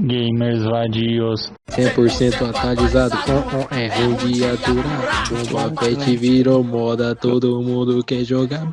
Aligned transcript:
gamers 0.00 0.62
vadios. 0.64 1.52
100% 1.70 2.48
atualizado 2.48 3.16
com 3.18 3.74
é 3.74 3.88
ruim 3.88 4.14
de 4.16 4.44
aturar. 4.44 5.28
Bomba 5.50 5.70
pet 5.80 6.16
virou 6.16 6.64
moda, 6.64 7.14
todo 7.14 7.62
mundo 7.62 8.02
quer 8.02 8.24
jogar. 8.24 8.68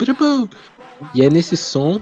E 1.13 1.21
é 1.21 1.29
nesse 1.29 1.57
som 1.57 2.01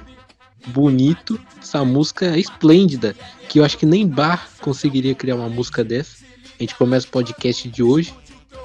bonito, 0.67 1.39
essa 1.61 1.83
música 1.83 2.38
esplêndida, 2.38 3.15
que 3.49 3.59
eu 3.59 3.65
acho 3.65 3.77
que 3.77 3.85
nem 3.85 4.07
Bar 4.07 4.49
conseguiria 4.61 5.13
criar 5.13 5.35
uma 5.35 5.49
música 5.49 5.83
dessa. 5.83 6.17
A 6.60 6.63
gente 6.63 6.76
começa 6.76 7.07
o 7.07 7.12
podcast 7.12 7.67
de 7.67 7.83
hoje 7.83 8.13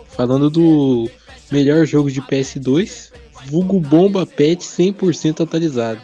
falando 0.08 0.48
do 0.48 1.10
melhor 1.50 1.84
jogo 1.84 2.10
de 2.10 2.22
PS2, 2.22 3.10
vulgo 3.46 3.80
Bomba 3.80 4.24
Pet 4.24 4.62
100% 4.62 5.42
atualizado. 5.42 6.00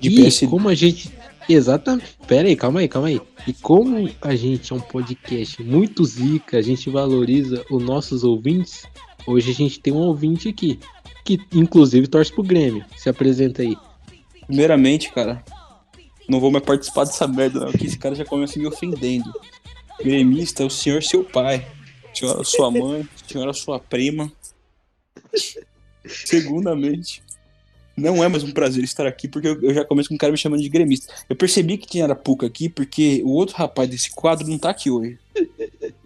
De 0.00 0.08
e 0.08 0.30
PS... 0.30 0.46
como 0.48 0.68
a 0.68 0.74
gente 0.74 1.10
Exatamente. 1.52 2.16
Pera 2.28 2.46
aí, 2.46 2.54
calma 2.54 2.78
aí, 2.78 2.88
calma 2.88 3.08
aí. 3.08 3.20
E 3.44 3.52
como 3.52 4.08
a 4.20 4.36
gente 4.36 4.72
é 4.72 4.76
um 4.76 4.80
podcast 4.80 5.60
muito 5.60 6.04
zica, 6.04 6.58
a 6.58 6.62
gente 6.62 6.88
valoriza 6.88 7.64
os 7.68 7.82
nossos 7.82 8.22
ouvintes, 8.22 8.84
hoje 9.26 9.50
a 9.50 9.54
gente 9.54 9.80
tem 9.80 9.92
um 9.92 9.98
ouvinte 9.98 10.48
aqui, 10.48 10.78
que 11.24 11.40
inclusive 11.52 12.06
torce 12.06 12.32
pro 12.32 12.44
Grêmio. 12.44 12.84
Se 12.96 13.08
apresenta 13.08 13.62
aí. 13.62 13.76
Primeiramente, 14.46 15.12
cara, 15.12 15.44
não 16.28 16.38
vou 16.38 16.52
mais 16.52 16.64
participar 16.64 17.04
dessa 17.04 17.26
merda, 17.26 17.58
não, 17.58 17.72
que 17.72 17.84
esse 17.84 17.98
cara 17.98 18.14
já 18.14 18.24
começa 18.24 18.56
me 18.56 18.66
ofendendo. 18.68 19.32
Gremista 20.00 20.62
é 20.62 20.66
o 20.66 20.70
senhor 20.70 21.02
seu 21.02 21.24
pai, 21.24 21.66
senhora 22.14 22.44
sua 22.44 22.70
mãe, 22.70 23.08
senhora 23.26 23.52
sua 23.52 23.80
prima. 23.80 24.30
Segundamente, 26.06 27.22
não 27.96 28.22
é 28.24 28.28
mais 28.28 28.42
um 28.42 28.50
prazer 28.52 28.82
estar 28.84 29.06
aqui, 29.06 29.28
porque 29.28 29.48
eu, 29.48 29.60
eu 29.62 29.74
já 29.74 29.84
começo 29.84 30.08
com 30.08 30.14
um 30.14 30.18
cara 30.18 30.32
me 30.32 30.38
chamando 30.38 30.62
de 30.62 30.68
gremista. 30.68 31.12
Eu 31.28 31.36
percebi 31.36 31.76
que 31.76 31.86
tinha 31.86 32.04
Arapuca 32.04 32.46
aqui, 32.46 32.68
porque 32.68 33.22
o 33.24 33.30
outro 33.30 33.56
rapaz 33.56 33.88
desse 33.90 34.10
quadro 34.10 34.46
não 34.48 34.58
tá 34.58 34.70
aqui 34.70 34.90
hoje. 34.90 35.18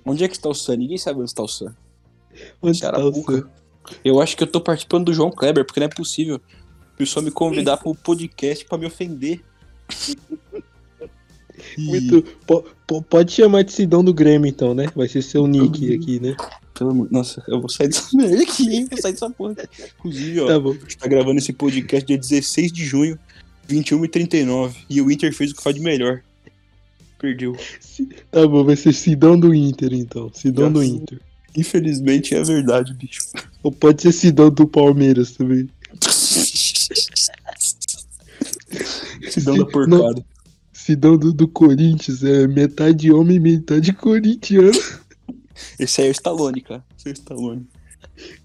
Onde 0.04 0.24
é 0.24 0.28
que 0.28 0.34
está 0.36 0.48
o 0.48 0.54
Sam? 0.54 0.76
Ninguém 0.76 0.98
sabe 0.98 1.20
onde 1.20 1.30
está 1.30 1.42
o 1.42 1.48
Sam. 1.48 1.74
Onde 2.60 2.78
tá 2.80 2.92
o. 2.98 3.12
Sam? 3.24 3.48
Eu 4.04 4.20
acho 4.20 4.36
que 4.36 4.42
eu 4.42 4.46
tô 4.46 4.60
participando 4.60 5.06
do 5.06 5.14
João 5.14 5.30
Kleber, 5.30 5.64
porque 5.64 5.80
não 5.80 5.86
é 5.86 5.88
possível 5.90 6.40
a 6.92 6.96
pessoa 6.96 7.22
me 7.24 7.30
convidar 7.30 7.78
pro 7.78 7.94
podcast 7.94 8.64
pra 8.66 8.76
me 8.76 8.84
ofender. 8.86 9.42
Muito. 11.78 12.22
po- 12.46 12.64
po- 12.86 13.02
pode 13.02 13.32
chamar 13.32 13.62
de 13.62 13.72
Sidão 13.72 14.02
do 14.04 14.12
Grêmio, 14.12 14.48
então, 14.48 14.74
né? 14.74 14.88
Vai 14.94 15.08
ser 15.08 15.22
seu 15.22 15.46
nick 15.46 15.94
aqui, 15.94 16.20
né? 16.20 16.36
Pelo 16.74 16.90
amor... 16.90 17.08
Nossa, 17.10 17.42
eu 17.48 17.60
vou 17.60 17.68
sair 17.68 17.88
dessa 17.88 18.08
merda 18.16 18.42
aqui, 18.42 18.86
sair 19.00 19.12
dessa 19.12 19.30
porra. 19.30 19.54
Inclusive, 19.98 20.40
ó, 20.40 20.46
Tá 20.48 20.58
bom. 20.60 20.70
a 20.70 20.74
gente 20.74 20.98
tá 20.98 21.06
gravando 21.06 21.38
esse 21.38 21.52
podcast 21.52 22.06
dia 22.06 22.18
16 22.18 22.72
de 22.72 22.84
junho, 22.84 23.18
21h39. 23.68 24.74
E 24.90 25.00
o 25.00 25.10
Inter 25.10 25.32
fez 25.34 25.52
o 25.52 25.54
que 25.54 25.62
faz 25.62 25.74
de 25.76 25.80
melhor. 25.82 26.20
Perdeu. 27.18 27.56
Tá 28.30 28.46
bom, 28.46 28.64
vai 28.64 28.76
ser 28.76 28.92
Sidão 28.92 29.38
do 29.38 29.54
Inter, 29.54 29.94
então. 29.94 30.30
Sidão 30.34 30.70
do 30.72 30.80
Graças- 30.80 30.94
Inter. 30.96 31.20
Infelizmente 31.56 32.34
é 32.34 32.42
verdade, 32.42 32.92
bicho. 32.94 33.20
Ou 33.62 33.70
pode 33.70 34.02
ser 34.02 34.10
Sidão 34.12 34.50
do 34.50 34.66
Palmeiras 34.66 35.30
também. 35.32 35.68
Se 39.30 39.40
dão 39.40 39.56
da 39.56 39.64
porcada. 39.66 40.24
Sidão 40.72 41.16
do, 41.16 41.32
do 41.32 41.48
Corinthians, 41.48 42.22
é 42.22 42.46
metade 42.46 43.10
homem, 43.10 43.38
metade 43.40 43.92
corintiano, 43.92 44.72
Esse 45.78 46.00
aí 46.00 46.06
é 46.08 46.10
o 46.10 46.12
Stallone, 46.12 46.60
cara. 46.60 46.84
Esse 46.96 47.08
é 47.08 47.10
o 47.10 47.14
Stallone. 47.14 47.66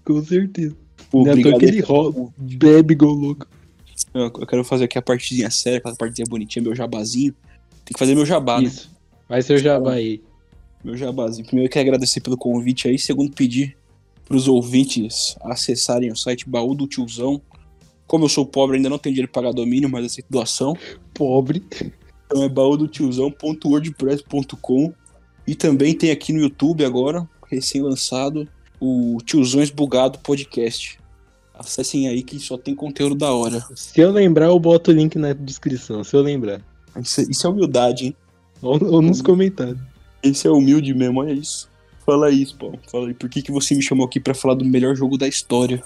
com 0.04 0.24
certeza. 0.24 0.76
Pô, 1.10 1.24
Não 1.24 1.28
é 1.28 1.30
à 1.30 1.32
toa 1.34 1.40
obrigado 1.40 1.58
que 1.60 1.64
aí. 1.66 1.70
ele 1.72 1.80
rola, 1.80 2.32
bebe 2.38 2.94
gol 2.94 3.14
louco. 3.14 3.46
Eu 4.14 4.22
eu 4.22 4.46
quero 4.46 4.64
fazer 4.64 4.84
aqui 4.84 4.96
a 4.98 5.02
partezinha 5.02 5.50
séria, 5.50 5.78
aquela 5.78 5.96
partezinha 5.96 6.26
bonitinha, 6.28 6.62
meu 6.62 6.74
jabazinho. 6.74 7.34
Tem 7.84 7.92
que 7.94 7.98
fazer 7.98 8.14
meu 8.14 8.24
jabá, 8.26 8.60
né? 8.60 8.66
Isso. 8.68 8.90
Vai 9.28 9.42
ser 9.42 9.54
o 9.54 9.58
Jabá 9.58 9.92
aí. 9.94 10.22
Meu 10.84 10.96
jabazinho. 10.96 11.46
Primeiro 11.46 11.68
eu 11.68 11.72
quero 11.72 11.88
agradecer 11.88 12.20
pelo 12.20 12.36
convite 12.36 12.88
aí. 12.88 12.98
Segundo, 12.98 13.32
pedir 13.32 13.76
pros 14.26 14.48
ouvintes 14.48 15.36
acessarem 15.42 16.10
o 16.10 16.16
site 16.16 16.48
Baú 16.48 16.74
do 16.74 16.86
Tiozão. 16.86 17.40
Como 18.06 18.24
eu 18.24 18.28
sou 18.28 18.44
pobre, 18.44 18.76
ainda 18.76 18.88
não 18.88 18.98
tenho 18.98 19.14
dinheiro 19.14 19.30
para 19.30 19.42
pagar 19.42 19.54
domínio, 19.54 19.88
mas 19.88 20.04
aceito 20.06 20.26
doação. 20.30 20.76
Pobre. 21.14 21.62
Então 22.26 22.42
é 22.42 22.48
baúdotiozão.wordpress.com 22.48 24.92
E 25.50 25.56
também 25.56 25.92
tem 25.92 26.12
aqui 26.12 26.32
no 26.32 26.38
YouTube 26.38 26.84
agora, 26.84 27.28
recém-lançado, 27.50 28.48
o 28.78 29.18
Tiozões 29.24 29.68
Bugado 29.68 30.20
Podcast. 30.20 30.96
Acessem 31.52 32.06
aí 32.06 32.22
que 32.22 32.38
só 32.38 32.56
tem 32.56 32.72
conteúdo 32.72 33.16
da 33.16 33.32
hora. 33.32 33.60
Se 33.74 34.00
eu 34.00 34.12
lembrar, 34.12 34.46
eu 34.46 34.60
boto 34.60 34.92
o 34.92 34.94
link 34.94 35.18
na 35.18 35.32
descrição. 35.32 36.04
Se 36.04 36.14
eu 36.14 36.22
lembrar. 36.22 36.62
Isso, 37.02 37.28
isso 37.28 37.48
é 37.48 37.50
humildade, 37.50 38.06
hein? 38.06 38.16
Ou, 38.62 38.80
ou 38.92 39.02
nos 39.02 39.20
comentários. 39.20 39.80
Esse 40.22 40.46
é 40.46 40.50
humilde 40.52 40.94
mesmo, 40.94 41.18
olha 41.18 41.32
isso. 41.32 41.68
Fala 42.06 42.28
aí, 42.28 42.46
Spawn. 42.46 42.78
Fala 42.88 43.08
aí, 43.08 43.14
por 43.14 43.28
que, 43.28 43.42
que 43.42 43.50
você 43.50 43.74
me 43.74 43.82
chamou 43.82 44.06
aqui 44.06 44.20
pra 44.20 44.34
falar 44.34 44.54
do 44.54 44.64
melhor 44.64 44.94
jogo 44.94 45.18
da 45.18 45.26
história? 45.26 45.82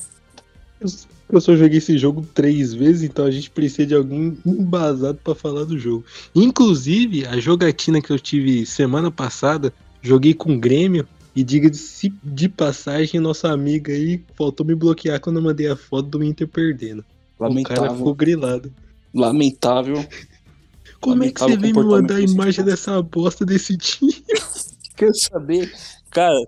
Eu, 0.78 0.88
eu 1.36 1.40
só 1.40 1.56
joguei 1.56 1.78
esse 1.78 1.96
jogo 1.98 2.26
três 2.34 2.72
vezes, 2.72 3.02
então 3.02 3.24
a 3.24 3.30
gente 3.30 3.50
precisa 3.50 3.86
de 3.86 3.94
algum 3.94 4.34
embasado 4.44 5.18
pra 5.22 5.34
falar 5.34 5.64
do 5.64 5.78
jogo. 5.78 6.04
Inclusive, 6.34 7.26
a 7.26 7.38
jogatina 7.38 8.00
que 8.00 8.10
eu 8.10 8.18
tive 8.18 8.64
semana 8.66 9.10
passada, 9.10 9.72
joguei 10.02 10.34
com 10.34 10.54
o 10.54 10.58
Grêmio. 10.58 11.06
E 11.36 11.42
diga-se 11.42 12.14
de 12.22 12.48
passagem, 12.48 13.18
nossa 13.18 13.50
amiga 13.50 13.92
aí 13.92 14.22
faltou 14.36 14.64
me 14.64 14.72
bloquear 14.72 15.20
quando 15.20 15.38
eu 15.38 15.42
mandei 15.42 15.66
a 15.68 15.74
foto 15.74 16.06
do 16.06 16.22
Inter 16.22 16.46
perdendo. 16.46 17.00
O 17.00 17.42
cara 17.42 17.48
Lamentável. 17.48 17.96
ficou 17.96 18.14
grilado. 18.14 18.72
Lamentável. 19.12 20.06
Como 21.00 21.24
é 21.24 21.32
que 21.32 21.40
você 21.40 21.56
Lamentável 21.56 21.60
vem 21.60 21.84
me 21.84 21.90
mandar 21.90 22.16
a 22.16 22.20
imagem 22.20 22.64
dessa 22.64 23.02
bosta 23.02 23.44
desse 23.44 23.76
time? 23.76 24.14
Quero 24.96 25.14
saber, 25.16 25.74
cara. 26.10 26.38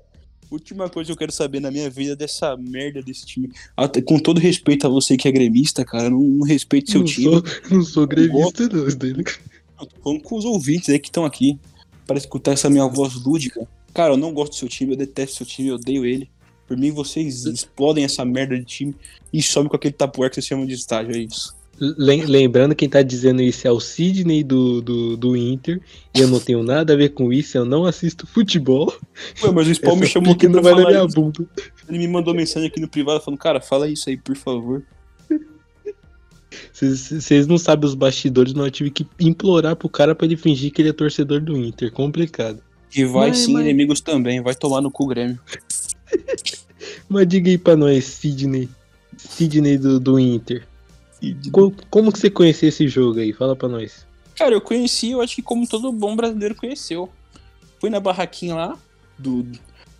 Última 0.50 0.88
coisa 0.88 1.08
que 1.08 1.12
eu 1.12 1.16
quero 1.16 1.32
saber 1.32 1.60
na 1.60 1.70
minha 1.70 1.90
vida 1.90 2.12
é 2.12 2.16
dessa 2.16 2.56
merda 2.56 3.02
desse 3.02 3.26
time. 3.26 3.50
Até- 3.76 4.00
com 4.00 4.18
todo 4.18 4.38
respeito 4.38 4.86
a 4.86 4.90
você 4.90 5.16
que 5.16 5.26
é 5.26 5.32
gremista, 5.32 5.84
cara, 5.84 6.08
não, 6.08 6.20
não 6.20 6.46
respeite 6.46 6.90
seu 6.90 7.00
não, 7.00 7.06
time. 7.06 7.24
sou, 7.24 7.44
não 7.70 7.82
sou 7.82 8.06
grevista, 8.06 8.68
não. 8.68 8.86
tô 9.86 9.96
falando 10.02 10.22
com 10.22 10.36
os 10.36 10.44
ouvintes 10.44 10.88
aí 10.88 10.98
que 10.98 11.08
estão 11.08 11.24
aqui 11.24 11.58
para 12.06 12.16
escutar 12.16 12.52
essa 12.52 12.70
minha 12.70 12.86
voz 12.86 13.14
lúdica. 13.14 13.66
Cara, 13.92 14.12
eu 14.12 14.16
não 14.16 14.32
gosto 14.32 14.52
do 14.52 14.56
seu 14.56 14.68
time, 14.68 14.92
eu 14.92 14.96
detesto 14.96 15.36
seu 15.38 15.46
time, 15.46 15.68
eu 15.68 15.74
odeio 15.76 16.04
ele. 16.04 16.30
Por 16.66 16.76
mim, 16.76 16.90
vocês 16.90 17.44
explodem 17.46 18.04
essa 18.04 18.24
merda 18.24 18.58
de 18.58 18.64
time 18.64 18.94
e 19.32 19.42
sobem 19.42 19.68
com 19.68 19.76
aquele 19.76 19.94
tapuer 19.94 20.28
que 20.28 20.34
vocês 20.34 20.46
chamam 20.46 20.66
de 20.66 20.74
estágio, 20.74 21.14
é 21.14 21.18
isso. 21.18 21.55
Lem- 21.78 22.24
Lembrando, 22.24 22.74
quem 22.74 22.88
tá 22.88 23.02
dizendo 23.02 23.42
isso 23.42 23.66
é 23.68 23.70
o 23.70 23.78
Sidney 23.80 24.42
do, 24.42 24.80
do, 24.80 25.16
do 25.16 25.36
Inter. 25.36 25.80
E 26.14 26.20
eu 26.20 26.28
não 26.28 26.40
tenho 26.40 26.62
nada 26.62 26.92
a 26.92 26.96
ver 26.96 27.10
com 27.10 27.32
isso, 27.32 27.58
eu 27.58 27.64
não 27.64 27.84
assisto 27.84 28.26
futebol. 28.26 28.92
Ué, 29.42 29.50
mas 29.52 29.68
o 29.68 29.74
Spawn 29.74 29.96
me 29.96 30.06
chamou 30.06 30.32
aqui 30.32 30.46
não 30.48 30.62
pra 30.62 30.72
vai 30.72 30.82
na 30.84 30.88
minha 30.90 31.04
isso. 31.04 31.14
bunda. 31.14 31.44
Ele 31.88 31.98
me 31.98 32.08
mandou 32.08 32.34
mensagem 32.34 32.68
aqui 32.68 32.80
no 32.80 32.88
privado 32.88 33.20
falando, 33.20 33.38
cara, 33.38 33.60
fala 33.60 33.88
isso 33.88 34.08
aí, 34.08 34.16
por 34.16 34.36
favor. 34.36 34.82
Vocês 36.72 37.46
não 37.46 37.58
sabem 37.58 37.88
os 37.88 37.94
bastidores, 37.94 38.52
mas 38.52 38.66
eu 38.66 38.70
tive 38.70 38.90
que 38.90 39.06
implorar 39.20 39.76
pro 39.76 39.88
cara 39.88 40.14
pra 40.14 40.26
ele 40.26 40.36
fingir 40.36 40.72
que 40.72 40.80
ele 40.82 40.90
é 40.90 40.92
torcedor 40.92 41.40
do 41.40 41.56
Inter. 41.56 41.90
Complicado. 41.92 42.60
E 42.94 43.04
vai 43.04 43.28
Mas- 43.28 43.38
sim, 43.38 43.52
mas- 43.52 43.62
inimigos 43.64 44.00
também, 44.00 44.40
vai 44.42 44.54
tomar 44.54 44.80
no 44.80 44.90
cu 44.90 45.06
Grêmio. 45.06 45.38
Mas 47.08 47.26
diga 47.28 47.50
aí 47.50 47.58
pra 47.58 47.76
nós, 47.76 48.04
Sidney. 48.04 48.68
Sidney 49.16 49.76
do, 49.78 49.98
do 50.00 50.18
Inter. 50.18 50.66
Co- 51.52 51.72
como 51.90 52.12
que 52.12 52.18
você 52.18 52.30
conheceu 52.30 52.68
esse 52.68 52.86
jogo 52.88 53.20
aí? 53.20 53.32
Fala 53.32 53.56
pra 53.56 53.68
nós. 53.68 54.06
Cara, 54.36 54.54
eu 54.54 54.60
conheci, 54.60 55.12
eu 55.12 55.20
acho 55.20 55.34
que 55.36 55.42
como 55.42 55.66
todo 55.66 55.90
bom 55.92 56.14
brasileiro 56.14 56.54
conheceu. 56.54 57.08
Fui 57.80 57.88
na 57.90 58.00
barraquinha 58.00 58.54
lá 58.54 58.78
do, 59.18 59.46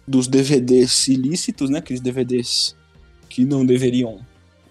dos 0.07 0.29
DVDs 0.29 1.09
ilícitos, 1.09 1.71
né? 1.71 1.79
Aqueles 1.79 2.01
DVDs 2.01 2.77
que 3.29 3.45
não 3.45 3.65
deveriam 3.65 4.21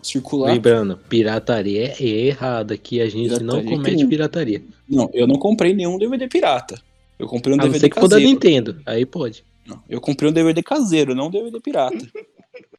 circular. 0.03 0.53
Lembrando, 0.53 0.97
pirataria 1.09 1.95
é 2.00 2.03
errada 2.28 2.75
aqui, 2.75 3.01
a 3.01 3.09
gente 3.09 3.29
não 3.41 3.55
Pirataria 3.55 3.69
comete 3.78 3.95
crime. 3.95 4.09
pirataria. 4.09 4.63
Não, 4.88 5.09
eu 5.13 5.25
não 5.25 5.35
comprei 5.39 5.73
nenhum 5.73 5.97
DVD 5.97 6.28
pirata. 6.28 6.79
Eu 7.17 7.28
comprei 7.28 7.53
um 7.55 7.59
A 7.59 7.63
não 7.63 7.66
DVD 7.66 7.79
ser 7.79 7.89
que 7.89 8.00
for 8.00 8.07
da 8.07 8.16
caseiro. 8.17 8.31
Nintendo, 8.31 8.81
aí 8.85 9.03
pode. 9.05 9.43
Não, 9.66 9.81
eu 9.90 9.99
comprei 9.99 10.29
um 10.29 10.34
DVD 10.34 10.61
caseiro, 10.61 11.16
não 11.16 11.28
um 11.28 11.31
DVD 11.31 11.59
pirata. 11.59 12.08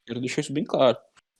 Quero 0.06 0.20
deixar 0.20 0.40
isso 0.42 0.52
bem 0.52 0.62
claro. 0.62 0.96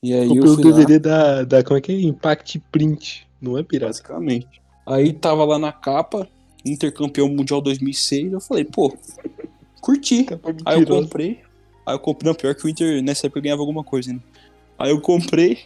E 0.06 0.14
aí 0.14 0.28
Comprei 0.28 0.44
o 0.52 0.54
lá, 0.56 0.76
DVD 0.76 0.98
da, 1.00 1.42
da. 1.42 1.64
Como 1.64 1.76
é 1.76 1.80
que 1.80 1.90
é? 1.90 2.00
Impact 2.00 2.60
Print. 2.70 3.26
Não 3.42 3.58
é 3.58 3.62
pirata. 3.64 3.88
basicamente. 3.88 4.62
Aí 4.86 5.12
tava 5.12 5.44
lá 5.44 5.58
na 5.58 5.72
capa, 5.72 6.28
Intercampeão 6.64 7.28
Mundial 7.28 7.60
2006, 7.60 8.32
eu 8.34 8.40
falei, 8.40 8.64
pô, 8.64 8.96
curti. 9.80 10.26
Aí 10.64 10.80
eu 10.80 10.86
comprei. 10.86 11.42
Aí 11.84 11.94
eu 11.94 11.98
comprei. 11.98 12.28
Não, 12.28 12.34
pior 12.36 12.54
que 12.54 12.64
o 12.64 12.68
Inter 12.68 13.02
nessa 13.02 13.26
época 13.26 13.40
ganhava 13.40 13.62
alguma 13.62 13.82
coisa, 13.82 14.12
né? 14.12 14.20
Aí 14.78 14.90
eu 14.90 15.00
comprei, 15.00 15.58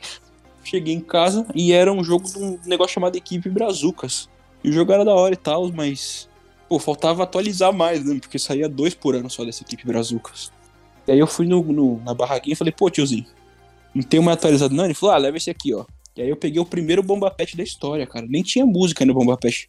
cheguei 0.65 0.95
em 0.95 1.01
casa 1.01 1.47
e 1.55 1.73
era 1.73 1.93
um 1.93 2.03
jogo 2.03 2.27
de 2.27 2.39
um 2.39 2.59
negócio 2.65 2.95
chamado 2.95 3.17
Equipe 3.17 3.51
Brazucas. 3.51 4.27
E 4.65 4.71
o 4.71 4.73
jogo 4.73 4.91
era 4.91 5.05
da 5.05 5.13
hora 5.15 5.35
e 5.35 5.37
tal, 5.39 5.71
mas. 5.71 6.31
Pô, 6.67 6.79
faltava 6.79 7.25
atualizar 7.25 7.75
mais, 7.75 8.03
né? 8.07 8.19
Porque 8.19 8.39
saía 8.39 8.71
dois 8.71 8.95
por 8.95 9.15
ano 9.15 9.29
só 9.29 9.45
dessa 9.45 9.63
equipe 9.63 9.87
Brazucas. 9.87 10.51
E 11.07 11.13
aí 11.13 11.19
eu 11.19 11.27
fui 11.27 11.47
no, 11.47 11.63
no- 11.63 12.01
na 12.05 12.15
barraquinha 12.15 12.55
e 12.55 12.57
falei, 12.57 12.73
pô, 12.73 12.89
tiozinho, 12.89 13.27
não 13.95 14.03
tem 14.03 14.21
uma 14.21 14.33
atualizada 14.33 14.75
não? 14.75 14.85
Ele 14.85 14.95
falou, 14.95 15.15
ah, 15.15 15.19
leva 15.19 15.37
esse 15.37 15.51
aqui, 15.51 15.75
ó. 15.75 15.85
E 16.17 16.23
aí 16.23 16.29
eu 16.29 16.37
peguei 16.37 16.61
o 16.61 16.67
primeiro 16.67 17.03
Bomba 17.03 17.31
Pet 17.31 17.57
da 17.57 17.63
história, 17.63 18.07
cara. 18.07 18.27
Nem 18.29 18.43
tinha 18.43 18.67
música 18.67 19.05
no 19.05 19.15
Bomba 19.15 19.37
Pet. 19.37 19.69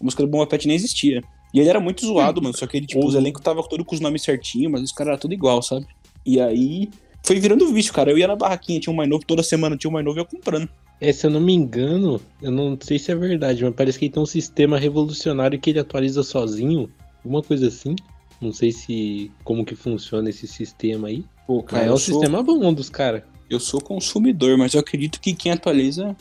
A 0.00 0.04
música 0.04 0.22
do 0.22 0.28
Bomba 0.28 0.46
Pet 0.46 0.66
nem 0.66 0.76
existia. 0.76 1.22
E 1.54 1.60
ele 1.60 1.68
era 1.68 1.80
muito 1.80 2.04
zoado, 2.04 2.42
mano. 2.42 2.56
Só 2.56 2.66
que 2.66 2.76
ele, 2.76 2.86
tipo, 2.86 3.02
Ô, 3.02 3.06
os 3.06 3.14
elencos 3.14 3.42
tava 3.42 3.62
todo 3.62 3.84
com 3.84 3.94
os 3.94 4.00
nomes 4.00 4.22
certinhos, 4.22 4.70
mas 4.70 4.82
os 4.82 4.92
caras 4.92 5.12
eram 5.12 5.20
tudo 5.20 5.34
igual, 5.34 5.62
sabe? 5.62 5.86
E 6.24 6.40
aí 6.40 6.90
foi 7.24 7.40
virando 7.40 7.72
vício, 7.72 7.92
cara. 7.92 8.10
Eu 8.10 8.18
ia 8.18 8.28
na 8.28 8.36
barraquinha, 8.36 8.78
tinha 8.78 8.92
um 8.92 8.96
mais 8.96 9.08
novo, 9.08 9.24
toda 9.24 9.42
semana 9.42 9.76
tinha 9.76 9.88
um 9.88 9.92
mais 9.92 10.04
novo 10.04 10.18
e 10.18 10.20
eu 10.20 10.26
comprando. 10.26 10.68
É, 11.00 11.12
se 11.12 11.26
eu 11.26 11.30
não 11.30 11.40
me 11.40 11.52
engano, 11.52 12.20
eu 12.40 12.50
não 12.50 12.76
sei 12.80 12.98
se 12.98 13.10
é 13.10 13.14
verdade, 13.14 13.62
mas 13.64 13.74
parece 13.74 13.98
que 13.98 14.06
ele 14.06 14.12
tem 14.12 14.22
um 14.22 14.26
sistema 14.26 14.78
revolucionário 14.78 15.58
que 15.58 15.70
ele 15.70 15.78
atualiza 15.78 16.22
sozinho, 16.22 16.90
alguma 17.24 17.42
coisa 17.42 17.68
assim. 17.68 17.94
Não 18.40 18.52
sei 18.52 18.70
se 18.70 19.30
como 19.44 19.64
que 19.64 19.74
funciona 19.74 20.30
esse 20.30 20.46
sistema 20.46 21.08
aí. 21.08 21.24
Pô, 21.46 21.56
Mas 21.56 21.66
cara, 21.66 21.84
é 21.86 21.88
eu 21.88 21.94
um 21.94 21.96
sou, 21.96 22.14
sistema 22.14 22.42
bom 22.42 22.72
dos 22.72 22.88
caras. 22.90 23.22
Eu 23.48 23.60
sou 23.60 23.80
consumidor, 23.80 24.56
mas 24.56 24.74
eu 24.74 24.80
acredito 24.80 25.20
que 25.20 25.32
quem 25.34 25.52
atualiza 25.52 26.16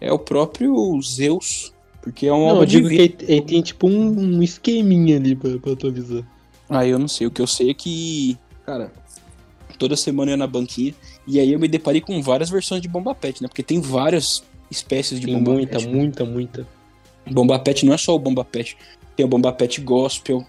é 0.00 0.12
o 0.12 0.18
próprio 0.18 1.00
Zeus. 1.02 1.72
Porque 2.02 2.26
é 2.26 2.32
uma 2.32 2.54
Não, 2.54 2.60
eu 2.60 2.66
digo 2.66 2.88
que 2.88 2.94
ele, 2.94 3.16
ele 3.28 3.42
tem 3.42 3.60
tipo 3.62 3.86
um, 3.86 4.36
um 4.36 4.42
esqueminha 4.42 5.16
ali 5.16 5.36
pra, 5.36 5.58
pra 5.58 5.72
atualizar. 5.72 6.24
Ah, 6.68 6.86
eu 6.86 6.98
não 6.98 7.08
sei. 7.08 7.26
O 7.26 7.30
que 7.30 7.42
eu 7.42 7.46
sei 7.46 7.70
é 7.70 7.74
que, 7.74 8.38
cara, 8.64 8.90
toda 9.78 9.96
semana 9.96 10.30
eu 10.30 10.34
ia 10.34 10.36
na 10.38 10.46
banquinha 10.46 10.94
e 11.26 11.38
aí 11.38 11.52
eu 11.52 11.58
me 11.58 11.68
deparei 11.68 12.00
com 12.00 12.22
várias 12.22 12.48
versões 12.48 12.80
de 12.80 12.88
Bomba 12.88 13.14
Pet, 13.14 13.42
né? 13.42 13.48
Porque 13.48 13.62
tem 13.62 13.80
várias 13.80 14.42
espécies 14.70 15.20
de 15.20 15.26
Tem 15.26 15.34
Bomba 15.36 15.52
muita, 15.52 15.72
Pet. 15.78 15.86
né? 15.86 15.92
muita, 15.94 16.24
muita. 16.24 16.66
Bomba 17.30 17.58
Pet 17.58 17.84
não 17.84 17.92
é 17.92 17.98
só 17.98 18.14
o 18.14 18.18
Bomba 18.18 18.44
Pet. 18.44 18.76
Tem 19.14 19.26
o 19.26 19.28
Bomba 19.28 19.52
Pet 19.52 19.80
Gospel, 19.82 20.46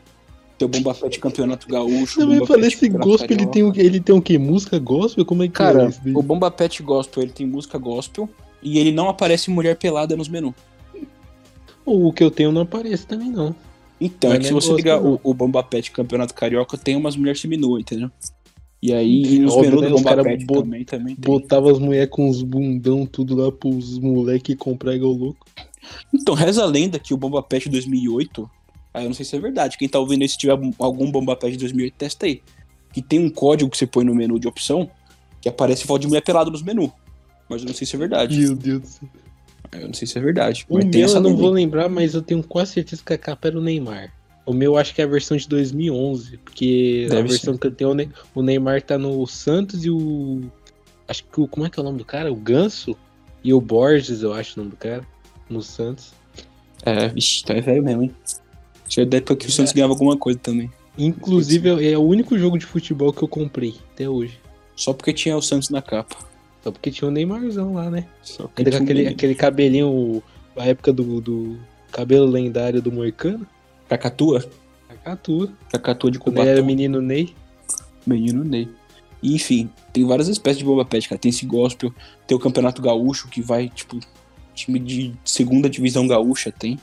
tem 0.67 0.79
o 0.79 0.83
Bomba 0.83 0.93
Pet 0.95 1.19
Campeonato 1.19 1.67
Gaúcho. 1.67 2.19
Não, 2.19 2.27
eu 2.33 2.39
Bomba 2.39 2.47
falei, 2.47 2.67
esse 2.67 2.89
gospel 2.89 3.37
ele 3.37 3.45
tem, 3.47 3.63
o, 3.63 3.73
ele 3.75 3.99
tem 3.99 4.15
o 4.15 4.21
quê? 4.21 4.37
Música 4.37 4.77
gospel? 4.79 5.25
Como 5.25 5.43
é 5.43 5.47
que 5.47 5.53
é 5.53 5.55
Cara, 5.55 5.89
isso 5.89 6.01
daí? 6.03 6.13
o 6.15 6.21
Bomba 6.21 6.49
Pet 6.51 6.81
Gospel, 6.83 7.23
ele 7.23 7.31
tem 7.31 7.45
música 7.45 7.77
gospel 7.77 8.29
e 8.61 8.77
ele 8.79 8.91
não 8.91 9.09
aparece 9.09 9.49
mulher 9.49 9.75
pelada 9.77 10.15
nos 10.15 10.27
menus. 10.29 10.53
O 11.85 12.13
que 12.13 12.23
eu 12.23 12.29
tenho 12.31 12.51
não 12.51 12.61
aparece 12.61 13.05
também, 13.07 13.29
não. 13.31 13.55
Então, 13.99 14.33
é 14.33 14.37
que 14.39 14.45
se 14.45 14.51
é 14.51 14.53
você 14.53 14.73
ligar 14.73 15.01
o, 15.03 15.19
o 15.23 15.33
Bomba 15.33 15.61
Pet 15.63 15.91
Campeonato 15.91 16.33
Carioca, 16.33 16.77
tem 16.77 16.95
umas 16.95 17.15
mulheres 17.15 17.39
seminuas, 17.39 17.81
entendeu? 17.81 18.09
E 18.81 18.91
aí, 18.91 19.25
Sim, 19.25 19.39
nos 19.39 19.53
óbvio, 19.53 19.69
menus 19.69 19.81
né? 19.83 19.89
do 19.89 19.95
Os 19.95 20.01
Bomba 20.01 20.23
Pet 20.23 20.45
bot- 20.45 20.63
também, 20.63 20.83
também 20.85 21.15
tem. 21.15 21.23
Botava 21.31 21.71
as 21.71 21.77
mulheres 21.77 22.09
com 22.09 22.27
os 22.27 22.41
bundão 22.41 23.05
tudo 23.05 23.35
lá 23.35 23.51
pros 23.51 23.99
moleque 23.99 24.55
comprar 24.55 24.95
igual 24.95 25.11
louco. 25.13 25.45
Então, 26.13 26.33
reza 26.33 26.63
a 26.63 26.65
lenda 26.65 26.97
que 26.97 27.13
o 27.13 27.17
Bomba 27.17 27.43
Pet 27.43 27.69
2008, 27.69 28.49
aí 28.93 29.03
eu 29.03 29.09
não 29.09 29.13
sei 29.13 29.25
se 29.25 29.35
é 29.35 29.39
verdade, 29.39 29.77
quem 29.77 29.87
tá 29.87 29.99
ouvindo 29.99 30.21
aí, 30.21 30.29
se 30.29 30.37
tiver 30.37 30.57
algum 30.79 31.11
Bomba 31.11 31.35
Pet 31.35 31.57
2008, 31.57 31.93
testa 31.97 32.25
aí. 32.25 32.41
Que 32.93 33.01
tem 33.01 33.19
um 33.19 33.29
código 33.29 33.69
que 33.69 33.77
você 33.77 33.87
põe 33.87 34.03
no 34.03 34.13
menu 34.13 34.37
de 34.39 34.47
opção, 34.47 34.89
que 35.39 35.47
aparece 35.47 35.85
foto 35.85 36.01
de 36.01 36.07
mulher 36.07 36.21
pelada 36.21 36.49
nos 36.51 36.61
menus. 36.61 36.91
Mas 37.49 37.61
eu 37.61 37.67
não 37.67 37.73
sei 37.73 37.87
se 37.87 37.95
é 37.95 37.99
verdade. 37.99 38.37
Meu 38.37 38.55
Deus 38.55 38.81
do 38.81 38.87
céu. 38.87 39.09
Eu 39.71 39.87
não 39.87 39.93
sei 39.93 40.07
se 40.07 40.17
é 40.17 40.21
verdade. 40.21 40.65
O 40.67 40.75
mas 40.75 40.83
tem 40.85 40.91
meu 40.99 41.05
essa 41.05 41.17
eu 41.17 41.21
não 41.21 41.35
vou 41.35 41.49
lembrar, 41.49 41.87
mas 41.87 42.13
eu 42.13 42.21
tenho 42.21 42.43
quase 42.43 42.73
certeza 42.73 43.01
que 43.05 43.13
a 43.13 43.17
capa 43.17 43.47
era 43.47 43.57
o 43.57 43.61
Neymar. 43.61 44.11
O 44.45 44.53
meu 44.53 44.75
acho 44.75 44.93
que 44.93 45.01
é 45.01 45.05
a 45.05 45.07
versão 45.07 45.37
de 45.37 45.47
2011, 45.47 46.37
porque 46.37 47.05
a 47.09 47.13
Deve 47.13 47.29
versão 47.29 47.57
que 47.57 47.67
eu 47.67 47.71
tenho, 47.71 47.91
o 47.91 47.93
Ne- 47.93 48.09
o 48.35 48.41
Neymar 48.41 48.81
tá 48.81 48.97
no 48.97 49.25
Santos 49.27 49.85
e 49.85 49.89
o... 49.89 50.41
Acho 51.07 51.23
que 51.23 51.39
o... 51.39 51.47
Como 51.47 51.65
é 51.65 51.69
que 51.69 51.79
é 51.79 51.81
o 51.81 51.85
nome 51.85 51.99
do 51.99 52.05
cara? 52.05 52.31
O 52.31 52.35
Ganso? 52.35 52.97
E 53.43 53.53
o 53.53 53.61
Borges, 53.61 54.23
eu 54.23 54.33
acho 54.33 54.59
o 54.59 54.63
nome 54.63 54.71
do 54.71 54.77
cara, 54.77 55.05
no 55.49 55.61
Santos. 55.61 56.13
É, 56.83 57.07
vixi, 57.09 57.45
tá 57.45 57.53
velho 57.53 57.83
mesmo, 57.83 58.03
hein? 58.03 58.15
Tinha 58.91 59.05
da 59.05 59.17
época 59.17 59.37
que 59.37 59.45
o 59.45 59.47
É. 59.47 59.51
Santos 59.51 59.71
ganhava 59.71 59.93
alguma 59.93 60.17
coisa 60.17 60.37
também. 60.37 60.69
Inclusive, 60.97 61.89
é 61.89 61.97
o 61.97 62.01
único 62.01 62.37
jogo 62.37 62.57
de 62.57 62.65
futebol 62.65 63.13
que 63.13 63.23
eu 63.23 63.27
comprei 63.27 63.75
até 63.93 64.09
hoje. 64.09 64.37
Só 64.75 64.91
porque 64.91 65.13
tinha 65.13 65.37
o 65.37 65.41
Santos 65.41 65.69
na 65.69 65.81
capa. 65.81 66.17
Só 66.61 66.71
porque 66.71 66.91
tinha 66.91 67.07
o 67.07 67.11
Neymarzão 67.11 67.73
lá, 67.73 67.89
né? 67.89 68.05
Só 68.21 68.47
porque 68.47 68.63
Ainda 68.63 68.77
com 68.77 68.83
aquele, 68.83 69.07
aquele 69.07 69.33
cabelinho, 69.33 70.21
a 70.57 70.65
época 70.65 70.91
do, 70.91 71.21
do 71.21 71.57
cabelo 71.89 72.25
lendário 72.25 72.81
do 72.81 72.91
Moicano. 72.91 73.47
Cacatua? 73.87 74.45
A 74.89 74.93
Catua. 74.95 75.49
Cacatua 75.71 76.11
de 76.11 76.19
Quando 76.19 76.35
ele 76.39 76.49
era 76.49 76.57
Cubatão. 76.59 76.67
menino 76.67 77.01
Ney. 77.01 77.33
Menino 78.05 78.43
Ney. 78.43 78.67
E, 79.23 79.33
enfim, 79.35 79.69
tem 79.93 80.05
várias 80.05 80.27
espécies 80.27 80.57
de 80.59 80.65
bomba 80.65 80.83
pet, 80.83 81.07
cara. 81.07 81.17
Tem 81.17 81.29
esse 81.29 81.45
gospel, 81.45 81.93
tem 82.27 82.35
o 82.35 82.39
Campeonato 82.39 82.81
Gaúcho, 82.81 83.29
que 83.29 83.41
vai, 83.41 83.69
tipo, 83.69 83.97
time 84.53 84.77
de 84.79 85.13
segunda 85.23 85.69
divisão 85.69 86.05
gaúcha 86.07 86.51
tem. 86.51 86.77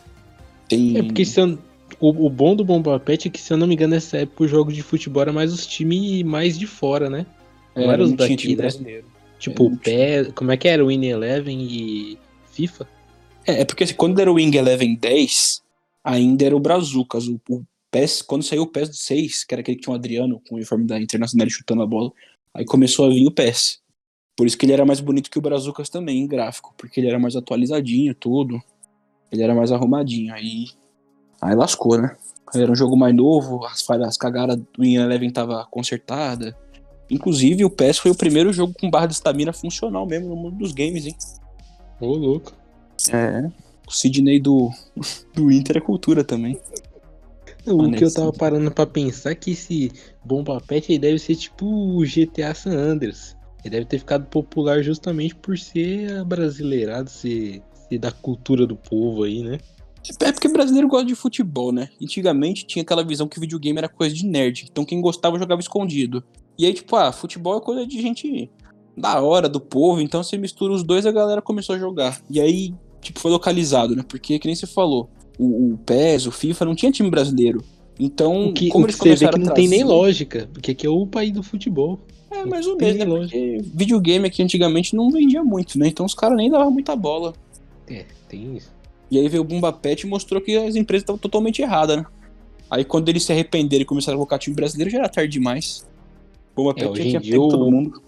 Tem. 0.68 0.96
É 0.96 1.02
porque 1.02 1.24
se 1.26 1.38
eu- 1.40 1.58
o, 2.00 2.26
o 2.26 2.30
bom 2.30 2.54
do 2.54 2.64
Bomba 2.64 2.98
Pet 3.00 3.28
é 3.28 3.30
que, 3.30 3.40
se 3.40 3.52
eu 3.52 3.56
não 3.56 3.66
me 3.66 3.74
engano, 3.74 3.94
nessa 3.94 4.18
época 4.18 4.44
os 4.44 4.50
jogos 4.50 4.74
de 4.74 4.82
futebol 4.82 5.22
era 5.22 5.32
mais 5.32 5.52
os 5.52 5.66
times 5.66 6.22
mais 6.22 6.58
de 6.58 6.66
fora, 6.66 7.08
né? 7.08 7.26
é, 7.74 7.86
não 7.86 7.92
era 7.92 8.02
os 8.02 8.12
daqui, 8.12 8.36
time 8.36 8.56
né? 8.56 8.62
brasileiro. 8.62 9.06
Tipo, 9.38 9.64
É, 9.64 9.66
o 9.66 9.76
pé. 9.78 10.24
Como 10.32 10.50
é 10.50 10.56
que 10.56 10.68
era? 10.68 10.84
O 10.84 10.88
Win 10.88 11.04
Eleven 11.04 11.60
e 11.60 12.18
FIFA? 12.50 12.88
É, 13.46 13.60
é 13.60 13.64
porque 13.64 13.84
assim, 13.84 13.94
quando 13.94 14.20
era 14.20 14.30
o 14.30 14.34
Wing 14.34 14.56
Eleven 14.56 14.94
10, 14.96 15.62
ainda 16.02 16.44
era 16.44 16.56
o 16.56 16.60
Brazucas. 16.60 17.28
O, 17.28 17.40
o 17.48 17.64
PES, 17.90 18.22
quando 18.22 18.42
saiu 18.42 18.62
o 18.62 18.66
PES 18.66 18.90
6, 18.98 19.44
que 19.44 19.54
era 19.54 19.60
aquele 19.60 19.76
que 19.76 19.84
tinha 19.84 19.92
o 19.92 19.96
Adriano 19.96 20.40
com 20.46 20.54
o 20.54 20.58
uniforme 20.58 20.86
da 20.86 21.00
Internacional 21.00 21.48
chutando 21.48 21.82
a 21.82 21.86
bola, 21.86 22.12
aí 22.52 22.64
começou 22.64 23.06
a 23.06 23.08
vir 23.08 23.26
o 23.26 23.30
PES. 23.30 23.80
Por 24.36 24.46
isso 24.46 24.56
que 24.56 24.66
ele 24.66 24.72
era 24.72 24.84
mais 24.84 25.00
bonito 25.00 25.30
que 25.30 25.38
o 25.38 25.42
Brazucas 25.42 25.88
também, 25.88 26.20
em 26.20 26.26
gráfico, 26.26 26.74
porque 26.76 27.00
ele 27.00 27.08
era 27.08 27.18
mais 27.18 27.34
atualizadinho, 27.34 28.14
tudo. 28.14 28.60
Ele 29.32 29.42
era 29.42 29.54
mais 29.54 29.72
arrumadinho. 29.72 30.32
Aí, 30.32 30.66
aí 31.40 31.54
lascou, 31.54 32.00
né? 32.00 32.16
Era 32.54 32.72
um 32.72 32.76
jogo 32.76 32.96
mais 32.96 33.14
novo, 33.14 33.64
as 33.66 33.82
falhas, 33.82 34.08
as 34.08 34.16
cagadas 34.16 34.56
do 34.56 34.66
Win 34.78 34.96
Eleven 34.96 35.30
tava 35.30 35.66
consertada. 35.70 36.56
Inclusive, 37.10 37.64
o 37.64 37.70
PES 37.70 37.98
foi 37.98 38.10
o 38.10 38.14
primeiro 38.14 38.52
jogo 38.52 38.74
com 38.78 38.90
barra 38.90 39.06
de 39.06 39.14
estamina 39.14 39.52
funcional 39.52 40.06
mesmo 40.06 40.28
no 40.28 40.36
mundo 40.36 40.56
dos 40.56 40.72
games, 40.72 41.06
hein? 41.06 41.16
Ô, 42.00 42.06
louco. 42.14 42.52
É. 43.10 43.50
O 43.86 43.92
Sidney 43.92 44.40
do, 44.40 44.70
do 45.34 45.50
Inter 45.50 45.78
é 45.78 45.80
cultura 45.80 46.24
também. 46.24 46.58
O 47.66 47.90
que 47.92 48.04
eu 48.04 48.12
tava 48.12 48.32
parando 48.32 48.70
pra 48.70 48.86
pensar 48.86 49.32
é 49.32 49.34
que 49.34 49.50
esse 49.50 49.92
Bomba 50.24 50.60
Pet 50.60 50.90
ele 50.90 50.98
deve 50.98 51.18
ser 51.18 51.36
tipo 51.36 51.66
o 51.66 52.02
GTA 52.02 52.54
San 52.54 52.72
Andreas. 52.72 53.36
Ele 53.62 53.70
deve 53.70 53.86
ter 53.86 53.98
ficado 53.98 54.26
popular 54.26 54.82
justamente 54.82 55.34
por 55.34 55.58
ser 55.58 56.24
brasileirado, 56.24 57.10
ser, 57.10 57.62
ser 57.88 57.98
da 57.98 58.10
cultura 58.10 58.66
do 58.66 58.76
povo 58.76 59.24
aí, 59.24 59.42
né? 59.42 59.58
É 60.20 60.32
porque 60.32 60.48
brasileiro 60.48 60.88
gosta 60.88 61.06
de 61.06 61.14
futebol, 61.14 61.72
né? 61.72 61.88
Antigamente 62.02 62.66
tinha 62.66 62.82
aquela 62.82 63.04
visão 63.04 63.28
que 63.28 63.38
videogame 63.40 63.78
era 63.78 63.88
coisa 63.88 64.14
de 64.14 64.24
nerd. 64.26 64.66
Então 64.70 64.84
quem 64.84 65.00
gostava 65.00 65.38
jogava 65.38 65.60
escondido. 65.60 66.22
E 66.58 66.66
aí, 66.66 66.72
tipo, 66.74 66.96
ah, 66.96 67.12
futebol 67.12 67.56
é 67.58 67.60
coisa 67.60 67.86
de 67.86 68.00
gente 68.00 68.50
da 68.96 69.20
hora, 69.20 69.48
do 69.48 69.60
povo. 69.60 70.00
Então 70.00 70.22
você 70.22 70.36
mistura 70.36 70.72
os 70.72 70.82
dois 70.82 71.06
a 71.06 71.12
galera 71.12 71.42
começou 71.42 71.74
a 71.74 71.78
jogar. 71.78 72.20
E 72.30 72.40
aí, 72.40 72.74
tipo, 73.00 73.20
foi 73.20 73.30
localizado, 73.30 73.94
né? 73.94 74.04
Porque, 74.06 74.38
que 74.38 74.46
nem 74.46 74.54
você 74.56 74.66
falou, 74.66 75.08
o, 75.38 75.74
o 75.74 75.78
PES, 75.78 76.26
o 76.26 76.32
FIFA 76.32 76.64
não 76.64 76.74
tinha 76.74 76.90
time 76.90 77.10
brasileiro. 77.10 77.62
Então, 78.00 78.48
O 78.48 78.52
que, 78.52 78.68
como 78.68 78.84
o 78.84 78.88
que 78.88 78.92
eles 78.92 78.96
você 78.96 79.08
vê 79.26 79.26
começaram 79.26 79.38
que 79.40 79.46
não 79.46 79.54
tem 79.54 79.68
nem 79.68 79.80
trazer- 79.80 79.92
lógica, 79.94 80.48
porque 80.52 80.70
aqui 80.70 80.86
é 80.86 80.90
o 80.90 81.06
país 81.06 81.32
do 81.32 81.42
futebol. 81.42 81.98
É, 82.30 82.44
mais 82.44 82.66
ou 82.66 82.76
menos, 82.76 82.98
né? 82.98 83.06
Porque 83.20 83.58
videogame 83.74 84.26
aqui 84.26 84.42
antigamente 84.42 84.94
não 84.94 85.10
vendia 85.10 85.42
muito, 85.42 85.78
né? 85.78 85.88
Então 85.88 86.04
os 86.06 86.14
caras 86.14 86.36
nem 86.36 86.50
davam 86.50 86.70
muita 86.70 86.94
bola. 86.94 87.32
É, 87.88 88.04
tem 88.28 88.56
isso. 88.56 88.70
E 89.10 89.18
aí 89.18 89.28
veio 89.28 89.42
o 89.42 89.46
Bomba 89.46 89.72
Pet 89.72 90.02
e 90.06 90.06
mostrou 90.10 90.40
que 90.40 90.56
as 90.56 90.76
empresas 90.76 91.02
estavam 91.02 91.18
totalmente 91.18 91.62
erradas, 91.62 91.96
né? 91.98 92.04
Aí 92.70 92.84
quando 92.84 93.08
eles 93.08 93.24
se 93.24 93.32
arrependeram 93.32 93.82
e 93.82 93.86
começaram 93.86 94.16
a 94.16 94.18
colocar 94.18 94.38
time 94.38 94.54
brasileiro, 94.54 94.90
já 94.90 94.98
era 94.98 95.08
tarde 95.08 95.32
demais. 95.32 95.86
Bomba 96.54 96.74
Pet 96.74 96.84
É, 96.84 96.90
hoje 96.90 97.10
já 97.10 97.20
tinha 97.20 97.32
pego 97.32 97.44
o- 97.46 97.48
todo 97.48 97.70
mundo. 97.70 98.02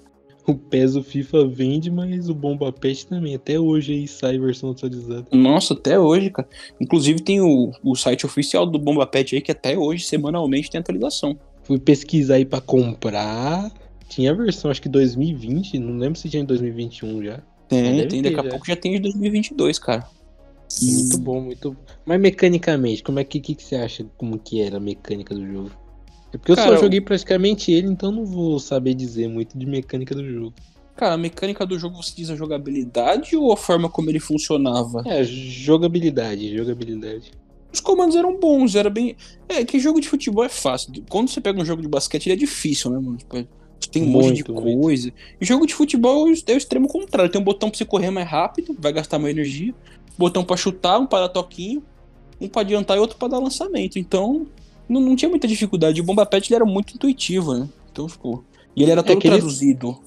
O 0.46 0.54
PES 0.54 0.96
o 0.96 1.02
FIFA 1.02 1.46
vende, 1.46 1.90
mas 1.90 2.28
o 2.28 2.34
Bomba 2.34 2.72
Pet 2.72 3.06
também. 3.06 3.34
Até 3.36 3.60
hoje 3.60 3.92
aí 3.92 4.08
sai 4.08 4.38
versão 4.38 4.70
atualizada. 4.70 5.26
Nossa, 5.30 5.74
até 5.74 5.98
hoje, 5.98 6.30
cara. 6.30 6.48
Inclusive 6.80 7.20
tem 7.22 7.40
o, 7.40 7.70
o 7.84 7.94
site 7.94 8.26
oficial 8.26 8.66
do 8.66 8.78
Bomba 8.78 9.06
Pet 9.06 9.34
aí, 9.34 9.40
que 9.40 9.52
até 9.52 9.78
hoje, 9.78 10.04
semanalmente, 10.04 10.70
tem 10.70 10.80
atualização. 10.80 11.38
Fui 11.62 11.78
pesquisar 11.78 12.34
aí 12.36 12.44
pra 12.44 12.60
comprar. 12.60 13.70
Tinha 14.08 14.32
a 14.32 14.34
versão, 14.34 14.70
acho 14.70 14.82
que 14.82 14.88
2020, 14.88 15.78
não 15.78 15.96
lembro 15.98 16.18
se 16.18 16.28
tinha 16.28 16.42
em 16.42 16.46
2021 16.46 17.22
já. 17.22 17.40
Tem, 17.68 18.08
tem. 18.08 18.22
Daqui 18.22 18.40
a 18.40 18.42
já. 18.42 18.50
pouco 18.50 18.66
já 18.66 18.74
tem 18.74 18.92
de 18.92 18.98
2022, 19.00 19.78
cara. 19.78 20.04
Muito 20.82 21.18
bom, 21.18 21.40
muito 21.40 21.72
bom. 21.72 21.80
Mas 22.04 22.20
mecanicamente, 22.20 23.02
como 23.02 23.18
é 23.18 23.24
que, 23.24 23.40
que, 23.40 23.54
que 23.54 23.64
você 23.64 23.76
acha 23.76 24.06
como 24.16 24.38
que 24.38 24.60
era 24.60 24.76
a 24.76 24.80
mecânica 24.80 25.34
do 25.34 25.46
jogo? 25.46 25.70
É 26.32 26.38
porque 26.38 26.52
eu 26.52 26.56
Cara, 26.56 26.76
só 26.76 26.82
joguei 26.82 27.00
praticamente 27.00 27.72
ele, 27.72 27.88
então 27.88 28.12
não 28.12 28.24
vou 28.24 28.58
saber 28.60 28.94
dizer 28.94 29.28
muito 29.28 29.58
de 29.58 29.66
mecânica 29.66 30.14
do 30.14 30.24
jogo. 30.28 30.54
Cara, 30.96 31.14
a 31.14 31.18
mecânica 31.18 31.66
do 31.66 31.78
jogo, 31.78 31.96
você 31.96 32.12
diz 32.14 32.30
a 32.30 32.36
jogabilidade 32.36 33.36
ou 33.36 33.52
a 33.52 33.56
forma 33.56 33.88
como 33.88 34.10
ele 34.10 34.20
funcionava? 34.20 35.02
É, 35.06 35.24
jogabilidade, 35.24 36.56
jogabilidade. 36.56 37.32
Os 37.72 37.80
comandos 37.80 38.16
eram 38.16 38.38
bons, 38.38 38.74
era 38.74 38.90
bem. 38.90 39.16
É, 39.48 39.64
que 39.64 39.78
jogo 39.78 40.00
de 40.00 40.08
futebol 40.08 40.44
é 40.44 40.48
fácil. 40.48 40.92
Quando 41.08 41.30
você 41.30 41.40
pega 41.40 41.60
um 41.60 41.64
jogo 41.64 41.82
de 41.82 41.88
basquete, 41.88 42.26
ele 42.26 42.34
é 42.34 42.36
difícil, 42.36 42.90
né, 42.90 42.98
mano? 42.98 43.16
Tipo, 43.16 43.46
tem 43.90 44.02
um 44.02 44.06
monte 44.06 44.42
de 44.42 44.44
Muito, 44.48 44.54
muito. 44.54 44.80
coisa. 44.80 45.12
E 45.40 45.44
jogo 45.44 45.66
de 45.66 45.74
futebol 45.74 46.28
é 46.28 46.30
o 46.52 46.56
extremo 46.56 46.86
contrário. 46.86 47.30
Tem 47.30 47.40
um 47.40 47.44
botão 47.44 47.70
pra 47.70 47.78
você 47.78 47.84
correr 47.84 48.10
mais 48.10 48.28
rápido, 48.28 48.76
vai 48.78 48.92
gastar 48.92 49.18
mais 49.18 49.34
energia. 49.34 49.74
Botão 50.20 50.44
pra 50.44 50.56
chutar, 50.56 50.98
um 51.00 51.06
pra 51.06 51.20
dar 51.20 51.28
toquinho, 51.30 51.82
um 52.40 52.46
pra 52.48 52.60
adiantar 52.62 52.96
e 52.96 53.00
outro 53.00 53.16
pra 53.16 53.26
dar 53.28 53.38
lançamento. 53.38 53.98
Então, 53.98 54.46
não, 54.88 55.00
não 55.00 55.16
tinha 55.16 55.28
muita 55.28 55.48
dificuldade. 55.48 56.00
O 56.00 56.04
Bomba 56.04 56.24
Pet 56.26 56.46
ele 56.48 56.54
era 56.56 56.64
muito 56.64 56.94
intuitivo, 56.94 57.54
né? 57.54 57.68
Então, 57.90 58.06
tipo. 58.06 58.44
E 58.76 58.82
ele 58.82 58.92
era 58.92 59.02
todo 59.02 59.16
aquele- 59.18 59.36
traduzido. 59.36 59.98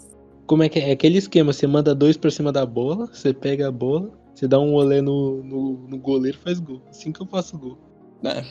Como 0.45 0.61
é 0.63 0.69
que 0.69 0.77
é? 0.79 0.89
É 0.89 0.91
aquele 0.91 1.17
esquema, 1.17 1.51
você 1.53 1.65
manda 1.65 1.95
dois 1.95 2.15
pra 2.17 2.29
cima 2.29 2.51
da 2.51 2.65
bola, 2.65 3.07
você 3.07 3.33
pega 3.33 3.67
a 3.67 3.71
bola, 3.71 4.11
você 4.35 4.47
dá 4.47 4.59
um 4.59 4.73
olé 4.73 5.01
no, 5.01 5.41
no, 5.43 5.73
no 5.89 5.97
goleiro 5.97 6.37
e 6.39 6.43
faz 6.43 6.59
gol. 6.59 6.81
Assim 6.89 7.11
que 7.11 7.21
eu 7.21 7.25
faço 7.25 7.57
gol. 7.57 7.77
né? 8.21 8.45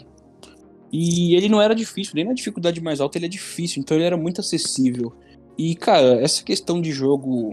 E 0.93 1.35
ele 1.35 1.49
não 1.49 1.61
era 1.63 1.75
difícil, 1.75 2.13
nem 2.15 2.25
na 2.25 2.35
dificuldade 2.35 2.81
mais 2.81 3.01
alta 3.01 3.17
ele 3.17 3.25
é 3.27 3.29
difícil, 3.29 3.81
então 3.81 3.97
ele 3.97 4.05
era 4.05 4.17
muito 4.17 4.41
acessível. 4.41 5.13
E, 5.57 5.75
cara, 5.75 6.21
essa 6.23 6.43
questão 6.43 6.81
de 6.81 6.93
jogo. 6.93 7.53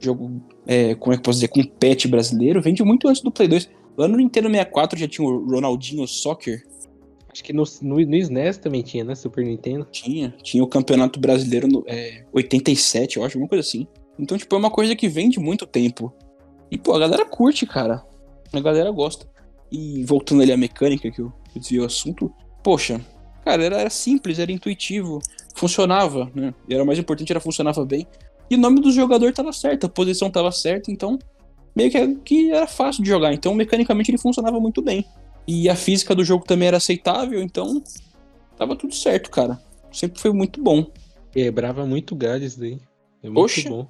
Jogo. 0.00 0.40
É, 0.70 0.94
como 0.94 1.14
é 1.14 1.16
que 1.16 1.20
eu 1.20 1.24
posso 1.24 1.38
dizer? 1.38 1.48
Com 1.48 1.64
pet 1.64 2.06
brasileiro, 2.06 2.60
vem 2.60 2.74
de 2.74 2.84
muito 2.84 3.08
antes 3.08 3.22
do 3.22 3.30
Play 3.30 3.48
2. 3.48 3.70
Lá 3.96 4.06
no 4.06 4.18
Nintendo 4.18 4.48
64 4.50 4.98
já 4.98 5.08
tinha 5.08 5.26
o 5.26 5.50
Ronaldinho 5.50 6.06
Soccer. 6.06 6.62
Acho 7.32 7.42
que 7.42 7.54
no, 7.54 7.64
no, 7.80 7.96
no 7.96 8.16
SNES 8.16 8.58
também 8.58 8.82
tinha, 8.82 9.02
né? 9.02 9.14
Super 9.14 9.44
Nintendo. 9.46 9.86
Tinha. 9.90 10.34
Tinha 10.42 10.62
o 10.62 10.68
Campeonato 10.68 11.18
Brasileiro 11.18 11.66
no, 11.66 11.84
é, 11.86 12.22
87, 12.34 13.16
eu 13.16 13.24
acho, 13.24 13.38
alguma 13.38 13.48
coisa 13.48 13.66
assim. 13.66 13.86
Então, 14.18 14.36
tipo, 14.36 14.54
é 14.54 14.58
uma 14.58 14.70
coisa 14.70 14.94
que 14.94 15.08
vem 15.08 15.30
de 15.30 15.40
muito 15.40 15.66
tempo. 15.66 16.12
E, 16.70 16.76
pô, 16.76 16.94
a 16.94 16.98
galera 16.98 17.24
curte, 17.24 17.64
cara. 17.64 18.04
A 18.52 18.60
galera 18.60 18.90
gosta. 18.90 19.26
E 19.72 20.04
voltando 20.04 20.42
ali 20.42 20.52
à 20.52 20.56
mecânica, 20.56 21.10
que 21.10 21.20
eu, 21.20 21.32
eu 21.54 21.60
desviei 21.60 21.80
o 21.80 21.86
assunto. 21.86 22.30
Poxa, 22.62 23.00
cara, 23.42 23.64
era, 23.64 23.80
era 23.80 23.90
simples, 23.90 24.38
era 24.38 24.52
intuitivo, 24.52 25.18
funcionava, 25.54 26.30
né? 26.34 26.52
E 26.68 26.74
era 26.74 26.82
o 26.82 26.86
mais 26.86 26.98
importante, 26.98 27.32
era 27.32 27.40
funcionava 27.40 27.84
bem. 27.86 28.06
E 28.50 28.54
o 28.54 28.58
nome 28.58 28.80
do 28.80 28.90
jogador 28.90 29.32
tava 29.32 29.52
certo, 29.52 29.84
a 29.86 29.88
posição 29.88 30.30
tava 30.30 30.50
certa, 30.52 30.90
então 30.90 31.18
meio 31.76 31.90
que, 31.90 32.14
que 32.24 32.50
era 32.50 32.66
fácil 32.66 33.02
de 33.02 33.08
jogar. 33.08 33.32
Então, 33.32 33.54
mecanicamente, 33.54 34.10
ele 34.10 34.18
funcionava 34.18 34.58
muito 34.58 34.82
bem. 34.82 35.04
E 35.46 35.68
a 35.68 35.76
física 35.76 36.14
do 36.14 36.24
jogo 36.24 36.44
também 36.44 36.68
era 36.68 36.76
aceitável, 36.78 37.40
então 37.42 37.82
tava 38.56 38.74
tudo 38.76 38.94
certo, 38.94 39.30
cara. 39.30 39.58
Sempre 39.92 40.20
foi 40.20 40.32
muito 40.32 40.62
bom. 40.62 40.86
Quebrava 41.32 41.86
muito 41.86 42.14
galho 42.16 42.44
isso 42.44 42.58
daí. 42.60 42.78
É 43.22 43.28
muito 43.30 43.68
bom. 43.68 43.88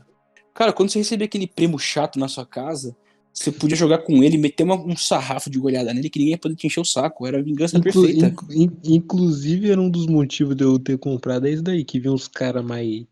Cara, 0.54 0.72
quando 0.72 0.90
você 0.90 0.98
recebia 0.98 1.24
aquele 1.26 1.46
primo 1.46 1.78
chato 1.78 2.18
na 2.18 2.28
sua 2.28 2.44
casa, 2.44 2.96
você 3.32 3.52
podia 3.52 3.76
jogar 3.76 3.98
com 3.98 4.22
ele, 4.24 4.36
meter 4.36 4.64
uma- 4.64 4.74
um 4.74 4.96
sarrafo 4.96 5.48
de 5.48 5.58
goleada 5.58 5.94
nele 5.94 6.10
que 6.10 6.18
ninguém 6.18 6.32
ia 6.32 6.38
poder 6.38 6.56
te 6.56 6.66
encher 6.66 6.80
o 6.80 6.84
saco. 6.84 7.26
Era 7.26 7.38
a 7.38 7.42
vingança 7.42 7.78
Inclu- 7.78 8.02
perfeita. 8.02 8.34
in- 8.52 8.70
inclusive, 8.84 9.70
era 9.70 9.80
um 9.80 9.88
dos 9.88 10.06
motivos 10.06 10.56
de 10.56 10.64
eu 10.64 10.78
ter 10.78 10.98
comprado 10.98 11.46
é 11.46 11.50
isso 11.52 11.62
daí, 11.62 11.84
que 11.84 12.00
vinha 12.00 12.12
uns 12.12 12.26
caras 12.28 12.64
mais 12.64 13.04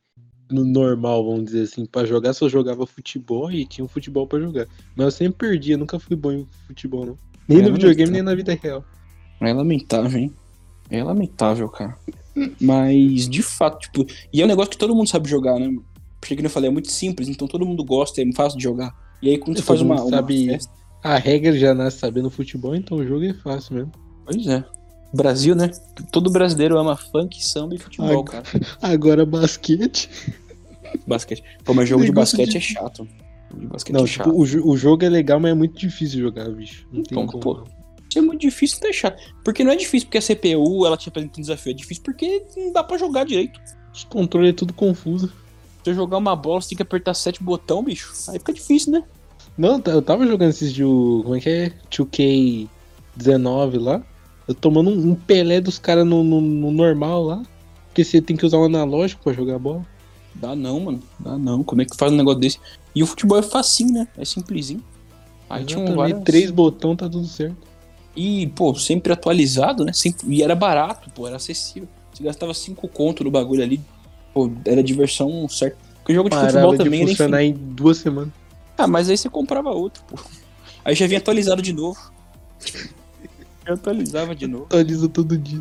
no 0.50 0.64
normal, 0.64 1.24
vamos 1.24 1.46
dizer 1.46 1.62
assim, 1.62 1.84
pra 1.86 2.04
jogar, 2.04 2.32
só 2.32 2.48
jogava 2.48 2.86
futebol 2.86 3.50
e 3.50 3.66
tinha 3.66 3.84
um 3.84 3.88
futebol 3.88 4.26
pra 4.26 4.38
jogar. 4.38 4.66
Mas 4.94 5.04
eu 5.06 5.10
sempre 5.10 5.48
perdia, 5.48 5.76
nunca 5.76 5.98
fui 5.98 6.16
bom 6.16 6.32
em 6.32 6.46
futebol, 6.66 7.04
não. 7.06 7.18
Nem 7.48 7.58
É, 7.58 7.62
no 7.62 7.72
videogame, 7.72 8.10
nem 8.12 8.22
na 8.22 8.34
vida 8.34 8.58
real. 8.60 8.84
É 9.40 9.52
lamentável, 9.52 10.18
hein? 10.18 10.32
É 10.90 11.02
lamentável, 11.02 11.68
cara. 11.68 11.96
Mas, 12.60 13.28
de 13.28 13.42
fato, 13.42 13.80
tipo. 13.80 14.06
E 14.32 14.40
é 14.40 14.44
um 14.44 14.48
negócio 14.48 14.70
que 14.70 14.78
todo 14.78 14.94
mundo 14.94 15.08
sabe 15.08 15.28
jogar, 15.28 15.58
né? 15.58 15.74
Porque, 16.20 16.34
como 16.36 16.46
eu 16.46 16.50
falei, 16.50 16.68
é 16.68 16.72
muito 16.72 16.90
simples, 16.90 17.28
então 17.28 17.46
todo 17.48 17.64
mundo 17.66 17.84
gosta, 17.84 18.20
é 18.20 18.32
fácil 18.32 18.58
de 18.58 18.64
jogar. 18.64 18.94
E 19.22 19.30
aí, 19.30 19.38
quando 19.38 19.56
você 19.56 19.62
faz 19.62 19.80
uma 19.80 19.98
sabe- 20.08 20.46
festa. 20.46 20.72
A 21.02 21.18
regra 21.18 21.56
já 21.56 21.72
nasce 21.72 21.98
sabendo 21.98 22.28
futebol, 22.30 22.74
então 22.74 22.98
o 22.98 23.06
jogo 23.06 23.24
é 23.24 23.32
fácil 23.34 23.74
mesmo. 23.76 23.92
Pois 24.24 24.46
é. 24.46 24.64
Brasil, 25.12 25.54
né? 25.54 25.70
Todo 26.10 26.30
brasileiro 26.30 26.76
ama 26.78 26.96
funk, 26.96 27.42
samba 27.44 27.75
e 27.75 27.78
futebol, 27.78 28.25
Ai, 28.28 28.42
cara. 28.42 28.44
Agora 28.82 29.25
basquete. 29.26 30.08
Basquete. 31.06 31.42
Pô, 31.64 31.72
mas 31.75 31.88
jogo 31.88 32.04
de 32.04 32.12
basquete 32.12 32.50
de- 32.50 32.56
é 32.56 32.60
chato. 32.60 33.08
De 33.54 33.66
basquete 33.66 33.94
Não, 33.94 34.04
é 34.04 34.06
tipo, 34.06 34.25
chato. 34.25 34.36
o, 34.38 34.44
jo- 34.46 34.66
o 34.68 34.76
jogo 34.76 35.04
é 35.04 35.08
legal, 35.08 35.38
mas 35.40 35.52
é 35.52 35.54
muito 35.54 35.78
difícil 35.78 36.20
jogar, 36.20 36.48
bicho. 36.50 36.86
Não 36.92 37.02
tem 37.02 37.18
Então, 37.18 37.26
como. 37.26 37.40
pô, 37.40 37.64
Isso 38.08 38.18
é 38.18 38.22
muito 38.22 38.40
difícil 38.40 38.80
deixar. 38.80 39.16
Porque 39.44 39.62
não 39.64 39.72
é 39.72 39.76
difícil 39.76 40.08
porque 40.08 40.18
a 40.18 40.22
CPU 40.22 40.84
ela 40.86 40.96
te 40.96 41.08
apresenta 41.08 41.38
um 41.38 41.40
desafio. 41.40 41.70
É 41.70 41.75
difícil 41.75 42.02
porque 42.04 42.42
não 42.56 42.72
dá 42.72 42.82
pra 42.84 42.98
jogar 42.98 43.25
direito. 43.25 43.58
Os 43.94 44.04
controles 44.04 44.50
é 44.50 44.52
tudo 44.52 44.72
confuso. 44.75 45.28
Se 45.28 45.32
você 45.84 45.94
jogar 45.94 46.18
uma 46.18 46.34
bola, 46.36 46.60
você 46.60 46.70
tem 46.70 46.76
que 46.76 46.82
apertar 46.82 47.14
sete 47.14 47.42
botão, 47.42 47.82
bicho. 47.82 48.12
Aí 48.28 48.38
fica 48.38 48.52
difícil, 48.52 48.92
né? 48.92 49.04
Não, 49.56 49.80
eu 49.86 50.02
tava 50.02 50.26
jogando 50.26 50.50
esses 50.50 50.72
de. 50.72 50.84
o- 50.84 51.22
Como 51.25 51.36
é 51.36 51.40
que 51.40 51.48
é? 51.48 51.72
2K19 51.90 53.78
lá. 53.80 54.02
Tomando 54.54 54.90
um, 54.90 55.10
um 55.10 55.14
Pelé 55.14 55.60
dos 55.60 55.78
caras 55.78 56.06
no, 56.06 56.22
no- 56.22 56.40
no 56.40 56.70
normal 56.70 57.22
lá. 57.22 57.42
Porque 57.88 58.04
você 58.04 58.20
tem 58.20 58.36
que 58.36 58.44
usar 58.44 58.58
um 58.58 58.64
analógico 58.64 59.22
pra 59.24 59.32
jogar 59.32 59.58
bola. 59.58 59.84
Dá 60.34 60.54
não, 60.54 60.78
mano. 60.80 61.02
Dá 61.18 61.36
não. 61.38 61.64
Como 61.64 61.82
é 61.82 61.84
que 61.84 61.96
faz 61.96 62.12
um 62.12 62.16
negócio 62.16 62.40
desse? 62.40 62.58
E 62.94 63.02
o 63.02 63.06
futebol 63.06 63.38
é 63.38 63.42
facinho, 63.42 63.92
né? 63.92 64.08
É 64.16 64.24
simplesinho. 64.24 64.82
Aí 65.48 65.64
tinha 65.64 65.80
um 65.80 65.94
várias... 65.94 66.22
três 66.22 66.50
botões, 66.50 66.96
tá 66.98 67.08
tudo 67.08 67.26
certo. 67.26 67.56
E, 68.14 68.46
pô, 68.48 68.74
sempre 68.74 69.12
atualizado, 69.12 69.84
né? 69.84 69.92
Sempre... 69.92 70.34
E 70.34 70.42
era 70.42 70.54
barato, 70.54 71.10
pô, 71.10 71.26
era 71.26 71.36
acessível. 71.36 71.88
Você 72.12 72.22
gastava 72.22 72.52
cinco 72.54 72.86
conto 72.88 73.24
no 73.24 73.30
bagulho 73.30 73.62
ali. 73.62 73.80
Pô, 74.32 74.50
era 74.64 74.82
diversão 74.82 75.48
certa. 75.48 75.76
Porque 75.96 76.12
o 76.12 76.14
jogo 76.14 76.28
de 76.30 76.36
futebol 76.36 76.52
Parava 76.60 76.76
de 76.78 76.84
também 76.84 77.00
era 77.00 77.08
funcionar 77.10 77.42
em 77.42 77.52
duas 77.52 77.98
semanas. 77.98 78.32
Ah, 78.78 78.86
mas 78.86 79.08
aí 79.08 79.16
você 79.16 79.28
comprava 79.28 79.70
outro, 79.70 80.02
pô. 80.04 80.18
Aí 80.84 80.94
já 80.94 81.06
vinha 81.06 81.18
atualizado 81.18 81.62
de 81.62 81.72
novo. 81.72 81.98
Eu 83.66 83.75
atualizava 83.75 84.35
de 84.35 84.46
novo. 84.46 84.64
Atualiza 84.64 85.08
todo 85.08 85.37
dia. 85.37 85.61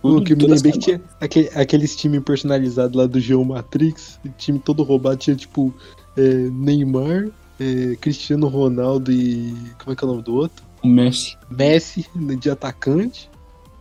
Tudo- 0.00 0.18
o 0.18 0.24
que 0.24 0.32
eu 0.32 0.36
me 0.36 0.46
lembrei 0.46 0.72
que 0.72 0.78
tinha 0.78 1.00
aquele, 1.20 1.48
aqueles 1.54 1.94
times 1.96 2.22
personalizados 2.24 2.96
lá 2.96 3.06
do 3.06 3.20
Geomatrix. 3.20 4.18
O 4.24 4.28
time 4.30 4.58
todo 4.58 4.82
roubado 4.82 5.16
tinha 5.16 5.36
tipo 5.36 5.72
é, 6.16 6.22
Neymar, 6.50 7.28
é, 7.60 7.96
Cristiano 8.00 8.48
Ronaldo 8.48 9.12
e. 9.12 9.54
Como 9.82 9.92
é 9.92 9.96
que 9.96 10.04
é 10.04 10.06
o 10.06 10.10
nome 10.10 10.22
do 10.22 10.34
outro? 10.34 10.64
O 10.82 10.88
Messi 10.88 11.36
Messi 11.50 12.06
né, 12.14 12.34
de 12.34 12.50
atacante. 12.50 13.30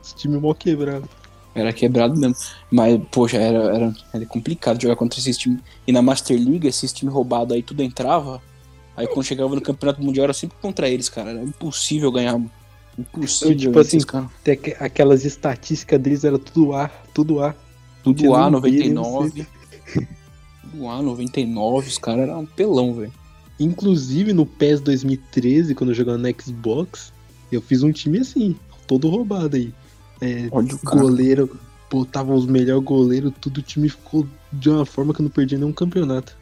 Esse 0.03 0.15
time 0.15 0.37
mó 0.37 0.53
quebrado. 0.53 1.07
era 1.55 1.71
quebrado 1.73 2.15
mesmo. 2.15 2.35
Mas, 2.71 2.99
poxa, 3.11 3.37
era, 3.37 3.75
era, 3.75 3.95
era 4.13 4.25
complicado 4.25 4.81
jogar 4.81 4.95
contra 4.95 5.19
esses 5.19 5.37
times. 5.37 5.59
E 5.87 5.91
na 5.91 6.01
Master 6.01 6.37
League, 6.37 6.67
esses 6.67 6.91
times 6.93 7.13
roubados 7.13 7.55
aí 7.55 7.61
tudo 7.63 7.81
entrava. 7.81 8.41
Aí 8.95 9.07
quando 9.07 9.25
chegava 9.25 9.55
no 9.55 9.61
Campeonato 9.61 10.01
Mundial 10.03 10.25
era 10.25 10.33
sempre 10.33 10.57
contra 10.61 10.87
eles, 10.87 11.09
cara. 11.09 11.31
Era 11.31 11.43
impossível 11.43 12.11
ganhar. 12.11 12.39
Impossível. 13.01 13.57
Tipo 13.57 13.79
assim, 13.79 13.99
aquelas 14.79 15.25
estatísticas 15.25 15.99
deles 15.99 16.23
era 16.23 16.37
tudo 16.39 16.73
A, 16.73 16.89
tudo 17.13 17.43
A. 17.43 17.55
Tudo 18.03 18.33
A, 18.33 18.49
nem 18.49 18.61
B, 18.61 18.71
nem 18.71 18.93
99. 18.93 19.47
Tudo 20.71 20.87
A, 20.87 21.01
99. 21.01 21.87
Os 21.87 21.97
caras 21.97 22.29
eram 22.29 22.41
um 22.41 22.45
pelão, 22.45 22.93
velho. 22.93 23.13
Inclusive 23.59 24.33
no 24.33 24.45
PES 24.45 24.81
2013, 24.81 25.75
quando 25.75 25.91
eu 25.91 25.95
jogava 25.95 26.17
no 26.17 26.41
Xbox, 26.41 27.13
eu 27.51 27.61
fiz 27.61 27.83
um 27.83 27.91
time 27.91 28.19
assim, 28.19 28.55
todo 28.87 29.09
roubado 29.09 29.55
aí. 29.55 29.73
É, 30.19 30.47
Olha 30.51 30.73
o 30.73 30.79
cara. 30.79 30.99
goleiro, 30.99 31.59
botava 31.89 32.33
os 32.33 32.45
melhores 32.45 32.83
goleiros, 32.83 33.33
tudo 33.39 33.59
o 33.59 33.61
time 33.61 33.89
ficou 33.89 34.25
de 34.51 34.69
uma 34.69 34.85
forma 34.85 35.13
que 35.13 35.21
eu 35.21 35.25
não 35.25 35.29
perdi 35.29 35.57
nenhum 35.57 35.73
campeonato. 35.73 36.35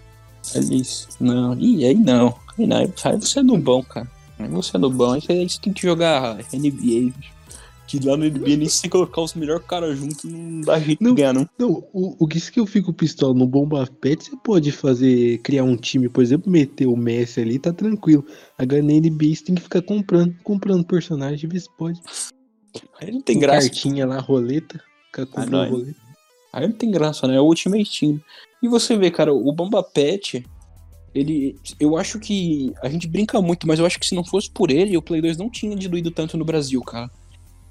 Olha 0.55 0.73
isso. 0.73 1.09
Não, 1.19 1.57
e 1.59 1.83
aí 1.85 1.95
não. 1.95 2.35
Não. 2.57 2.77
Aí 2.77 3.19
você 3.19 3.39
é 3.39 3.43
nubão, 3.43 3.83
cara. 3.83 4.09
Você 4.47 4.77
é. 4.77 4.79
Aí 4.79 5.21
você, 5.21 5.31
aí 5.33 5.49
você 5.49 5.59
tem 5.61 5.73
que 5.73 5.81
jogar 5.81 6.37
NBA. 6.53 7.13
Que 7.87 7.99
lá 8.05 8.15
no 8.15 8.23
NBA 8.23 8.55
nem 8.55 8.69
se 8.69 8.87
colocar 8.87 9.19
os 9.21 9.33
melhores 9.33 9.65
caras 9.65 9.97
juntos 9.97 10.23
não 10.23 10.61
dá 10.61 10.79
jeito 10.79 11.03
Não. 11.03 11.15
de 11.15 11.21
ganhar, 11.21 11.33
não. 11.33 11.49
Não, 11.57 11.83
o, 11.91 12.23
o 12.23 12.27
que 12.27 12.37
isso 12.37 12.51
que 12.51 12.59
eu 12.59 12.67
fico 12.67 12.93
pistola 12.93 13.33
no 13.33 13.47
Bomba 13.47 13.87
Pet, 13.99 14.23
você 14.23 14.37
pode 14.43 14.71
fazer, 14.71 15.39
criar 15.39 15.63
um 15.63 15.75
time, 15.75 16.07
por 16.07 16.21
exemplo, 16.21 16.51
meter 16.51 16.85
o 16.85 16.95
Messi 16.95 17.41
ali, 17.41 17.57
tá 17.57 17.73
tranquilo. 17.73 18.23
Agora 18.59 18.83
na 18.83 18.93
NBA 18.93 19.35
você 19.35 19.45
tem 19.45 19.55
que 19.55 19.63
ficar 19.63 19.81
comprando, 19.81 20.35
comprando 20.43 20.85
personagem, 20.85 21.49
ver 21.49 21.59
se 21.59 21.69
pode. 21.77 21.99
Aí 23.01 23.11
não 23.11 23.21
tem 23.21 23.37
Com 23.37 23.41
graça. 23.41 23.67
Cartinha 23.67 24.05
lá, 24.05 24.19
roleta, 24.19 24.79
ficar 25.07 25.25
comprando 25.25 25.51
não, 25.51 25.63
é. 25.63 25.69
roleta. 25.69 25.99
Aí 26.53 26.67
não 26.67 26.75
tem 26.75 26.91
graça, 26.91 27.27
né? 27.27 27.37
É 27.37 27.41
o 27.41 27.45
Ultimate 27.45 27.99
Team. 27.99 28.21
E 28.61 28.67
você 28.67 28.95
vê, 28.97 29.09
cara, 29.09 29.33
o 29.33 29.51
Bomba 29.51 29.81
Pet, 29.81 30.45
ele. 31.13 31.55
Eu 31.79 31.97
acho 31.97 32.19
que. 32.19 32.73
A 32.81 32.89
gente 32.89 33.07
brinca 33.07 33.41
muito, 33.41 33.67
mas 33.67 33.79
eu 33.79 33.85
acho 33.85 33.99
que 33.99 34.05
se 34.05 34.15
não 34.15 34.23
fosse 34.23 34.49
por 34.49 34.71
ele, 34.71 34.97
o 34.97 35.01
Play 35.01 35.21
2 35.21 35.37
não 35.37 35.49
tinha 35.49 35.75
diluído 35.75 36.11
tanto 36.11 36.37
no 36.37 36.45
Brasil, 36.45 36.81
cara. 36.81 37.09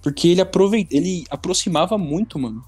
Porque 0.02 0.28
ele 0.28 0.40
aproveita. 0.40 0.97
Ele 0.97 1.25
aproximava 1.30 1.97
muito, 1.99 2.38
mano, 2.38 2.62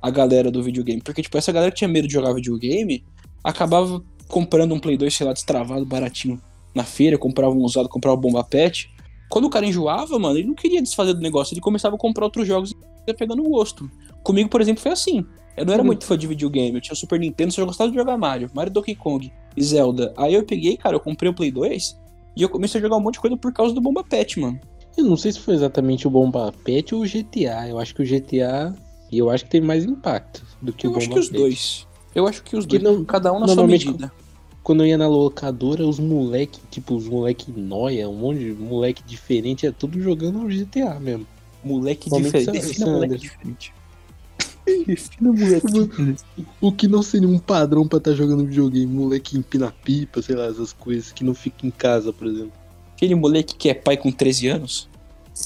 a 0.00 0.10
galera 0.10 0.50
do 0.50 0.62
videogame. 0.62 1.00
Porque, 1.02 1.22
tipo, 1.22 1.36
essa 1.38 1.52
galera 1.52 1.70
que 1.72 1.78
tinha 1.78 1.88
medo 1.88 2.06
de 2.06 2.14
jogar 2.14 2.32
videogame 2.34 3.04
acabava 3.42 4.02
comprando 4.28 4.74
um 4.74 4.80
Play 4.80 4.96
2, 4.96 5.14
sei 5.14 5.26
lá, 5.26 5.32
destravado, 5.32 5.84
baratinho 5.86 6.40
na 6.74 6.84
feira, 6.84 7.16
comprava 7.16 7.54
um 7.54 7.62
usado, 7.62 7.88
comprava 7.88 8.16
Bomba 8.16 8.44
Pet. 8.44 8.90
Quando 9.30 9.46
o 9.46 9.50
cara 9.50 9.64
enjoava, 9.66 10.18
mano, 10.18 10.38
ele 10.38 10.48
não 10.48 10.54
queria 10.54 10.82
desfazer 10.82 11.14
do 11.14 11.20
negócio, 11.20 11.54
ele 11.54 11.60
começava 11.60 11.96
a 11.96 11.98
comprar 11.98 12.24
outros 12.24 12.46
jogos 12.46 12.72
e 12.72 12.76
ia 13.08 13.14
pegando 13.14 13.42
gosto. 13.44 13.90
Comigo, 14.22 14.48
por 14.50 14.60
exemplo, 14.60 14.82
foi 14.82 14.92
assim. 14.92 15.24
Eu 15.56 15.64
não 15.64 15.72
era 15.72 15.82
Uhum. 15.82 15.86
muito 15.86 16.04
fã 16.04 16.18
de 16.18 16.26
videogame. 16.26 16.74
Eu 16.74 16.80
tinha 16.80 16.94
Super 16.94 17.18
Nintendo, 17.18 17.52
só 17.52 17.64
gostava 17.64 17.90
de 17.90 17.96
jogar 17.96 18.18
Mario, 18.18 18.50
Mario 18.54 18.72
Donkey 18.72 18.94
Kong 18.94 19.32
Zelda. 19.62 20.12
Aí 20.16 20.34
eu 20.34 20.44
peguei, 20.44 20.76
cara, 20.76 20.96
eu 20.96 21.00
comprei 21.00 21.30
o 21.30 21.34
Play 21.34 21.50
2 21.50 21.98
e 22.36 22.42
eu 22.42 22.48
comecei 22.48 22.78
a 22.78 22.82
jogar 22.82 22.96
um 22.96 23.00
monte 23.00 23.14
de 23.14 23.20
coisa 23.20 23.36
por 23.36 23.52
causa 23.52 23.74
do 23.74 23.80
Bomba 23.80 24.04
Pet, 24.04 24.38
mano. 24.38 24.58
Eu 24.96 25.04
não 25.04 25.16
sei 25.16 25.32
se 25.32 25.40
foi 25.40 25.54
exatamente 25.54 26.06
o 26.06 26.10
Bomba 26.10 26.52
Pet 26.64 26.94
ou 26.94 27.02
o 27.02 27.06
GTA. 27.06 27.68
Eu 27.68 27.78
acho 27.78 27.94
que 27.94 28.02
o 28.02 28.06
GTA. 28.06 28.74
E 29.12 29.18
eu 29.18 29.30
acho 29.30 29.44
que 29.44 29.50
tem 29.50 29.60
mais 29.60 29.84
impacto 29.84 30.42
do 30.60 30.72
que 30.72 30.86
o 30.86 30.88
eu 30.88 30.92
Bomba 30.92 31.02
acho 31.02 31.10
que 31.10 31.18
os 31.18 31.28
Pet. 31.28 31.38
dois. 31.38 31.86
Eu 32.14 32.26
acho 32.26 32.42
que 32.42 32.56
os 32.56 32.64
dois. 32.66 32.82
não- 32.82 33.04
cada 33.04 33.32
um 33.32 33.40
na 33.40 33.48
sua 33.48 33.66
medida. 33.66 34.10
Quando 34.62 34.82
eu 34.82 34.86
ia 34.88 34.98
na 34.98 35.06
locadora, 35.06 35.86
os 35.86 35.98
moleque, 36.00 36.58
tipo, 36.70 36.94
os 36.96 37.06
moleque 37.06 37.52
noia, 37.52 38.08
um 38.08 38.16
monte 38.16 38.38
de 38.40 38.52
moleque 38.52 39.02
diferente, 39.06 39.66
é 39.66 39.70
tudo 39.70 40.00
jogando 40.00 40.40
o 40.40 40.48
GTA 40.48 40.98
mesmo. 40.98 41.26
Moleque 41.62 42.10
diferente. 42.10 42.50
Defina 42.50 42.86
San 42.86 42.92
moleque 42.92 43.16
diferente. 43.18 43.72
Moleque 45.20 45.66
diferente. 45.66 46.24
O 46.60 46.72
que 46.72 46.88
não 46.88 47.02
seria 47.02 47.28
um 47.28 47.38
padrão 47.38 47.86
pra 47.86 47.98
estar 47.98 48.12
jogando 48.14 48.44
videogame? 48.46 48.86
Moleque 48.86 49.38
empina 49.38 49.72
pipa, 49.84 50.20
sei 50.20 50.34
lá, 50.34 50.46
essas 50.46 50.72
coisas 50.72 51.12
que 51.12 51.22
não 51.24 51.34
fica 51.34 51.66
em 51.66 51.70
casa, 51.70 52.12
por 52.12 52.26
exemplo. 52.26 52.52
Aquele 52.94 53.14
moleque 53.14 53.54
que 53.54 53.68
é 53.68 53.74
pai 53.74 53.96
com 53.96 54.10
13 54.10 54.48
anos. 54.48 54.88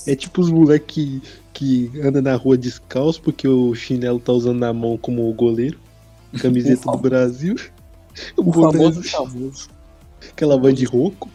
É 0.07 0.15
tipo 0.15 0.41
os 0.41 0.51
moleque 0.51 1.21
que, 1.53 1.91
que 1.91 2.01
anda 2.01 2.23
na 2.23 2.37
rua 2.37 2.57
descalço 2.57 3.21
porque 3.21 3.47
o 3.47 3.75
chinelo 3.75 4.21
tá 4.21 4.33
usando 4.33 4.59
na 4.59 4.73
mão 4.73 4.97
como 4.97 5.33
goleiro. 5.35 5.79
Camiseta 6.41 6.91
do 6.91 6.99
Brasil. 6.99 7.57
O 8.37 8.43
boné 8.43 8.77
famoso 8.77 9.03
famoso. 9.05 9.69
Aquela 10.31 10.59
voz 10.59 10.75
de 10.75 10.85
rouco. 10.85 11.31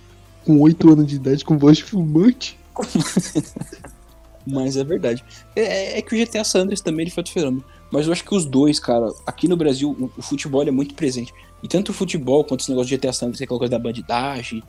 Com 0.46 0.60
8 0.60 0.92
anos 0.92 1.08
de 1.08 1.16
idade, 1.16 1.44
com 1.44 1.58
voz 1.58 1.78
de 1.78 1.84
fumante. 1.86 2.60
Mas 4.46 4.78
é 4.78 4.84
verdade. 4.84 5.24
É, 5.56 5.98
é 5.98 6.02
que 6.02 6.14
o 6.14 6.26
GTA 6.26 6.44
San 6.44 6.62
Andreas 6.62 6.82
também 6.82 7.04
ele 7.04 7.12
foi 7.12 7.22
outro 7.22 7.34
fenômeno. 7.34 7.64
Mas 7.96 8.08
eu 8.08 8.12
acho 8.14 8.24
que 8.24 8.36
os 8.36 8.46
dois, 8.46 8.80
cara, 8.80 9.10
aqui 9.26 9.48
no 9.48 9.56
Brasil, 9.56 9.90
o, 9.98 10.12
o 10.18 10.22
futebol 10.22 10.62
é 10.64 10.72
muito 10.72 10.94
presente. 10.94 11.34
E 11.64 11.68
tanto 11.68 11.90
o 11.90 11.94
futebol 11.94 12.44
quanto 12.44 12.62
esse 12.62 12.70
negócio 12.70 12.90
de 12.90 12.98
GTA 12.98 13.14
San 13.14 13.28
Andreas, 13.28 13.42
aquela 13.42 13.58
coisa 13.58 13.72
da 13.72 13.80
bandidagem, 13.80 14.62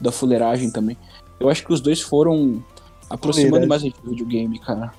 da 0.00 0.12
fuleiragem 0.12 0.70
também. 0.70 0.96
Eu 1.40 1.48
acho 1.48 1.64
que 1.64 1.72
os 1.72 1.80
dois 1.80 2.00
foram 2.00 2.62
aproximando 3.08 3.66
mais 3.66 3.82
a 3.82 3.86
gente 3.86 3.96
do 4.02 4.10
videogame, 4.10 4.58
cara. 4.58 4.92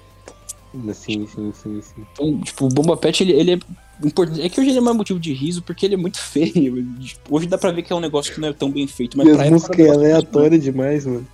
Sim, 0.94 1.26
sim, 1.28 1.54
sim, 1.54 1.82
sim. 1.82 2.06
Então, 2.12 2.42
tipo, 2.42 2.66
o 2.66 2.70
Bomba 2.70 2.98
Pet, 2.98 3.24
ele, 3.24 3.34
ele 3.34 3.54
é 3.54 3.60
importante. 4.06 4.42
É 4.42 4.50
que 4.50 4.60
hoje 4.60 4.72
ele 4.72 4.80
é 4.80 4.82
mais 4.82 4.98
motivo 4.98 5.20
de 5.20 5.32
riso 5.32 5.62
porque 5.62 5.86
ele 5.86 5.94
é 5.94 5.98
muito 5.98 6.18
feio. 6.20 6.86
Tipo, 7.00 7.36
Hoje 7.36 7.48
dá 7.48 7.58
pra 7.58 7.72
ver 7.72 7.84
que 7.84 7.94
é 7.94 7.96
um 7.96 8.02
negócio 8.02 8.34
que 8.34 8.42
não 8.42 8.50
é 8.50 8.54
tão 8.54 8.70
bem 8.70 8.86
feito. 8.88 9.18
Mas 9.18 9.28
E 9.28 9.32
pra 9.32 9.46
era 9.46 9.56
um 9.56 9.60
negócio 9.60 9.92
aleatórias 9.92 10.64
demais, 10.64 11.06
mano. 11.06 11.26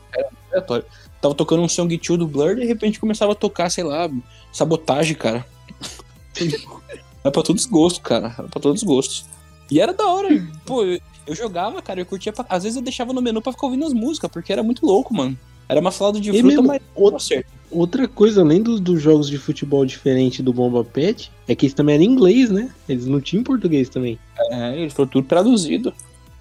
aleatório. 0.52 0.86
Tava 1.20 1.34
tocando 1.34 1.62
um 1.64 1.70
Song 1.70 1.96
2 1.96 2.20
do 2.20 2.28
Blur 2.28 2.52
e 2.52 2.62
de 2.62 2.66
repente 2.66 3.00
começava 3.00 3.32
a 3.32 3.36
tocar, 3.36 3.70
sei 3.70 3.84
lá, 3.84 4.10
sabotagem, 4.52 5.16
cara. 5.16 5.46
Era 7.24 7.32
pra 7.32 7.44
todos 7.44 7.64
os 7.64 7.70
gostos, 7.70 8.02
cara. 8.04 8.36
Era 8.38 8.48
pra 8.48 8.62
todos 8.62 8.82
os 8.82 8.88
gostos. 8.88 9.26
E 9.70 9.80
era 9.80 9.94
da 9.94 10.06
hora. 10.06 10.28
Pô, 10.66 10.84
eu, 10.84 11.00
eu 11.26 11.36
jogava, 11.36 11.82
cara, 11.82 12.02
eu 12.02 12.06
curtia 12.06 12.34
pra... 12.34 12.46
Às 12.50 12.64
vezes 12.64 12.76
eu 12.76 12.82
deixava 12.82 13.14
no 13.14 13.22
menu 13.22 13.42
pra 13.42 13.52
ficar 13.52 13.68
ouvindo 13.68 13.86
as 13.86 13.94
músicas, 13.94 14.30
porque 14.30 14.52
era 14.52 14.64
muito 14.64 14.86
louco, 14.86 15.14
mano. 15.14 15.38
Era 15.70 15.80
uma 15.80 15.92
salada 15.92 16.20
de 16.20 16.30
E 16.30 16.34
fruta, 16.34 16.48
mesmo, 16.48 16.68
mas 16.68 16.82
outra, 16.94 17.46
outra 17.72 18.08
coisa, 18.08 18.42
além 18.42 18.62
dos, 18.62 18.82
dos 18.82 19.02
jogos 19.02 19.30
de 19.30 19.38
futebol 19.38 19.86
diferente 19.86 20.44
do 20.44 20.52
Bomba 20.52 20.84
Pet, 20.84 21.32
é 21.48 21.56
que 21.56 21.66
eles 21.66 21.74
também 21.74 21.96
eram 21.96 22.04
em 22.04 22.08
inglês, 22.08 22.50
né? 22.50 22.70
Eles 22.90 23.06
não 23.06 23.22
tinham 23.22 23.44
português 23.44 23.88
também. 23.88 24.20
É, 24.52 24.78
ele 24.82 24.90
foi 24.90 25.08
tudo 25.08 25.26
traduzido. 25.26 25.94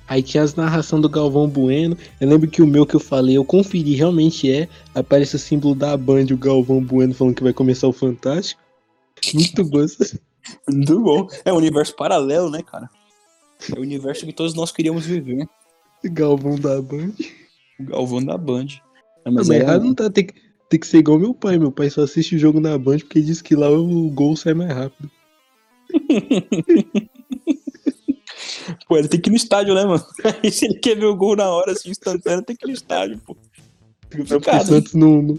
Aí 0.09 0.25
tinha 0.25 0.43
as 0.43 0.57
narração 0.57 1.01
do 1.01 1.09
Galvão 1.09 1.47
Bueno. 1.47 1.97
Eu 2.21 2.29
lembro 2.29 2.51
que 2.51 2.61
o 2.61 2.67
meu 2.67 2.85
que 2.85 2.97
eu 2.97 3.01
falei, 3.01 3.37
eu 3.37 3.45
conferi, 3.45 3.95
realmente 3.95 4.51
é. 4.51 4.69
Aparece 4.93 5.37
o 5.37 5.39
símbolo 5.39 5.77
da 5.77 5.97
Band, 5.97 6.27
o 6.33 6.37
Galvão 6.37 6.83
Bueno 6.83 7.15
falando 7.15 7.37
que 7.37 7.45
vai 7.45 7.53
começar 7.53 7.87
o 7.87 7.93
Fantástico. 7.93 8.60
Muito 9.35 9.65
bom. 9.65 9.87
Muito 10.69 11.01
bom. 11.01 11.29
É 11.45 11.53
um 11.53 11.57
universo 11.57 11.95
paralelo, 11.95 12.51
né, 12.51 12.63
cara? 12.63 12.89
É 13.75 13.79
o 13.79 13.83
universo 13.83 14.25
que 14.25 14.33
todos 14.33 14.55
nós 14.55 14.73
queríamos 14.73 15.05
viver. 15.07 15.47
Galvão 16.05 16.57
da 16.59 16.81
Band. 16.81 17.13
O 17.79 17.85
Galvão 17.85 18.25
da 18.25 18.39
Band. 18.39 18.67
É, 19.25 19.31
Mas 19.31 19.49
mas 19.49 19.51
era- 19.51 19.65
errado 19.65 19.85
não 19.85 19.95
tá. 19.95 20.09
Tem 20.09 20.27
que, 20.27 20.35
tem 20.69 20.81
que 20.81 20.87
ser 20.87 20.99
igual 20.99 21.19
meu 21.19 21.35
pai. 21.35 21.59
Meu 21.59 21.71
pai 21.71 21.91
só 21.91 22.03
assiste 22.03 22.37
o 22.37 22.39
jogo 22.39 22.59
na 22.61 22.79
Band 22.79 23.01
porque 23.01 23.21
diz 23.21 23.43
que 23.43 23.55
lá 23.55 23.69
o 23.71 24.09
gol 24.11 24.35
sai 24.37 24.55
mais 24.55 24.73
rápido. 24.73 25.11
Pô, 28.89 28.97
ele 28.97 29.09
tem 29.09 29.21
que 29.21 29.29
ir 29.29 29.33
no 29.33 29.37
estádio, 29.37 29.75
né, 29.75 29.85
mano? 29.85 30.05
Aí 30.43 30.51
se 30.53 30.65
ele 30.65 30.79
quer 30.79 30.97
ver 30.97 31.07
o 31.07 31.17
gol 31.17 31.37
na 31.37 31.49
hora, 31.51 31.73
assim, 31.73 31.91
instantâneo, 31.91 32.45
tem 32.45 32.57
que 32.57 32.65
ir 32.65 32.69
no 32.69 32.75
estádio, 32.75 33.19
pô. 33.27 33.37
Fica 34.11 34.51
É 34.51 34.61
o? 34.61 34.65
Santos 34.67 34.95
não. 34.95 35.23
não- 35.23 35.39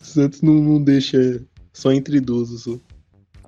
Santos 0.00 0.42
não, 0.42 0.54
não 0.54 0.82
deixa 0.82 1.42
só 1.72 1.92
entre 1.92 2.16
idosos. 2.16 2.62
Só. 2.64 2.78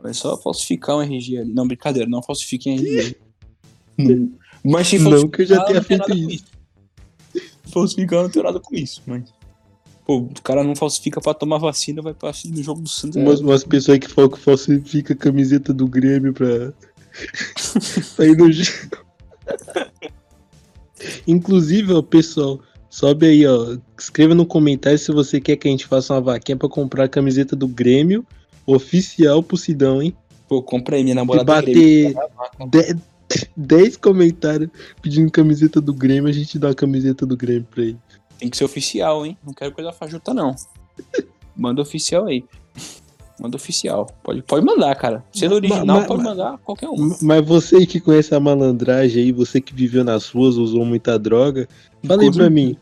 É 0.05 0.13
só 0.13 0.37
falsificar 0.37 0.97
um 0.97 1.03
RG 1.03 1.39
ali. 1.39 1.53
Não, 1.53 1.67
brincadeira, 1.67 2.09
não 2.09 2.23
falsifiquem 2.23 2.79
RG. 2.79 3.17
Não. 3.99 4.31
Mas 4.65 4.87
se 4.89 4.99
Não 4.99 5.29
que 5.29 5.43
eu 5.43 5.47
já 5.47 5.65
tenha 5.65 5.83
tem 5.83 5.99
feito 5.99 6.07
com 6.07 6.15
isso. 6.15 6.45
Falsificar, 7.65 8.23
não 8.23 8.31
tenho 8.31 8.45
nada 8.45 8.61
com 8.61 8.75
isso, 8.75 9.03
mas... 9.07 9.25
Pô, 10.07 10.19
o 10.19 10.43
cara 10.43 10.65
não 10.65 10.75
falsifica 10.75 11.21
pra 11.21 11.35
tomar 11.35 11.59
vacina, 11.59 12.01
vai 12.01 12.15
pra 12.15 12.33
no 12.47 12.63
jogo 12.63 12.81
do 12.81 12.89
Santos. 12.89 13.17
é 13.17 13.21
Umas, 13.21 13.41
umas 13.41 13.63
pessoas 13.63 13.99
que 13.99 14.09
falam 14.09 14.31
que 14.31 14.39
falsifica 14.39 15.13
a 15.13 15.17
camiseta 15.17 15.71
do 15.73 15.87
Grêmio 15.87 16.33
pra, 16.33 16.73
pra 18.17 18.27
ir 18.27 18.37
no 18.37 18.51
jogo. 18.51 19.05
Inclusive, 21.27 21.93
ó, 21.93 22.01
pessoal, 22.01 22.59
sobe 22.89 23.27
aí, 23.27 23.47
ó. 23.47 23.77
Escreva 23.99 24.35
no 24.35 24.47
comentário 24.47 24.99
se 24.99 25.13
você 25.13 25.41
quer 25.41 25.57
que 25.57 25.69
a 25.69 25.71
gente 25.71 25.87
faça 25.87 26.15
uma 26.15 26.21
vaquinha 26.21 26.57
pra 26.57 26.69
comprar 26.69 27.05
a 27.05 27.09
camiseta 27.09 27.55
do 27.55 27.69
Grêmio 27.69 28.27
oficial 28.75 29.43
pro 29.43 29.57
Sidão, 29.57 30.03
hein? 30.03 30.15
Pô, 30.49 30.63
compra 30.63 30.97
aí, 30.97 31.03
minha 31.03 31.15
namorada 31.15 31.45
bater 31.45 31.73
Grêmio, 31.73 32.13
vai 32.15 32.27
lá, 32.37 32.51
cara. 32.51 32.99
10 33.57 33.97
comentários 33.99 34.71
pedindo 35.03 35.31
camiseta 35.31 35.81
do 35.81 35.93
Grêmio, 35.93 36.29
a 36.29 36.33
gente 36.33 36.59
dá 36.59 36.71
a 36.71 36.75
camiseta 36.75 37.27
do 37.27 37.37
Grêmio 37.37 37.67
pra 37.71 37.83
ele. 37.83 37.99
Tem 38.39 38.49
que 38.49 38.57
ser 38.57 38.65
oficial, 38.65 39.27
hein? 39.27 39.37
Não 39.45 39.53
quero 39.53 39.73
coisa 39.73 39.93
fajuta, 39.93 40.33
não. 40.33 40.55
Manda 41.57 41.83
oficial 41.83 42.27
aí. 42.27 42.45
Manda 43.41 43.57
oficial. 43.57 44.07
Pode, 44.23 44.43
pode 44.43 44.65
mandar, 44.65 44.95
cara. 44.97 45.25
Sendo 45.33 45.55
original, 45.57 45.85
ma- 46.01 46.05
pode 46.05 46.23
ma- 46.23 46.31
mandar 46.31 46.59
qualquer 46.59 46.89
um. 46.89 47.17
Mas 47.23 47.45
você 47.47 47.85
que 47.87 48.01
conhece 48.01 48.35
a 48.35 48.41
malandragem 48.41 49.25
aí, 49.25 49.33
você 49.33 49.61
que 49.61 49.75
viveu 49.75 50.03
nas 50.05 50.29
ruas, 50.29 50.57
usou 50.57 50.85
muita 50.85 51.19
droga, 51.19 51.69
fala 52.07 52.23
aí 52.23 52.33
pra 52.33 52.49
mim. 52.51 52.77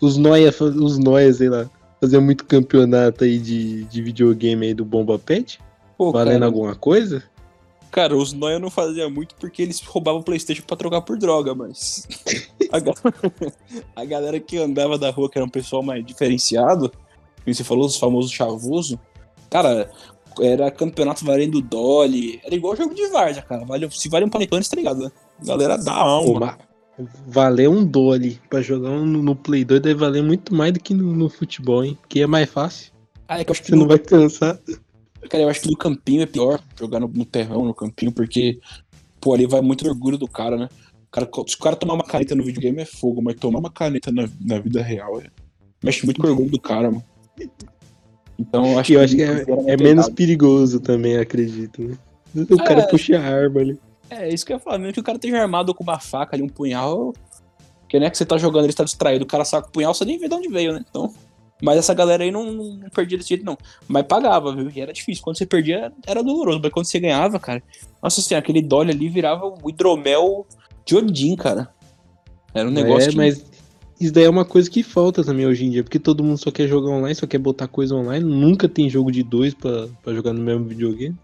Os 0.00 0.16
noia, 0.16 0.50
os 0.60 0.98
noia, 0.98 1.32
sei 1.32 1.48
lá, 1.50 1.70
fazer 2.02 2.18
muito 2.18 2.44
campeonato 2.44 3.22
aí 3.22 3.38
de, 3.38 3.84
de 3.84 4.02
videogame 4.02 4.66
aí 4.66 4.74
do 4.74 4.84
Bomba 4.84 5.18
Pet? 5.18 5.60
Pô, 5.96 6.10
Valendo 6.10 6.32
cara, 6.34 6.46
alguma 6.46 6.74
coisa? 6.74 7.22
cara, 7.92 8.16
os 8.16 8.32
Noia 8.32 8.58
não 8.58 8.70
faziam 8.70 9.08
muito 9.10 9.34
porque 9.36 9.62
eles 9.62 9.80
roubavam 9.80 10.20
o 10.20 10.24
Playstation 10.24 10.64
pra 10.66 10.76
trocar 10.76 11.02
por 11.02 11.16
droga, 11.16 11.54
mas... 11.54 12.06
a, 12.72 12.78
ga- 12.80 12.94
a 13.94 14.04
galera 14.04 14.40
que 14.40 14.58
andava 14.58 14.98
da 14.98 15.10
rua, 15.10 15.30
que 15.30 15.38
era 15.38 15.44
um 15.44 15.50
pessoal 15.50 15.82
mais 15.82 16.04
diferenciado, 16.04 16.90
como 17.44 17.54
você 17.54 17.62
falou, 17.62 17.86
os 17.86 17.96
famosos 17.96 18.32
chavoso, 18.32 18.98
cara... 19.48 19.90
Era 20.40 20.70
campeonato 20.70 21.26
valendo 21.26 21.60
Dolly. 21.60 22.40
Era 22.42 22.54
igual 22.54 22.74
jogo 22.74 22.94
de 22.94 23.06
Várzea, 23.08 23.42
cara. 23.42 23.66
Vale, 23.66 23.86
se 23.90 24.08
vale 24.08 24.24
um 24.24 24.30
panetone, 24.30 24.64
tá 24.64 24.74
ligado, 24.74 25.00
né? 25.00 25.10
Galera 25.44 25.76
dá 25.76 25.92
Pô, 25.92 26.00
alma. 26.00 26.40
mas 26.40 26.56
valer 27.26 27.68
um 27.68 27.84
dolly 27.84 28.40
pra 28.48 28.62
jogar 28.62 28.90
um 28.90 29.06
no, 29.06 29.22
no 29.22 29.36
Play 29.36 29.64
2 29.64 29.80
deve 29.80 30.00
valer 30.00 30.22
muito 30.22 30.54
mais 30.54 30.72
do 30.72 30.80
que 30.80 30.94
no, 30.94 31.14
no 31.14 31.28
futebol, 31.28 31.84
hein? 31.84 31.98
Que 32.08 32.22
é 32.22 32.26
mais 32.26 32.48
fácil. 32.48 32.92
Ah, 33.28 33.40
é 33.40 33.44
que 33.44 33.50
eu 33.50 33.52
acho 33.52 33.62
que 33.62 33.70
Você 33.70 33.76
não 33.76 33.86
vai 33.86 33.98
cansar. 33.98 34.58
Cara, 35.28 35.44
eu 35.44 35.48
acho 35.48 35.62
que 35.62 35.70
no 35.70 35.76
campinho 35.76 36.22
é 36.22 36.26
pior 36.26 36.60
jogar 36.78 37.00
no, 37.00 37.08
no 37.08 37.24
terrão, 37.24 37.64
no 37.64 37.74
campinho, 37.74 38.12
porque, 38.12 38.58
pô, 39.20 39.34
ali 39.34 39.46
vai 39.46 39.60
muito 39.60 39.86
orgulho 39.86 40.18
do 40.18 40.28
cara, 40.28 40.56
né? 40.56 40.68
O 41.06 41.10
cara, 41.10 41.28
se 41.46 41.54
o 41.54 41.58
cara 41.58 41.76
tomar 41.76 41.94
uma 41.94 42.04
caneta 42.04 42.34
no 42.34 42.44
videogame 42.44 42.80
é 42.80 42.84
fogo, 42.84 43.22
mas 43.22 43.36
tomar 43.36 43.58
uma 43.58 43.70
caneta 43.70 44.10
na, 44.10 44.28
na 44.40 44.58
vida 44.58 44.82
real 44.82 45.20
é. 45.20 45.26
Mexe 45.82 46.04
muito 46.04 46.20
com 46.20 46.26
o 46.26 46.30
orgulho 46.30 46.50
do 46.50 46.60
cara, 46.60 46.90
mano. 46.90 47.04
Então 48.38 48.72
eu 48.72 48.78
acho 48.78 48.92
eu 48.92 49.00
acho 49.00 49.14
que 49.14 49.22
é, 49.22 49.42
era 49.42 49.72
é 49.72 49.76
menos 49.76 50.08
perigoso 50.08 50.80
também, 50.80 51.16
acredito, 51.16 51.82
né? 51.82 51.96
O 52.50 52.56
cara 52.56 52.80
É. 52.80 52.86
puxa 52.86 53.18
a 53.18 53.22
arma 53.22 53.60
ali. 53.60 53.78
É, 54.12 54.28
isso 54.28 54.44
que 54.44 54.52
eu 54.52 54.56
ia 54.56 54.60
falar, 54.60 54.78
mesmo 54.78 54.92
que 54.92 55.00
o 55.00 55.02
cara 55.02 55.16
esteja 55.16 55.40
armado 55.40 55.74
com 55.74 55.82
uma 55.82 55.98
faca 55.98 56.36
ali, 56.36 56.42
um 56.42 56.48
punhal. 56.48 57.12
Que 57.88 58.00
né, 58.00 58.08
que 58.08 58.16
você 58.16 58.24
tá 58.24 58.38
jogando, 58.38 58.64
ele 58.64 58.72
tá 58.72 58.84
distraído, 58.84 59.24
o 59.24 59.28
cara 59.28 59.44
saca 59.44 59.68
o 59.68 59.70
punhal, 59.70 59.92
você 59.92 60.04
nem 60.04 60.18
vê 60.18 60.28
de 60.28 60.34
onde 60.34 60.48
veio, 60.48 60.72
né? 60.72 60.84
Então. 60.88 61.12
Mas 61.62 61.78
essa 61.78 61.94
galera 61.94 62.24
aí 62.24 62.30
não, 62.30 62.50
não, 62.52 62.64
não 62.74 62.90
perdia 62.90 63.16
desse 63.16 63.28
jeito, 63.28 63.44
não. 63.44 63.56
Mas 63.86 64.04
pagava, 64.04 64.54
viu? 64.54 64.68
E 64.74 64.80
era 64.80 64.92
difícil. 64.92 65.22
Quando 65.22 65.38
você 65.38 65.46
perdia, 65.46 65.92
era 66.04 66.20
doloroso. 66.20 66.58
Mas 66.60 66.72
quando 66.72 66.86
você 66.86 66.98
ganhava, 66.98 67.38
cara. 67.38 67.62
Nossa 68.02 68.20
senhora, 68.20 68.42
aquele 68.42 68.60
Dolly 68.60 68.90
ali 68.90 69.08
virava 69.08 69.46
o 69.46 69.70
hidromel 69.70 70.44
de 70.84 70.96
Odin, 70.96 71.36
cara. 71.36 71.72
Era 72.52 72.68
um 72.68 72.72
negócio 72.72 73.08
é, 73.08 73.10
que. 73.10 73.16
mas 73.16 73.44
isso 74.00 74.12
daí 74.12 74.24
é 74.24 74.28
uma 74.28 74.44
coisa 74.44 74.68
que 74.68 74.82
falta 74.82 75.22
também 75.22 75.46
hoje 75.46 75.64
em 75.64 75.70
dia, 75.70 75.84
porque 75.84 76.00
todo 76.00 76.24
mundo 76.24 76.36
só 76.36 76.50
quer 76.50 76.66
jogar 76.66 76.90
online, 76.90 77.14
só 77.14 77.24
quer 77.28 77.38
botar 77.38 77.68
coisa 77.68 77.94
online, 77.94 78.24
nunca 78.24 78.68
tem 78.68 78.90
jogo 78.90 79.12
de 79.12 79.22
dois 79.22 79.54
pra 79.54 79.88
jogar 80.08 80.32
no 80.32 80.40
mesmo 80.40 80.64
videogame. 80.64 81.16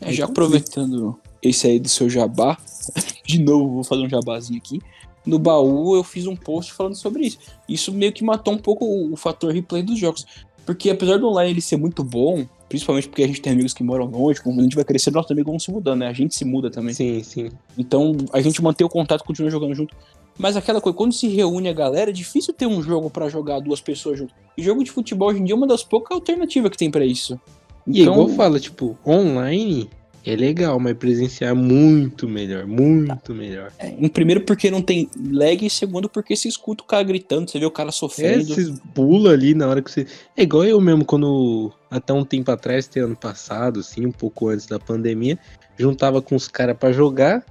É, 0.00 0.12
já 0.12 0.24
aproveitando 0.24 1.16
esse 1.44 1.66
aí 1.66 1.78
do 1.78 1.88
seu 1.88 2.08
jabá, 2.10 2.56
de 3.24 3.38
novo 3.42 3.74
vou 3.74 3.84
fazer 3.84 4.02
um 4.02 4.08
jabazinho 4.08 4.58
aqui. 4.58 4.80
No 5.24 5.38
baú 5.38 5.96
eu 5.96 6.04
fiz 6.04 6.26
um 6.26 6.36
post 6.36 6.72
falando 6.72 6.94
sobre 6.94 7.24
isso. 7.26 7.38
Isso 7.68 7.92
meio 7.92 8.12
que 8.12 8.22
matou 8.22 8.52
um 8.52 8.58
pouco 8.58 8.84
o, 8.84 9.12
o 9.12 9.16
fator 9.16 9.52
replay 9.52 9.82
dos 9.82 9.98
jogos. 9.98 10.26
Porque 10.66 10.90
apesar 10.90 11.18
do 11.18 11.28
online 11.28 11.50
ele 11.50 11.60
ser 11.60 11.76
muito 11.76 12.02
bom, 12.02 12.46
principalmente 12.68 13.08
porque 13.08 13.22
a 13.22 13.26
gente 13.26 13.40
tem 13.40 13.52
amigos 13.52 13.72
que 13.74 13.82
moram 13.82 14.06
longe, 14.06 14.40
quando 14.42 14.60
a 14.60 14.62
gente 14.62 14.76
vai 14.76 14.84
crescendo, 14.84 15.14
nossos 15.14 15.30
amigos 15.30 15.50
vão 15.50 15.58
se 15.58 15.70
mudando, 15.70 16.00
né? 16.00 16.08
A 16.08 16.12
gente 16.12 16.34
se 16.34 16.44
muda 16.44 16.70
também. 16.70 16.94
Sim, 16.94 17.22
sim. 17.22 17.50
Então 17.76 18.16
a 18.32 18.40
gente 18.40 18.62
mantém 18.62 18.86
o 18.86 18.90
contato 18.90 19.22
e 19.22 19.24
continua 19.26 19.50
jogando 19.50 19.74
junto. 19.74 19.94
Mas 20.38 20.56
aquela 20.56 20.80
coisa, 20.80 20.96
quando 20.96 21.12
se 21.12 21.28
reúne 21.28 21.68
a 21.68 21.72
galera, 21.72 22.10
é 22.10 22.12
difícil 22.12 22.52
ter 22.52 22.66
um 22.66 22.82
jogo 22.82 23.08
pra 23.08 23.28
jogar 23.28 23.60
duas 23.60 23.80
pessoas 23.80 24.18
junto. 24.18 24.34
E 24.58 24.62
jogo 24.62 24.82
de 24.82 24.90
futebol 24.90 25.28
hoje 25.28 25.40
em 25.40 25.44
dia 25.44 25.54
é 25.54 25.56
uma 25.56 25.66
das 25.66 25.84
poucas 25.84 26.14
alternativas 26.14 26.70
que 26.70 26.76
tem 26.76 26.90
pra 26.90 27.04
isso. 27.04 27.38
E 27.86 28.02
Então- 28.02 28.14
igual 28.14 28.28
fala, 28.30 28.58
tipo, 28.58 28.98
online 29.06 29.88
é 30.24 30.34
legal, 30.36 30.80
mas 30.80 30.96
presenciar 30.96 31.50
é 31.50 31.54
muito 31.54 32.28
melhor, 32.28 32.66
muito 32.66 33.34
melhor. 33.34 33.70
É, 33.78 33.88
em 33.90 34.08
primeiro 34.08 34.40
porque 34.42 34.70
não 34.70 34.80
tem 34.80 35.08
lag, 35.30 35.64
e 35.64 35.68
segundo 35.68 36.08
porque 36.08 36.34
você 36.34 36.48
escuta 36.48 36.82
o 36.82 36.86
cara 36.86 37.02
gritando, 37.02 37.50
você 37.50 37.58
vê 37.58 37.66
o 37.66 37.70
cara 37.70 37.90
É, 37.90 37.92
sofrendo. 37.92 38.44
você 38.44 38.72
pula 38.94 39.32
ali 39.32 39.54
na 39.54 39.68
hora 39.68 39.82
que 39.82 39.90
você. 39.90 40.06
É 40.36 40.42
igual 40.42 40.64
eu 40.64 40.80
mesmo, 40.80 41.04
quando 41.04 41.72
até 41.90 42.12
um 42.12 42.24
tempo 42.24 42.50
atrás, 42.50 42.86
até 42.86 43.00
ano 43.00 43.16
passado, 43.16 43.80
assim, 43.80 44.06
um 44.06 44.12
pouco 44.12 44.48
antes 44.48 44.66
da 44.66 44.78
pandemia, 44.78 45.38
juntava 45.76 46.22
com 46.22 46.34
os 46.34 46.48
caras 46.48 46.76
pra 46.76 46.90
jogar, 46.92 47.44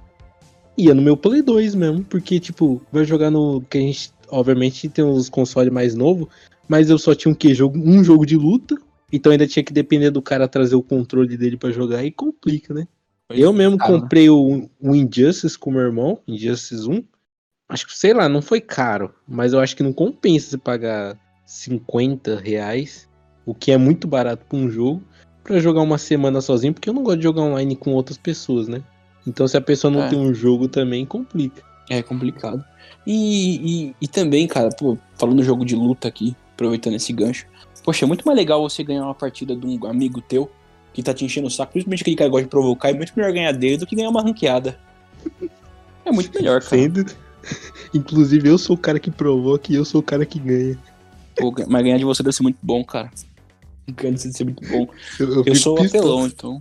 ia 0.76 0.94
no 0.94 1.02
meu 1.02 1.16
Play 1.16 1.42
2 1.42 1.74
mesmo, 1.74 2.02
porque, 2.04 2.40
tipo, 2.40 2.82
vai 2.92 3.04
jogar 3.04 3.30
no. 3.30 3.60
Que 3.70 3.78
a 3.78 3.80
gente, 3.80 4.12
obviamente, 4.28 4.88
tem 4.88 5.04
uns 5.04 5.28
consoles 5.28 5.72
mais 5.72 5.94
novos, 5.94 6.26
mas 6.68 6.90
eu 6.90 6.98
só 6.98 7.14
tinha 7.14 7.30
um, 7.30 7.34
que, 7.34 7.54
jogo, 7.54 7.78
um 7.78 8.02
jogo 8.02 8.26
de 8.26 8.36
luta, 8.36 8.76
então 9.14 9.32
ainda 9.32 9.46
tinha 9.46 9.62
que 9.62 9.72
depender 9.72 10.10
do 10.10 10.22
cara 10.22 10.48
trazer 10.48 10.74
o 10.74 10.82
controle 10.82 11.36
dele 11.36 11.56
pra 11.56 11.70
jogar 11.70 12.04
e 12.04 12.10
complica, 12.10 12.74
né? 12.74 12.86
eu 13.30 13.52
mesmo 13.52 13.78
caro, 13.78 13.94
né? 13.94 14.00
comprei 14.00 14.28
o, 14.28 14.68
o 14.80 14.94
Injustice 14.94 15.58
com 15.58 15.70
meu 15.70 15.80
irmão, 15.80 16.20
Injustice 16.28 16.88
1. 16.88 17.02
Acho 17.68 17.86
que, 17.86 17.96
sei 17.96 18.12
lá, 18.12 18.28
não 18.28 18.42
foi 18.42 18.60
caro, 18.60 19.14
mas 19.26 19.52
eu 19.52 19.60
acho 19.60 19.74
que 19.74 19.82
não 19.82 19.92
compensa 19.92 20.50
você 20.50 20.58
pagar 20.58 21.18
50 21.46 22.38
reais, 22.38 23.08
o 23.46 23.54
que 23.54 23.72
é 23.72 23.78
muito 23.78 24.06
barato 24.06 24.44
pra 24.46 24.58
um 24.58 24.68
jogo, 24.68 25.02
pra 25.42 25.58
jogar 25.58 25.80
uma 25.80 25.98
semana 25.98 26.40
sozinho, 26.40 26.74
porque 26.74 26.88
eu 26.88 26.94
não 26.94 27.02
gosto 27.02 27.18
de 27.18 27.24
jogar 27.24 27.42
online 27.42 27.74
com 27.74 27.92
outras 27.92 28.18
pessoas, 28.18 28.68
né? 28.68 28.82
Então 29.26 29.48
se 29.48 29.56
a 29.56 29.60
pessoa 29.60 29.90
não 29.90 30.02
É. 30.02 30.08
tem 30.08 30.18
um 30.18 30.34
jogo 30.34 30.68
também, 30.68 31.06
complica. 31.06 31.62
É 31.88 32.02
complicado. 32.02 32.64
E, 33.06 33.88
e, 33.88 33.96
e 34.00 34.08
também, 34.08 34.46
cara, 34.46 34.70
pô, 34.70 34.98
falando 35.18 35.36
do 35.36 35.44
jogo 35.44 35.64
de 35.64 35.74
luta 35.74 36.08
aqui, 36.08 36.36
aproveitando 36.52 36.94
esse 36.94 37.12
gancho. 37.12 37.46
Poxa, 37.84 38.04
é 38.04 38.08
muito 38.08 38.24
mais 38.26 38.36
legal 38.36 38.60
você 38.68 38.82
ganhar 38.82 39.04
uma 39.04 39.14
partida 39.14 39.54
de 39.54 39.64
um 39.66 39.86
amigo 39.86 40.20
teu 40.20 40.50
que 40.92 41.02
tá 41.02 41.12
te 41.12 41.24
enchendo 41.24 41.46
o 41.48 41.50
saco, 41.50 41.72
principalmente 41.72 42.00
aquele 42.02 42.16
cara 42.16 42.28
que 42.28 42.32
gosta 42.32 42.44
de 42.46 42.50
provocar, 42.50 42.90
é 42.90 42.94
muito 42.94 43.12
melhor 43.14 43.32
ganhar 43.32 43.52
dele 43.52 43.76
do 43.76 43.86
que 43.86 43.94
ganhar 43.94 44.08
uma 44.08 44.22
ranqueada. 44.22 44.78
É 46.04 46.10
muito 46.12 46.32
melhor, 46.34 46.60
cara. 46.62 46.82
Sendo... 46.82 47.04
Inclusive, 47.92 48.48
eu 48.48 48.56
sou 48.58 48.74
o 48.74 48.78
cara 48.78 48.98
que 48.98 49.10
provoca 49.10 49.72
e 49.72 49.76
eu 49.76 49.84
sou 49.84 50.00
o 50.00 50.04
cara 50.04 50.24
que 50.24 50.38
ganha. 50.38 50.78
Pô, 51.36 51.52
mas 51.68 51.82
ganhar 51.82 51.98
de 51.98 52.04
você 52.04 52.22
deve 52.22 52.34
ser 52.36 52.42
muito 52.42 52.58
bom, 52.62 52.84
cara. 52.84 53.10
Ganhar 53.88 54.14
de 54.14 54.20
você 54.20 54.28
deve 54.28 54.38
ser 54.38 54.44
muito 54.44 54.68
bom. 54.68 54.86
Eu, 55.18 55.34
Eu 55.34 55.44
fico 55.44 55.56
sou 55.56 55.74
pistola. 55.76 56.02
apelão, 56.04 56.26
então. 56.26 56.58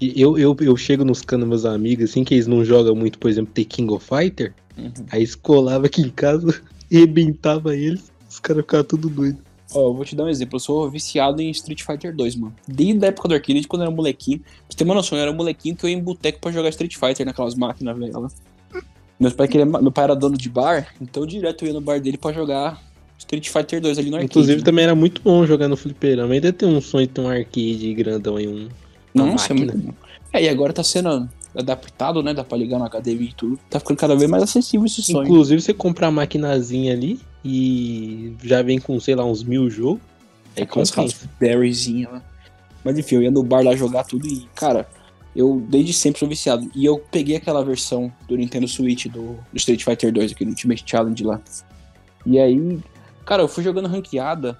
Eu, 0.00 0.36
eu, 0.36 0.56
eu 0.60 0.76
chego 0.76 1.04
nos 1.04 1.22
canos 1.22 1.46
meus 1.46 1.64
amigos, 1.64 2.10
assim, 2.10 2.24
que 2.24 2.34
eles 2.34 2.46
não 2.48 2.64
jogam 2.64 2.94
muito, 2.96 3.18
por 3.18 3.30
exemplo, 3.30 3.52
The 3.54 3.64
King 3.64 3.92
of 3.92 4.04
Fighter, 4.04 4.52
Uhum. 4.76 4.90
aí 5.10 5.20
eles 5.20 5.34
colavam 5.34 5.84
aqui 5.84 6.00
em 6.00 6.08
casa, 6.08 6.60
rebentava 6.90 7.76
eles, 7.76 8.10
os 8.28 8.40
caras 8.40 8.62
ficavam 8.62 8.86
tudo 8.86 9.10
doidos. 9.10 9.42
Ó, 9.74 9.88
eu 9.88 9.94
vou 9.94 10.04
te 10.04 10.14
dar 10.14 10.24
um 10.24 10.28
exemplo. 10.28 10.56
Eu 10.56 10.60
sou 10.60 10.90
viciado 10.90 11.40
em 11.40 11.50
Street 11.50 11.82
Fighter 11.82 12.14
2, 12.14 12.36
mano. 12.36 12.54
Desde 12.66 13.04
a 13.04 13.08
época 13.08 13.28
do 13.28 13.34
arcade, 13.34 13.66
quando 13.66 13.82
eu 13.82 13.86
era 13.86 13.94
molequinho. 13.94 14.40
Pra 14.40 14.50
você 14.68 14.76
ter 14.76 14.84
uma 14.84 14.94
noção, 14.94 15.18
eu 15.18 15.22
era 15.22 15.30
um 15.30 15.34
molequinho 15.34 15.76
que 15.76 15.84
eu 15.84 15.90
ia 15.90 15.96
em 15.96 16.00
boteco 16.00 16.40
pra 16.40 16.52
jogar 16.52 16.68
Street 16.70 16.96
Fighter 16.96 17.24
naquelas 17.26 17.54
máquinas, 17.54 17.96
velho. 17.96 18.20
lá. 18.20 18.28
Meus 19.18 19.34
pai 19.34 19.46
queria, 19.46 19.64
meu 19.64 19.92
pai 19.92 20.04
era 20.04 20.16
dono 20.16 20.36
de 20.36 20.48
bar, 20.48 20.92
então 21.00 21.24
direto 21.24 21.62
eu 21.62 21.68
ia 21.68 21.74
no 21.74 21.80
bar 21.80 22.00
dele 22.00 22.18
pra 22.18 22.32
jogar 22.32 22.82
Street 23.16 23.48
Fighter 23.48 23.80
2 23.80 23.98
ali 23.98 24.10
no 24.10 24.16
arcade. 24.16 24.32
Inclusive, 24.32 24.58
né? 24.58 24.64
também 24.64 24.84
era 24.84 24.96
muito 24.96 25.22
bom 25.22 25.46
jogar 25.46 25.68
no 25.68 25.76
fliperama. 25.76 26.34
Ainda 26.34 26.52
tem 26.52 26.68
um 26.68 26.80
sonho 26.80 27.06
de 27.06 27.12
ter 27.12 27.20
um 27.20 27.28
arcade 27.28 27.94
grandão 27.94 28.36
aí, 28.36 28.48
um. 28.48 28.68
Nossa, 29.14 29.52
é 29.52 29.56
muito 29.56 29.78
bom. 29.78 29.92
É, 30.32 30.42
e 30.42 30.48
agora 30.48 30.72
tá 30.72 30.82
sendo 30.82 31.28
adaptado, 31.54 32.22
né? 32.22 32.34
Dá 32.34 32.42
pra 32.42 32.58
ligar 32.58 32.80
na 32.80 32.88
HDMI 32.88 33.28
e 33.28 33.34
tudo. 33.34 33.58
Tá 33.70 33.78
ficando 33.78 33.98
cada 33.98 34.16
vez 34.16 34.28
mais 34.28 34.42
acessível 34.42 34.86
esse 34.86 35.02
sonho. 35.02 35.24
Inclusive, 35.24 35.60
você 35.60 35.72
compra 35.72 36.08
a 36.08 36.10
maquinazinha 36.10 36.92
ali 36.92 37.20
e 37.44 38.34
já 38.42 38.62
vem 38.62 38.78
com, 38.78 38.98
sei 39.00 39.14
lá, 39.14 39.24
uns 39.24 39.42
mil 39.42 39.68
jogos. 39.70 40.00
Aí 40.56 40.64
Aquelas 40.64 40.90
compensa. 40.90 41.16
raspberryzinha 41.26 42.08
lá. 42.10 42.22
Mas 42.84 42.98
enfim, 42.98 43.16
eu 43.16 43.22
ia 43.22 43.30
no 43.30 43.42
bar 43.42 43.62
lá 43.64 43.74
jogar 43.74 44.04
tudo 44.04 44.26
e, 44.26 44.46
cara, 44.54 44.86
eu 45.34 45.64
desde 45.68 45.92
sempre 45.92 46.18
sou 46.18 46.28
viciado. 46.28 46.70
E 46.74 46.84
eu 46.84 46.98
peguei 47.10 47.36
aquela 47.36 47.64
versão 47.64 48.12
do 48.28 48.36
Nintendo 48.36 48.68
Switch 48.68 49.06
do, 49.06 49.38
do 49.52 49.56
Street 49.56 49.82
Fighter 49.82 50.12
2, 50.12 50.32
aquele 50.32 50.50
Ultimate 50.50 50.84
Challenge 50.86 51.24
lá. 51.24 51.40
E 52.26 52.38
aí, 52.38 52.78
cara, 53.24 53.42
eu 53.42 53.48
fui 53.48 53.64
jogando 53.64 53.88
ranqueada. 53.88 54.58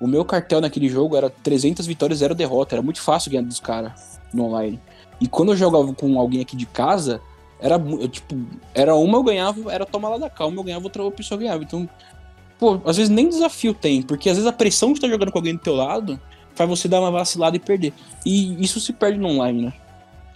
O 0.00 0.06
meu 0.06 0.24
cartel 0.24 0.60
naquele 0.60 0.88
jogo 0.88 1.16
era 1.16 1.30
300 1.30 1.86
vitórias, 1.86 2.18
0 2.18 2.34
derrota. 2.34 2.74
Era 2.74 2.82
muito 2.82 3.00
fácil 3.00 3.30
ganhar 3.30 3.42
dos 3.42 3.60
caras 3.60 4.20
no 4.32 4.44
online. 4.44 4.80
E 5.20 5.28
quando 5.28 5.52
eu 5.52 5.56
jogava 5.56 5.92
com 5.94 6.18
alguém 6.18 6.40
aqui 6.40 6.56
de 6.56 6.66
casa, 6.66 7.20
era 7.60 7.78
tipo, 8.08 8.34
era 8.74 8.94
uma 8.94 9.18
eu 9.18 9.22
ganhava, 9.22 9.72
era 9.72 9.86
tomar 9.86 10.10
lá 10.10 10.18
da 10.18 10.28
calma, 10.28 10.58
eu 10.58 10.64
ganhava, 10.64 10.84
outra 10.84 11.08
pessoa 11.10 11.38
ganhava. 11.38 11.62
Então, 11.62 11.88
pô, 12.64 12.80
às 12.88 12.96
vezes 12.96 13.10
nem 13.10 13.28
desafio 13.28 13.74
tem, 13.74 14.00
porque 14.00 14.30
às 14.30 14.36
vezes 14.36 14.48
a 14.48 14.52
pressão 14.52 14.88
de 14.88 14.94
estar 14.94 15.08
jogando 15.08 15.30
com 15.30 15.36
alguém 15.38 15.52
do 15.54 15.60
teu 15.60 15.74
lado 15.74 16.18
faz 16.54 16.68
você 16.70 16.88
dar 16.88 16.98
uma 17.00 17.10
vacilada 17.10 17.54
e 17.56 17.60
perder. 17.60 17.92
E 18.24 18.62
isso 18.64 18.80
se 18.80 18.90
perde 18.94 19.18
no 19.18 19.28
online, 19.28 19.66
né? 19.66 19.72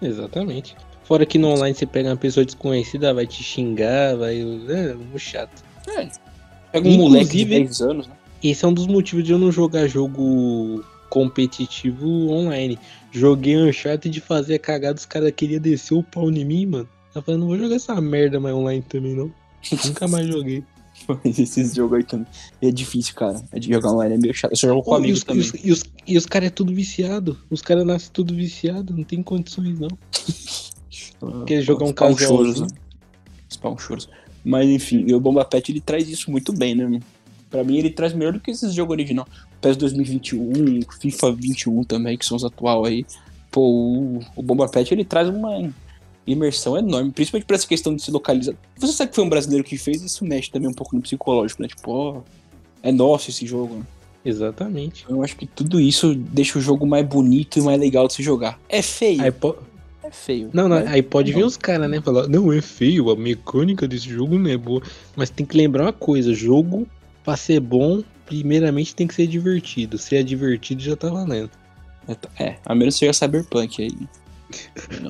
Exatamente. 0.03 0.77
Fora 1.05 1.25
que 1.25 1.39
no 1.39 1.49
online 1.49 1.75
você 1.75 1.87
pega 1.87 2.11
uma 2.11 2.17
pessoa 2.17 2.45
desconhecida, 2.45 3.15
vai 3.15 3.27
te 3.27 3.43
xingar, 3.43 4.15
vai. 4.17 4.41
É, 4.41 4.93
muito 4.95 5.19
chato. 5.19 5.65
É. 5.89 6.07
Pega 6.71 6.87
um 6.87 6.97
moleque 6.99 7.31
de 7.31 7.43
Inclusive- 7.45 7.65
10 7.65 7.81
anos, 7.81 8.07
né? 8.09 8.15
Esse 8.43 8.65
é 8.65 8.69
um 8.69 8.75
dos 8.75 8.87
motivos 8.87 9.25
de 9.25 9.33
eu 9.33 9.39
não 9.39 9.51
jogar 9.51 9.89
jogo 9.89 10.85
competitivo 11.09 12.07
online. 12.31 12.79
Joguei 13.11 13.57
Uncharted 13.57 14.13
de 14.13 14.21
fazer 14.21 14.57
a 14.57 14.59
cagada, 14.59 14.99
os 14.99 15.07
caras 15.07 15.33
queriam 15.35 15.61
descer 15.61 15.95
o 15.95 16.03
pau 16.03 16.31
em 16.31 16.45
mim, 16.45 16.67
mano. 16.67 16.89
Eu 17.15 17.23
falei, 17.23 17.41
não 17.41 17.47
vou 17.49 17.57
jogar 17.59 17.77
essa 17.77 17.99
merda 18.01 18.39
mais 18.39 18.55
online 18.55 18.85
também, 18.87 19.15
não. 19.15 19.33
Nunca 19.85 20.07
mais 20.07 20.27
joguei. 20.27 20.63
Mas 21.25 21.39
esses 21.39 21.75
jogos 21.75 21.99
aí 21.99 22.05
também. 22.05 22.27
É 22.61 22.71
difícil, 22.71 23.15
cara. 23.15 23.43
É 23.53 23.59
de 23.59 23.73
jogar 23.73 23.93
online, 23.93 24.15
é 24.15 24.19
meio 24.19 24.35
chato. 24.35 24.53
Eu 24.53 24.57
só 24.57 24.67
jogo 24.69 24.83
com 24.83 24.95
e, 24.95 24.97
amigos 24.97 25.19
os, 25.19 25.23
e, 25.23 25.27
também. 25.27 25.43
os, 25.43 25.53
e, 25.65 25.73
os, 25.73 25.85
e 26.07 26.19
os 26.19 26.27
caras 26.27 26.49
é 26.49 26.51
tudo 26.51 26.75
viciado. 26.75 27.39
Os 27.51 27.63
caras 27.63 27.87
nascem 27.87 28.11
tudo 28.13 28.35
viciado, 28.35 28.95
não 28.97 29.05
tem 29.05 29.23
condições, 29.23 29.79
não. 29.79 29.89
Quer 31.47 31.63
jogar 31.63 31.87
um 31.87 31.93
casualzinho. 31.93 32.29
choros, 32.29 32.61
né? 32.61 32.67
Spawn 33.51 33.79
choros. 33.79 34.09
Mas 34.45 34.69
enfim, 34.69 35.05
e 35.07 35.15
o 35.15 35.21
Bomba 35.21 35.45
Pet 35.45 35.71
ele 35.71 35.81
traz 35.81 36.09
isso 36.09 36.31
muito 36.31 36.53
bem, 36.53 36.75
né? 36.75 36.85
mano? 36.85 37.01
Pra 37.51 37.65
mim 37.65 37.79
ele 37.79 37.91
traz 37.91 38.13
melhor 38.13 38.33
do 38.33 38.41
que 38.41 38.51
esses 38.51 38.73
jogos 38.75 38.93
original. 38.93 39.27
PES 39.61 39.77
2021, 39.77 40.83
FIFA 41.01 41.33
21 41.33 41.85
também, 41.85 42.17
que 42.17 42.25
são 42.25 42.37
os 42.37 42.45
atual 42.45 42.85
aí. 42.85 43.05
Pô, 43.51 43.63
o, 43.63 44.21
o 44.37 44.43
Bomba 44.43 44.69
Pet 44.69 44.93
ele 44.93 45.05
traz 45.05 45.29
uma 45.29 45.73
imersão 46.33 46.77
enorme, 46.77 47.11
principalmente 47.11 47.47
pra 47.47 47.57
essa 47.57 47.67
questão 47.67 47.95
de 47.95 48.03
se 48.03 48.11
localizar. 48.11 48.55
Você 48.77 48.93
sabe 48.93 49.11
que 49.11 49.15
foi 49.17 49.25
um 49.25 49.29
brasileiro 49.29 49.65
que 49.65 49.77
fez, 49.79 50.03
isso 50.03 50.25
mexe 50.25 50.51
também 50.51 50.69
um 50.69 50.75
pouco 50.75 50.95
no 50.95 51.03
psicológico, 51.03 51.63
né? 51.63 51.69
Tipo, 51.69 51.91
ó, 51.93 52.21
é 52.83 52.93
nosso 52.93 53.31
esse 53.31 53.47
jogo. 53.47 53.77
né? 53.77 53.83
Exatamente. 54.25 55.05
Eu 55.09 55.23
acho 55.23 55.37
que 55.37 55.47
tudo 55.47 55.81
isso 55.81 56.15
deixa 56.15 56.59
o 56.59 56.63
jogo 56.63 56.87
mais 56.87 57.07
bonito 57.07 57.59
e 57.59 57.63
mais 57.63 57.81
legal 57.81 58.07
de 58.07 58.15
se 58.15 58.23
jogar. 58.23 58.59
É 58.69 58.83
feio, 58.83 59.23
Aí, 59.23 59.31
po- 59.31 59.57
é 60.03 60.11
feio. 60.11 60.51
Não, 60.53 60.69
não, 60.69 60.77
mas- 60.77 60.87
aí 60.89 61.03
pode 61.03 61.33
vir 61.33 61.41
não. 61.41 61.47
os 61.47 61.57
caras, 61.57 61.89
né? 61.91 62.01
Falar, 62.03 62.29
não, 62.29 62.53
é 62.53 62.61
feio, 62.61 63.11
a 63.11 63.17
mecânica 63.17 63.89
desse 63.89 64.09
jogo 64.09 64.39
não 64.39 64.51
é 64.51 64.57
boa. 64.57 64.83
Mas 65.17 65.31
tem 65.31 65.47
que 65.47 65.57
lembrar 65.57 65.85
uma 65.85 65.93
coisa: 65.93 66.35
jogo, 66.35 66.87
pra 67.25 67.37
ser 67.37 67.61
bom, 67.61 68.03
primeiramente 68.27 68.95
tem 68.95 69.07
que 69.07 69.15
ser 69.15 69.27
divertido. 69.27 69.97
Se 69.97 70.15
é 70.17 70.23
divertido, 70.23 70.83
já 70.83 70.95
tá 70.97 71.09
valendo. 71.09 71.51
É, 72.39 72.57
a 72.65 72.75
menos 72.75 72.95
que 72.95 73.01
seja 73.01 73.13
Cyberpunk 73.13 73.83
aí. 73.83 73.91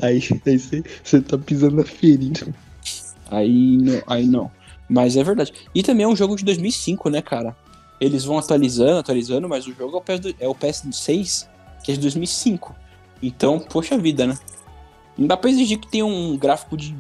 Aí, 0.03 0.23
aí 0.47 0.59
você, 0.59 1.21
tá 1.21 1.39
pisando 1.39 1.77
na 1.77 1.85
ferida. 1.85 2.47
Aí 3.31 3.77
não, 3.77 4.03
aí 4.07 4.27
não. 4.27 4.51
Mas 4.89 5.17
é 5.17 5.23
verdade. 5.23 5.53
E 5.75 5.83
também 5.83 6.05
é 6.05 6.09
um 6.09 6.17
jogo 6.17 6.35
de 6.37 6.45
2005, 6.45 7.11
né, 7.11 7.21
cara? 7.23 7.55
Eles 8.01 8.25
vão 8.25 8.39
atualizando, 8.39 8.99
atualizando, 8.99 9.49
mas 9.49 9.67
o 9.67 9.75
jogo 9.75 9.97
é 9.97 9.99
o, 9.99 10.01
PS, 10.01 10.21
do- 10.21 10.35
é 10.41 10.49
o 10.49 10.55
PS6, 10.55 11.47
que 11.85 11.93
é 11.93 11.95
de 11.95 12.01
2005. 12.01 12.75
Então, 13.23 13.59
poxa 13.59 13.99
vida, 13.99 14.27
né? 14.27 14.39
Não 15.17 15.27
dá 15.27 15.37
pra 15.37 15.51
exigir 15.51 15.79
que 15.79 15.89
tenha 15.89 16.07
um 16.07 16.37
gráfico 16.37 16.77
de 16.77 16.95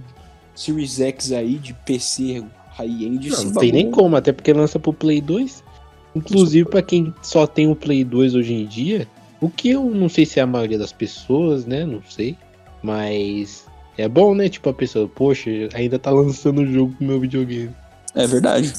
Series 0.54 0.98
X 1.00 1.32
aí, 1.32 1.54
de 1.54 1.72
PC 1.72 2.44
high-end. 2.72 3.30
Não, 3.30 3.44
não 3.44 3.52
tem 3.54 3.72
nem 3.72 3.90
como, 3.90 4.16
até 4.16 4.32
porque 4.32 4.52
lança 4.52 4.78
pro 4.78 4.92
Play 4.92 5.20
2. 5.20 5.62
Inclusive, 6.16 6.68
pra 6.68 6.82
quem 6.82 7.14
só 7.22 7.46
tem 7.46 7.70
o 7.70 7.76
Play 7.76 8.02
2 8.04 8.34
hoje 8.34 8.52
em 8.54 8.66
dia, 8.66 9.06
o 9.40 9.48
que 9.48 9.70
eu 9.70 9.84
não 9.84 10.08
sei 10.08 10.26
se 10.26 10.40
é 10.40 10.42
a 10.42 10.46
maioria 10.46 10.78
das 10.78 10.92
pessoas, 10.92 11.66
né? 11.66 11.84
Não 11.84 12.02
sei. 12.02 12.36
Mas 12.82 13.66
é 13.96 14.08
bom, 14.08 14.34
né? 14.34 14.48
Tipo, 14.48 14.70
a 14.70 14.74
pessoa, 14.74 15.08
poxa, 15.08 15.50
ainda 15.74 15.98
tá 15.98 16.10
lançando 16.10 16.62
o 16.62 16.66
jogo 16.66 16.94
pro 16.96 17.06
meu 17.06 17.20
videogame. 17.20 17.74
É 18.14 18.26
verdade. 18.26 18.72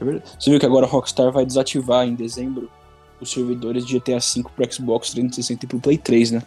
É 0.00 0.04
verdade. 0.04 0.30
Você 0.38 0.50
viu 0.50 0.60
que 0.60 0.66
agora 0.66 0.86
a 0.86 0.88
Rockstar 0.88 1.30
vai 1.30 1.44
desativar 1.44 2.06
em 2.06 2.14
dezembro 2.14 2.70
os 3.20 3.30
servidores 3.30 3.86
de 3.86 3.98
GTA 3.98 4.18
V 4.18 4.44
pro 4.54 4.72
Xbox 4.72 5.10
360 5.10 5.64
e 5.64 5.68
pro 5.68 5.80
Play 5.80 5.98
3, 5.98 6.32
né? 6.32 6.42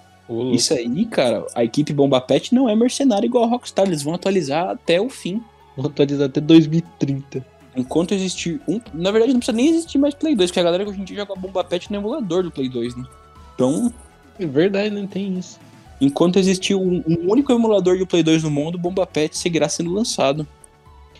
Isso 0.51 0.73
aí, 0.73 1.05
cara, 1.05 1.45
a 1.55 1.63
equipe 1.63 1.93
Bomba 1.93 2.19
Pet 2.19 2.53
não 2.53 2.67
é 2.67 2.75
mercenária 2.75 3.25
igual 3.25 3.45
a 3.45 3.47
Rockstar, 3.47 3.87
eles 3.87 4.03
vão 4.03 4.13
atualizar 4.13 4.69
até 4.69 4.99
o 4.99 5.09
fim. 5.09 5.41
Vou 5.75 5.85
atualizar 5.85 6.27
até 6.27 6.41
2030. 6.41 7.45
Enquanto 7.77 8.13
existir 8.13 8.59
um. 8.67 8.81
Na 8.93 9.11
verdade, 9.11 9.31
não 9.31 9.39
precisa 9.39 9.55
nem 9.55 9.69
existir 9.69 9.97
mais 9.97 10.13
Play 10.15 10.35
2, 10.35 10.49
porque 10.49 10.59
a 10.59 10.63
galera 10.63 10.83
que 10.83 10.89
hoje 10.89 10.99
em 10.99 11.03
dia 11.05 11.17
joga 11.17 11.39
Bomba 11.39 11.63
Pet 11.63 11.89
no 11.89 11.97
emulador 11.97 12.43
do 12.43 12.51
Play 12.51 12.67
2, 12.67 12.95
né? 12.95 13.05
Então, 13.57 13.91
É 14.39 14.45
verdade, 14.45 14.91
não 14.93 15.07
tem 15.07 15.37
isso. 15.39 15.59
enquanto 15.99 16.37
existir 16.37 16.75
um, 16.75 17.03
um 17.07 17.31
único 17.31 17.51
emulador 17.51 17.97
de 17.97 18.05
Play 18.05 18.21
2 18.21 18.43
no 18.43 18.51
mundo, 18.51 18.77
Bomba 18.77 19.05
Pet 19.07 19.35
seguirá 19.35 19.67
sendo 19.67 19.91
lançado. 19.91 20.47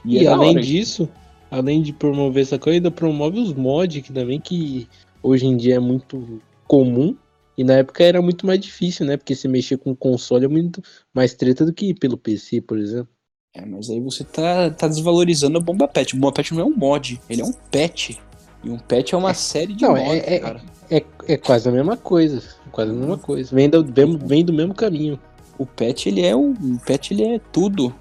E, 0.06 0.20
é 0.20 0.24
da 0.24 0.34
além 0.34 0.52
hora. 0.52 0.62
disso, 0.62 1.10
além 1.50 1.82
de 1.82 1.92
promover 1.94 2.44
essa 2.44 2.60
coisa, 2.60 2.78
ainda 2.78 2.92
promove 2.92 3.40
os 3.40 3.54
mods 3.54 4.04
que 4.04 4.14
também 4.14 4.40
que 4.40 4.88
hoje 5.24 5.48
em 5.48 5.58
dia 5.58 5.76
é 5.76 5.80
muito 5.80 6.42
comum. 6.68 7.16
E 7.58 7.64
na 7.64 7.74
época 7.74 8.04
era 8.04 8.22
muito 8.22 8.46
mais 8.46 8.60
difícil, 8.60 9.04
né? 9.08 9.18
Porque 9.18 9.34
se 9.34 9.48
mexer 9.48 9.78
com 9.80 9.96
console 9.96 10.46
é 10.46 10.48
muito 10.48 10.80
mais 11.12 11.34
treta 11.34 11.66
do 11.66 11.74
que 11.74 11.92
pelo 11.96 12.16
PC, 12.16 12.62
por 12.62 12.78
exemplo. 12.78 13.10
É, 13.56 13.66
mas 13.66 13.90
aí 13.90 14.00
você 14.00 14.24
tá, 14.24 14.70
tá 14.70 14.88
desvalorizando 14.88 15.58
a 15.58 15.62
Bomba 15.62 15.88
Pet. 15.88 16.14
O 16.16 16.20
Bomba 16.20 16.34
Pet 16.34 16.54
não 16.54 16.62
é 16.62 16.66
um 16.66 16.76
mod, 16.76 17.20
ele 17.28 17.42
é 17.42 17.46
um 17.46 17.54
pet. 17.72 18.22
E 18.68 18.70
um 18.70 18.78
pet 18.78 19.16
é 19.16 19.18
uma 19.18 19.34
série 19.34 19.74
de 19.74 19.84
Não, 19.86 19.92
mods, 19.96 20.04
é- 20.12 20.36
é- 20.36 20.40
cara. 20.40 20.62
É, 20.92 21.04
é 21.26 21.38
quase 21.38 21.70
a 21.70 21.72
mesma 21.72 21.96
coisa. 21.96 22.38
é 22.66 22.70
Quase 22.70 22.92
a 22.92 22.94
mesma 22.94 23.18
coisa. 23.18 23.56
Vem 23.56 23.70
do, 23.70 23.82
vem, 23.82 24.18
vem 24.18 24.44
do 24.44 24.52
mesmo 24.52 24.74
caminho. 24.74 25.18
O 25.58 25.66
pet, 25.66 26.10
ele 26.10 26.26
é 26.26 26.36
um. 26.36 26.52
O 26.52 26.80
pet, 26.86 27.14
ele 27.14 27.24
é 27.24 27.40
tudo. 27.52 27.96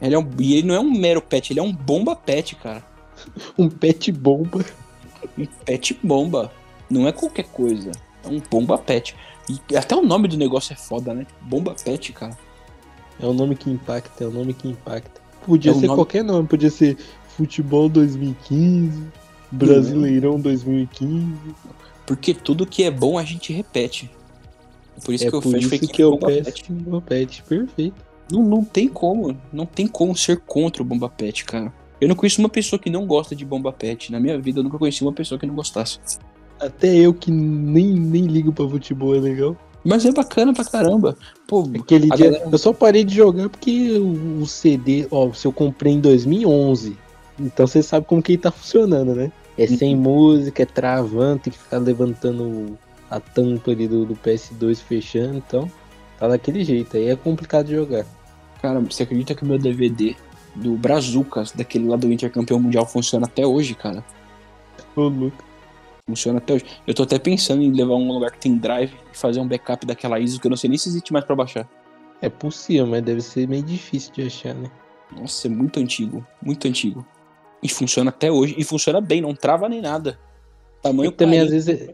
Ele 0.00 0.14
é 0.14 0.18
um, 0.18 0.26
e 0.38 0.54
ele 0.54 0.66
não 0.66 0.74
é 0.74 0.80
um 0.80 0.90
mero 0.90 1.20
pet, 1.20 1.52
ele 1.52 1.60
é 1.60 1.62
um 1.62 1.72
bomba 1.72 2.16
pet, 2.16 2.56
cara. 2.56 2.82
Um 3.58 3.68
pet 3.68 4.10
bomba. 4.12 4.64
Um 5.36 5.44
pet 5.66 5.98
bomba. 6.02 6.50
Não 6.88 7.06
é 7.06 7.12
qualquer 7.12 7.44
coisa. 7.44 7.90
É 8.24 8.28
um 8.28 8.40
bomba 8.50 8.78
pet. 8.78 9.14
E 9.70 9.76
até 9.76 9.94
o 9.94 10.02
nome 10.02 10.26
do 10.28 10.36
negócio 10.38 10.72
é 10.72 10.76
foda, 10.76 11.12
né? 11.12 11.26
Bomba 11.42 11.74
pet, 11.84 12.12
cara. 12.14 12.36
É 13.20 13.26
o 13.26 13.32
nome 13.34 13.56
que 13.56 13.68
impacta, 13.68 14.24
é 14.24 14.26
o 14.26 14.30
nome 14.30 14.54
que 14.54 14.68
impacta. 14.68 15.20
Podia 15.44 15.72
É 15.72 15.74
o 15.74 15.78
ser 15.80 15.86
nome- 15.86 15.98
qualquer 15.98 16.22
nome, 16.24 16.46
podia 16.48 16.70
ser 16.70 16.96
Futebol 17.36 17.88
2015, 17.88 19.02
Brasileirão 19.50 20.38
2015. 20.38 21.26
Porque 22.06 22.32
tudo 22.34 22.66
que 22.66 22.82
é 22.84 22.90
bom 22.90 23.18
a 23.18 23.24
gente 23.24 23.52
repete. 23.52 24.10
Por 25.04 25.14
isso 25.14 25.26
é 25.26 25.30
que 25.30 25.36
eu 25.36 25.40
por 25.42 25.52
fecho 25.52 25.74
isso 25.74 25.88
que 25.88 26.02
eu 26.02 26.18
peço 26.18 26.44
Pet. 26.44 26.72
Bomba 26.72 27.00
Pet. 27.00 27.42
Perfeito. 27.48 27.94
Não, 28.30 28.42
não 28.42 28.64
tem 28.64 28.88
como. 28.88 29.36
Não 29.52 29.64
tem 29.66 29.86
como 29.86 30.16
ser 30.16 30.38
contra 30.40 30.82
o 30.82 30.84
Bomba 30.84 31.08
Pet, 31.08 31.44
cara. 31.44 31.72
Eu 32.00 32.08
não 32.08 32.14
conheço 32.16 32.40
uma 32.40 32.48
pessoa 32.48 32.78
que 32.78 32.90
não 32.90 33.06
gosta 33.06 33.34
de 33.34 33.44
Bomba 33.44 33.72
Pet. 33.72 34.10
Na 34.12 34.20
minha 34.20 34.38
vida, 34.38 34.60
eu 34.60 34.64
nunca 34.64 34.78
conheci 34.78 35.02
uma 35.02 35.12
pessoa 35.12 35.38
que 35.38 35.46
não 35.46 35.54
gostasse. 35.54 35.98
Até 36.60 36.94
eu 36.96 37.14
que 37.14 37.30
nem, 37.30 37.86
nem 37.92 38.24
ligo 38.26 38.52
pra 38.52 38.68
futebol 38.68 39.14
é 39.14 39.20
legal. 39.20 39.56
Mas 39.84 40.04
é 40.04 40.10
bacana 40.12 40.52
pra 40.52 40.64
caramba. 40.64 41.16
Pô, 41.46 41.60
Aquele 41.78 42.08
dia, 42.10 42.30
galera- 42.30 42.48
eu 42.50 42.58
só 42.58 42.72
parei 42.72 43.04
de 43.04 43.14
jogar 43.14 43.48
porque 43.48 43.92
o 43.98 44.44
CD, 44.46 45.06
ó, 45.10 45.32
se 45.32 45.46
eu 45.46 45.52
comprei 45.52 45.92
em 45.94 46.00
2011, 46.00 46.96
então 47.38 47.66
você 47.66 47.82
sabe 47.82 48.06
como 48.06 48.22
que 48.22 48.32
ele 48.32 48.42
tá 48.42 48.50
funcionando, 48.50 49.14
né? 49.14 49.32
É 49.56 49.66
sem 49.66 49.96
música, 49.96 50.62
é 50.62 50.66
travando, 50.66 51.40
tem 51.40 51.52
que 51.52 51.58
ficar 51.58 51.78
levantando 51.78 52.78
a 53.10 53.18
tampa 53.18 53.70
ali 53.70 53.88
do, 53.88 54.04
do 54.04 54.14
PS2 54.14 54.76
fechando, 54.76 55.36
então 55.36 55.70
tá 56.18 56.28
daquele 56.28 56.64
jeito, 56.64 56.96
aí 56.96 57.08
é 57.08 57.16
complicado 57.16 57.66
de 57.66 57.74
jogar. 57.74 58.04
cara, 58.60 58.80
você 58.80 59.02
acredita 59.02 59.34
que 59.34 59.42
o 59.42 59.46
meu 59.46 59.58
DVD 59.58 60.16
do 60.54 60.76
Brazucas, 60.76 61.52
daquele 61.52 61.86
lá 61.86 61.96
do 61.96 62.12
Intercampeão 62.12 62.60
Mundial, 62.60 62.86
funciona 62.86 63.26
até 63.26 63.46
hoje, 63.46 63.74
cara? 63.74 64.04
Ô, 64.94 65.02
louco. 65.02 65.44
Funciona 66.06 66.38
até 66.38 66.54
hoje. 66.54 66.64
Eu 66.86 66.94
tô 66.94 67.02
até 67.02 67.18
pensando 67.18 67.62
em 67.62 67.70
levar 67.70 67.94
um 67.94 68.10
lugar 68.10 68.30
que 68.30 68.38
tem 68.38 68.56
drive 68.56 68.94
e 69.12 69.16
fazer 69.16 69.40
um 69.40 69.46
backup 69.46 69.84
daquela 69.86 70.18
ISO 70.18 70.40
que 70.40 70.46
eu 70.46 70.50
não 70.50 70.56
sei 70.56 70.68
nem 70.70 70.78
se 70.78 70.88
existe 70.88 71.12
mais 71.12 71.24
pra 71.24 71.36
baixar. 71.36 71.68
É 72.20 72.28
possível, 72.28 72.86
mas 72.86 73.02
deve 73.02 73.20
ser 73.20 73.46
meio 73.46 73.62
difícil 73.62 74.12
de 74.12 74.22
achar, 74.22 74.54
né? 74.54 74.70
Nossa, 75.14 75.46
é 75.46 75.50
muito 75.50 75.78
antigo. 75.78 76.26
Muito 76.42 76.66
antigo. 76.66 77.06
E 77.62 77.68
funciona 77.68 78.10
até 78.10 78.30
hoje. 78.30 78.54
E 78.56 78.64
funciona 78.64 79.00
bem, 79.00 79.20
não 79.20 79.34
trava 79.34 79.68
nem 79.68 79.80
nada. 79.80 80.18
Tamanho 80.82 81.10
E 81.10 81.12
também, 81.12 81.40
às 81.40 81.50
vezes. 81.50 81.88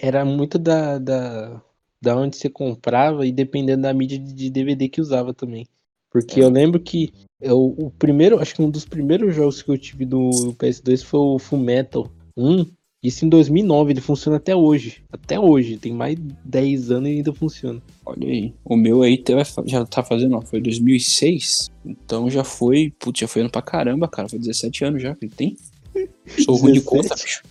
Era 0.00 0.24
muito 0.24 0.58
da, 0.58 0.98
da, 0.98 1.60
da 2.00 2.16
onde 2.16 2.36
você 2.36 2.48
comprava 2.48 3.26
e 3.26 3.32
dependendo 3.32 3.82
da 3.82 3.92
mídia 3.92 4.18
de 4.18 4.32
de 4.32 4.50
DVD 4.50 4.88
que 4.88 5.00
usava 5.00 5.34
também. 5.34 5.66
Porque 6.10 6.40
É. 6.40 6.44
eu 6.44 6.48
lembro 6.48 6.80
que 6.80 7.12
eu, 7.40 7.74
o 7.78 7.90
primeiro, 7.90 8.38
acho 8.40 8.54
que 8.54 8.62
um 8.62 8.70
dos 8.70 8.84
primeiros 8.84 9.34
jogos 9.34 9.62
que 9.62 9.70
eu 9.70 9.78
tive 9.78 10.04
do, 10.04 10.30
do 10.30 10.54
PS2 10.54 11.04
foi 11.04 11.20
o 11.20 11.38
Full 11.38 11.58
Metal 11.58 12.10
1. 12.36 12.66
Isso 13.02 13.24
em 13.24 13.28
2009, 13.28 13.92
ele 13.92 14.00
funciona 14.00 14.38
até 14.38 14.56
hoje. 14.56 15.02
Até 15.12 15.38
hoje, 15.38 15.76
tem 15.76 15.92
mais 15.92 16.16
de 16.16 16.34
10 16.44 16.90
anos 16.90 17.08
e 17.08 17.12
ainda 17.12 17.32
funciona. 17.32 17.80
Olha 18.04 18.26
aí. 18.26 18.52
O 18.64 18.76
meu 18.76 19.02
aí 19.02 19.16
tá- 19.18 19.34
já 19.66 19.84
tá 19.86 20.02
fazendo, 20.02 20.34
ó, 20.36 20.40
foi 20.42 20.60
2006. 20.60 21.70
Então 21.86 22.28
já 22.28 22.42
foi, 22.42 22.92
putz, 22.98 23.20
já 23.20 23.28
foi 23.28 23.42
ano 23.42 23.50
pra 23.50 23.62
caramba, 23.62 24.08
cara. 24.08 24.28
Foi 24.28 24.38
17 24.38 24.84
anos 24.84 25.00
já 25.02 25.14
que 25.14 25.26
ele 25.26 25.32
tem. 25.34 25.56
Sou 26.44 26.56
ruim 26.56 26.72
de 26.72 26.80
17? 26.80 26.84
conta, 26.84 27.14
bicho. 27.22 27.42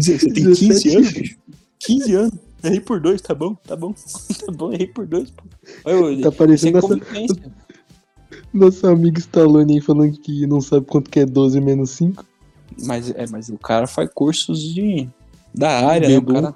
Você 0.00 0.18
tem 0.18 0.44
15 0.44 0.68
17? 0.68 0.96
anos, 0.96 1.12
bicho. 1.12 1.38
15 1.80 2.14
anos. 2.14 2.34
Errei 2.62 2.80
por 2.80 3.00
dois, 3.00 3.20
tá 3.20 3.34
bom, 3.34 3.54
tá 3.56 3.76
bom. 3.76 3.92
tá 4.46 4.52
bom, 4.52 4.72
errei 4.72 4.86
por 4.86 5.06
dois, 5.06 5.30
pô. 5.30 5.42
Olha, 5.84 6.00
Tá 6.04 6.12
isso 6.12 6.28
é 6.28 6.30
parecendo 6.30 6.80
nossa, 6.80 7.00
nosso 8.54 8.86
amigo 8.86 9.18
Stallone 9.18 9.74
aí 9.74 9.80
falando 9.80 10.16
que 10.18 10.46
não 10.46 10.60
sabe 10.60 10.86
quanto 10.86 11.10
que 11.10 11.20
é 11.20 11.26
12 11.26 11.60
menos 11.60 11.90
5. 11.90 12.24
Mas, 12.84 13.10
é, 13.10 13.26
mas 13.30 13.48
o 13.48 13.58
cara 13.58 13.86
faz 13.86 14.10
cursos 14.12 14.60
de, 14.74 15.08
da 15.54 15.86
área, 15.86 16.08
né? 16.08 16.18
O 16.18 16.24
cara, 16.24 16.50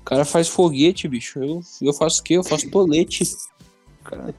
o 0.00 0.04
cara 0.04 0.24
faz 0.24 0.48
foguete, 0.48 1.06
bicho. 1.06 1.38
Eu, 1.42 1.60
eu 1.82 1.92
faço 1.92 2.20
o 2.20 2.24
quê? 2.24 2.34
Eu 2.34 2.44
faço 2.44 2.70
tolete. 2.70 3.24
Cara, 4.04 4.34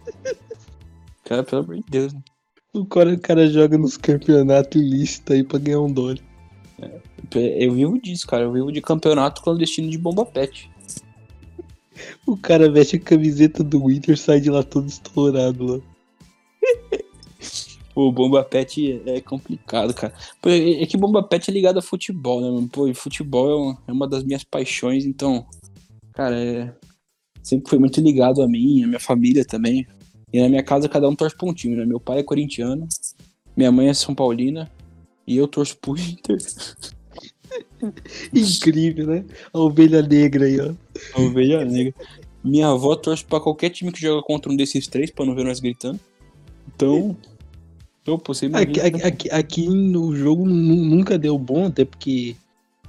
cara, 1.24 1.44
pelo 1.44 1.64
amor 1.64 1.76
de 1.78 1.84
Deus. 1.90 2.14
né? 2.14 2.22
O 2.74 2.86
cara, 2.86 3.14
o 3.14 3.20
cara 3.20 3.48
joga 3.48 3.78
nos 3.78 3.98
campeonatos 3.98 4.82
ilícitos 4.82 5.36
aí 5.36 5.44
pra 5.44 5.60
ganhar 5.60 5.82
um 5.82 5.92
dólar. 5.92 6.18
Eu 7.34 7.74
vivo 7.74 8.02
disso, 8.02 8.26
cara. 8.28 8.44
Eu 8.44 8.52
vivo 8.52 8.72
de 8.72 8.82
campeonato 8.82 9.42
clandestino 9.42 9.90
de 9.90 9.98
bomba 9.98 10.26
pet. 10.26 10.70
O 12.26 12.36
cara 12.36 12.72
veste 12.72 12.96
a 12.96 13.00
camiseta 13.00 13.64
do 13.64 13.86
Winter 13.86 14.16
e 14.16 14.18
sai 14.18 14.40
de 14.40 14.50
lá 14.50 14.64
todo 14.64 14.88
estourado 14.88 15.66
lá. 15.66 15.80
Pô, 17.94 18.12
bomba 18.12 18.44
pet 18.44 19.02
é 19.06 19.20
complicado, 19.20 19.94
cara. 19.94 20.14
Pô, 20.42 20.50
é 20.50 20.84
é 20.84 20.86
que 20.86 20.98
bomba 20.98 21.22
pet 21.22 21.50
é 21.50 21.54
ligado 21.54 21.78
a 21.78 21.82
futebol, 21.82 22.42
né? 22.42 22.50
mano? 22.50 22.70
Pô, 22.70 22.88
e 22.88 22.94
futebol 22.94 23.50
é 23.50 23.56
uma, 23.56 23.78
é 23.88 23.92
uma 23.92 24.08
das 24.08 24.24
minhas 24.24 24.44
paixões, 24.44 25.06
então, 25.06 25.46
cara, 26.14 26.38
é... 26.38 26.74
sempre 27.44 27.70
foi 27.70 27.80
muito 27.80 28.00
ligado 28.00 28.42
a 28.42 28.48
mim, 28.48 28.84
a 28.84 28.88
minha 28.88 29.00
família 29.00 29.44
também. 29.44 29.86
E 30.34 30.42
na 30.42 30.48
minha 30.48 30.64
casa 30.64 30.88
cada 30.88 31.10
um 31.10 31.16
torce 31.16 31.36
pra 31.36 31.50
um 31.50 31.54
time, 31.54 31.76
né? 31.76 31.86
Meu 31.86 32.00
pai 32.00 32.20
é 32.20 32.24
corintiano, 32.24 32.88
minha 33.56 33.72
mãe 33.72 33.90
é 33.90 33.94
São 33.94 34.16
Paulina 34.16 34.72
e 35.28 35.36
eu 35.36 35.48
torço 35.48 35.78
pro 35.78 35.96
Inter. 36.00 36.38
Incrível, 38.34 39.08
né? 39.08 39.26
A 39.52 39.60
ovelha 39.60 40.02
negra 40.02 40.46
aí, 40.46 40.60
ó. 40.60 40.74
A 41.14 41.22
ovelha 41.22 41.66
negra. 41.66 41.94
Minha 42.44 42.70
avó 42.70 42.96
torce 42.96 43.24
pra 43.24 43.40
qualquer 43.40 43.70
time 43.70 43.92
que 43.92 44.02
joga 44.02 44.24
contra 44.24 44.52
um 44.52 44.56
desses 44.56 44.88
três, 44.88 45.12
pra 45.12 45.26
não 45.26 45.36
ver 45.36 45.44
nós 45.44 45.60
gritando. 45.60 46.00
Então. 46.74 46.98
Então, 46.98 47.31
pô, 48.04 48.20
você 48.34 48.48
Aqui, 48.54 48.80
aqui, 48.82 49.30
aqui- 49.32 49.68
no 49.70 50.16
jogo 50.16 50.46
nu- 50.48 50.84
nunca 50.86 51.18
deu 51.18 51.38
bom, 51.38 51.66
até 51.66 51.86
porque. 51.86 52.36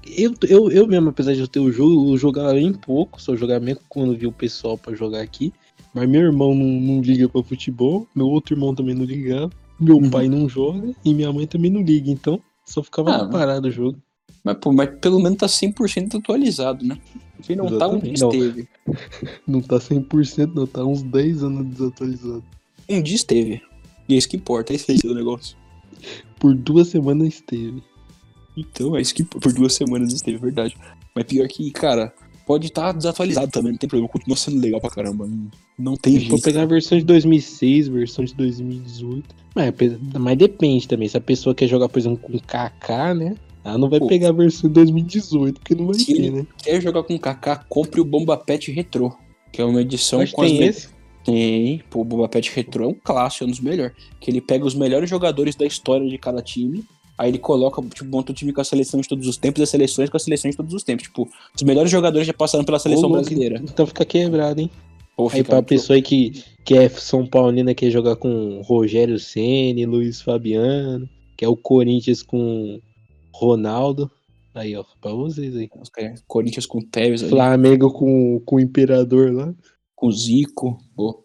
Eu, 0.05 0.35
eu, 0.49 0.71
eu 0.73 0.87
mesmo, 0.89 1.11
apesar 1.11 1.33
de 1.33 1.41
eu 1.41 1.47
ter 1.47 1.61
o 1.61 1.71
jogo, 1.71 2.13
eu 2.13 2.19
jogava 2.19 2.55
bem 2.55 2.73
pouco, 2.73 3.23
só 3.23 3.37
jogava 3.37 3.65
mesmo 3.65 3.83
quando 3.89 4.17
vi 4.17 4.27
o 4.27 4.33
pessoal 4.33 4.77
pra 4.77 4.95
jogar 4.95 5.21
aqui. 5.21 5.53
Mas 5.95 6.09
meu 6.09 6.23
irmão 6.23 6.55
não, 6.55 6.67
não 6.67 7.01
liga 7.01 7.29
pra 7.29 7.43
futebol, 7.43 8.07
meu 8.15 8.27
outro 8.27 8.55
irmão 8.55 8.75
também 8.75 8.95
não 8.95 9.05
ligava, 9.05 9.51
meu 9.79 9.99
Uhum. 9.99 10.11
pai 10.11 10.27
não 10.29 10.49
joga 10.49 10.93
e 11.05 11.15
minha 11.15 11.33
mãe 11.33 11.47
também 11.47 11.71
não 11.71 11.83
liga, 11.83 12.11
então 12.11 12.41
só 12.67 12.83
ficava 12.83 13.11
Ah, 13.15 13.29
parado 13.29 13.69
o 13.69 13.71
jogo. 13.71 13.99
Mas, 14.43 14.57
pô, 14.57 14.73
mas 14.73 14.91
pelo 15.01 15.21
menos 15.21 15.39
tá 15.39 15.47
100% 15.47 16.17
atualizado, 16.17 16.85
né? 16.85 16.99
Quem 17.43 17.55
não 17.55 17.67
tá, 17.79 17.87
um 17.89 17.99
dia 18.01 18.13
Exatamente. 18.15 18.21
Não. 18.21 18.31
esteve. 18.31 18.69
Não 19.47 19.61
tá 19.61 19.79
100%, 19.79 20.53
não, 20.55 20.67
tá 20.67 20.85
uns 20.85 21.03
10 21.03 21.45
anos 21.45 21.67
desatualizado. 21.67 22.43
Um 22.89 23.01
dia 23.03 23.15
esteve. 23.17 23.63
E 24.09 24.15
é 24.15 24.19
isso 24.19 24.29
que 24.29 24.37
importa, 24.37 24.73
é 24.73 24.77
esse 24.77 24.91
aí 24.93 24.99
o 25.05 25.15
negócio. 25.15 25.57
Por 26.39 26.55
duas 26.55 26.89
semanas 26.89 27.29
esteve. 27.29 27.83
Então, 28.57 28.97
é 28.97 29.01
isso 29.01 29.15
que 29.15 29.25
por 29.25 29.53
duas 29.53 29.75
semanas 29.75 30.13
esteve, 30.13 30.37
verdade. 30.39 30.77
Mas 31.15 31.25
pior 31.25 31.47
que, 31.49 31.71
cara, 31.71 32.13
pode 32.47 32.67
estar 32.67 32.93
desatualizado 32.93 33.51
também, 33.51 33.73
não 33.73 33.79
tem 33.79 33.89
problema. 33.89 34.09
Continua 34.13 34.37
sendo 34.37 34.61
legal 34.61 34.81
pra 34.81 34.91
caramba. 34.91 35.29
Não, 35.79 35.97
tem 35.97 36.19
jeito. 36.19 36.41
pegar 36.43 36.63
a 36.63 36.67
versão 36.67 36.99
de 36.99 37.05
2006, 37.05 37.89
versão 37.89 38.25
de 38.25 38.35
2018. 38.35 39.35
Mas, 39.55 39.71
pe- 39.75 39.99
mas 40.19 40.37
depende 40.37 40.87
também. 40.89 41.09
Se 41.09 41.17
a 41.17 41.21
pessoa 41.21 41.55
quer 41.55 41.67
jogar, 41.69 41.89
por 41.89 41.99
exemplo, 41.99 42.19
com 42.19 42.39
KK, 42.39 43.15
né? 43.15 43.35
Ela 43.65 43.79
não 43.79 43.89
vai 43.89 44.01
Pô. 44.01 44.09
pegar 44.09 44.31
a 44.31 44.33
versão 44.33 44.69
de 44.69 44.75
2018, 44.75 45.61
porque 45.61 45.75
não 45.75 45.87
vai 45.87 45.95
Se 45.95 46.07
ter, 46.13 46.31
né? 46.33 46.45
Quer 46.59 46.81
jogar 46.83 47.05
com 47.05 47.17
Kaká, 47.17 47.65
compre 47.69 48.01
o 48.01 48.05
Bomba 48.05 48.37
Pet 48.37 48.71
Retro. 48.73 49.17
Que 49.53 49.61
é 49.63 49.65
uma 49.65 49.81
edição 49.83 50.21
Acho 50.21 50.33
com 50.35 50.43
as 50.43 50.51
esse. 50.51 50.89
Tem, 51.25 51.83
pô, 51.91 52.01
o 52.01 52.05
Boba 52.05 52.29
Pet 52.29 52.51
Retro 52.55 52.85
é 52.85 52.87
um 52.89 52.95
clássico, 52.95 53.45
é 53.45 53.47
um 53.47 53.51
dos 53.51 53.61
melhores. 53.61 53.95
Que 54.21 54.31
ele 54.31 54.41
pega 54.41 54.65
os 54.65 54.75
melhores 54.75 55.09
jogadores 55.09 55.55
da 55.55 55.65
história 55.65 56.09
de 56.09 56.19
cada 56.19 56.43
time, 56.43 56.85
aí 57.17 57.31
ele 57.31 57.39
coloca, 57.39 57.81
tipo, 57.83 58.11
monta 58.11 58.33
o 58.33 58.35
time 58.35 58.53
com 58.53 58.61
a 58.61 58.65
seleção 58.65 59.01
de 59.01 59.09
todos 59.09 59.27
os 59.27 59.37
tempos 59.37 59.63
as 59.63 59.71
seleções 59.71 60.11
com 60.11 60.17
as 60.17 60.25
seleções 60.25 60.53
de 60.53 60.57
todos 60.57 60.75
os 60.75 60.83
tempos. 60.83 61.05
Tipo, 61.05 61.29
os 61.55 61.63
melhores 61.63 61.91
jogadores 61.91 62.27
já 62.27 62.33
passaram 62.33 62.65
pela 62.65 62.79
seleção 62.79 63.09
Ô, 63.09 63.13
brasileira. 63.13 63.61
Então 63.63 63.87
fica 63.87 64.05
quebrado, 64.05 64.61
hein? 64.61 64.71
Pô, 65.17 65.29
Aí 65.33 65.45
pra 65.45 65.63
pessoa 65.63 65.97
aí 65.97 66.03
que, 66.03 66.43
que 66.65 66.75
é 66.75 66.89
São 66.89 67.27
Paulina, 67.27 67.75
quer 67.75 67.91
jogar 67.91 68.17
com 68.17 68.63
Rogério 68.63 69.19
Ceni, 69.19 69.85
Luiz 69.85 70.23
Fabiano, 70.23 71.09
que 71.37 71.45
é 71.45 71.49
o 71.49 71.57
Corinthians 71.57 72.23
com 72.23 72.81
Ronaldo. 73.33 74.11
Aí, 74.55 74.77
ó, 74.77 74.85
pra 75.01 75.13
vocês 75.13 75.57
aí. 75.57 75.69
Corinthians 76.27 76.67
com 76.67 76.81
Tevez, 76.81 77.23
aí, 77.23 77.29
Flamengo 77.29 77.91
com, 77.93 78.41
com 78.45 78.57
o 78.57 78.61
Imperador 78.61 79.33
lá. 79.33 79.55
Com 80.03 80.11
Zico. 80.11 80.79
Pô, 80.97 81.25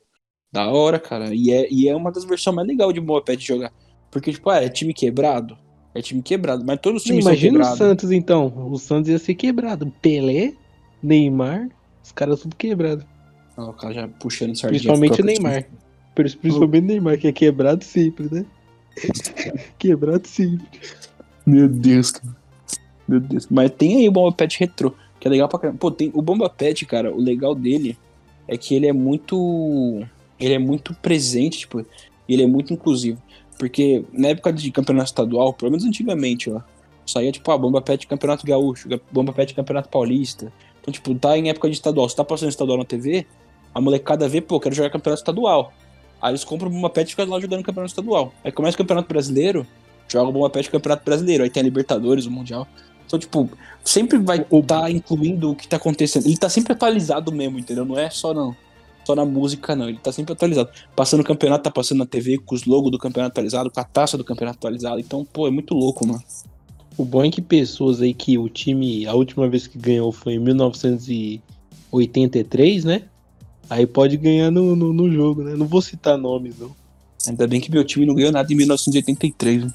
da 0.52 0.70
hora, 0.70 1.00
cara. 1.00 1.34
E 1.34 1.52
é, 1.52 1.68
e 1.72 1.88
é 1.90 1.96
uma 1.96 2.12
das 2.12 2.24
versões 2.24 2.56
mais 2.56 2.68
legais 2.68 2.94
de 2.94 3.02
Pet 3.26 3.44
jogar. 3.46 3.74
Porque, 4.12 4.32
tipo, 4.32 4.50
ah, 4.50 4.64
é 4.64 4.70
time 4.70 4.94
quebrado. 4.94 5.58
É 5.96 6.02
time 6.02 6.22
quebrado, 6.22 6.64
mas 6.64 6.80
todos 6.80 7.02
os 7.02 7.08
Não, 7.10 7.14
times 7.18 7.24
são 7.26 7.34
imagina 7.34 7.60
o. 7.74 7.76
Santos 7.76 8.12
então. 8.12 8.70
O 8.72 8.78
Santos 8.78 9.10
ia 9.10 9.18
ser 9.18 9.34
quebrado. 9.34 9.92
Pelé, 10.00 10.54
Neymar, 11.02 11.70
os 12.04 12.12
caras 12.12 12.40
tudo 12.42 12.56
quebrado. 12.56 13.04
Ah, 13.58 13.70
o 13.70 13.74
cara 13.74 13.94
já 13.94 14.08
puxando 14.08 14.56
sardinha. 14.56 14.80
Principalmente 14.80 15.22
o 15.22 15.26
Neymar. 15.26 15.68
Pri- 16.14 16.36
Principalmente 16.36 16.84
o 16.84 16.88
Neymar, 16.88 17.18
que 17.18 17.28
é 17.28 17.32
quebrado 17.32 17.84
sempre, 17.84 18.28
né? 18.32 18.46
quebrado 19.80 20.28
sempre. 20.28 20.68
Meu 21.46 21.68
Deus, 21.68 22.12
cara. 22.12 22.36
Meu 23.08 23.20
Deus. 23.20 23.48
Mas 23.50 23.72
tem 23.72 23.98
aí 23.98 24.08
o 24.08 24.12
Bomba 24.12 24.36
Pet 24.36 24.60
Retro, 24.60 24.96
que 25.20 25.28
é 25.28 25.32
legal 25.32 25.48
pra 25.50 25.58
caramba. 25.60 25.80
Pô, 25.80 25.90
tem 25.90 26.12
o 26.14 26.22
Bomba 26.22 26.50
Pet, 26.50 26.86
cara, 26.86 27.12
o 27.12 27.20
legal 27.20 27.56
dele 27.56 27.98
é 28.48 28.58
que 28.58 28.76
ele 28.76 28.88
é 28.88 28.94
muito. 28.94 30.06
Ele 30.40 30.54
é 30.54 30.60
muito 30.60 30.94
presente, 30.96 31.60
tipo, 31.60 31.86
ele 32.30 32.44
é 32.44 32.48
muito 32.48 32.74
inclusivo. 32.74 33.22
Porque 33.58 34.06
na 34.14 34.30
época 34.30 34.54
de 34.54 34.72
campeonato 34.72 35.08
estadual, 35.08 35.52
pelo 35.54 35.72
menos 35.72 35.84
antigamente, 35.84 36.50
ó, 36.50 36.62
Saía, 37.08 37.32
tipo, 37.32 37.50
ah, 37.52 37.58
Bomba 37.58 37.82
Pet 37.82 38.06
Campeonato 38.06 38.46
Gaúcho, 38.46 38.90
Bomba 39.12 39.32
Pet 39.32 39.54
Campeonato 39.54 39.88
Paulista. 39.88 40.52
Então, 40.82 40.92
tipo, 40.92 41.16
tá 41.16 41.38
em 41.38 41.50
época 41.50 41.70
de 41.70 41.76
estadual. 41.76 42.08
Se 42.10 42.16
tá 42.16 42.24
passando 42.24 42.50
estadual 42.50 42.78
na 42.78 42.84
TV, 42.84 43.26
a 43.74 43.80
molecada 43.80 44.28
vê, 44.28 44.42
pô, 44.42 44.60
quero 44.60 44.76
jogar 44.76 44.90
campeonato 44.90 45.22
estadual. 45.22 45.72
Aí 46.22 46.32
eles 46.32 46.44
compram 46.44 46.70
Bomba 46.70 46.90
Pet 46.90 47.08
e 47.08 47.12
ficam 47.12 47.30
lá 47.30 47.40
jogando 47.40 47.64
campeonato 47.64 47.92
estadual. 47.92 48.34
Aí 48.44 48.52
começa 48.52 48.76
o 48.76 48.78
campeonato 48.80 49.08
brasileiro, 49.08 49.66
joga 50.10 50.32
Bomba 50.32 50.50
Pet 50.50 50.70
campeonato 50.70 51.06
brasileiro. 51.06 51.44
Aí 51.44 51.50
tem 51.50 51.62
a 51.62 51.64
Libertadores, 51.64 52.26
o 52.26 52.32
Mundial. 52.32 52.68
Então, 53.08 53.18
tipo, 53.18 53.50
sempre 53.84 54.20
vai 54.20 54.42
estar 54.42 54.82
tá 54.82 54.92
incluindo 54.92 55.50
o 55.52 55.56
que 55.56 55.68
tá 55.68 55.78
acontecendo. 55.78 56.28
Ele 56.28 56.38
tá 56.38 56.50
sempre 56.50 56.74
atualizado 56.74 57.32
mesmo, 57.32 57.58
entendeu? 57.58 57.86
Não 57.86 57.98
é 57.98 58.10
só 58.10 58.34
não. 58.34 58.54
Só 59.06 59.16
na 59.16 59.24
música, 59.24 59.74
não. 59.76 59.88
Ele 59.88 59.98
tá 59.98 60.12
sempre 60.12 60.34
atualizado. 60.34 60.70
Passando 60.94 61.22
o 61.22 61.24
campeonato, 61.24 61.64
tá 61.64 61.72
passando 61.72 62.00
na 62.00 62.06
TV 62.06 62.38
com 62.38 62.54
os 62.54 62.66
logos 62.66 62.92
do 62.92 63.00
campeonato 63.00 63.32
atualizado, 63.32 63.72
com 63.72 63.80
a 63.80 63.86
taça 63.86 64.18
do 64.18 64.26
campeonato 64.26 64.58
atualizado. 64.58 65.00
Então, 65.00 65.26
pô, 65.26 65.48
é 65.48 65.52
muito 65.52 65.74
louco, 65.74 66.06
mano. 66.06 66.22
O 66.98 67.06
bom 67.06 67.24
é 67.24 67.32
que 67.32 67.42
pessoas 67.42 68.02
aí 68.02 68.14
que 68.14 68.38
o 68.38 68.50
time, 68.50 69.08
a 69.08 69.14
última 69.14 69.48
vez 69.48 69.68
que 69.68 69.78
ganhou 69.78 70.12
foi 70.12 70.34
em 70.34 70.40
1983, 70.40 72.84
né? 72.84 73.04
Aí 73.70 73.86
pode 73.86 74.18
ganhar 74.18 74.50
no, 74.52 74.76
no, 74.76 74.92
no 74.92 75.10
jogo, 75.12 75.44
né? 75.44 75.56
Não 75.56 75.68
vou 75.68 75.82
citar 75.82 76.18
nomes, 76.18 76.60
não. 76.60 76.76
Ainda 77.28 77.48
bem 77.48 77.62
que 77.62 77.72
meu 77.72 77.84
time 77.84 78.06
não 78.06 78.16
ganhou 78.16 78.32
nada 78.32 78.52
em 78.52 78.56
1983, 78.56 79.64
né? 79.64 79.72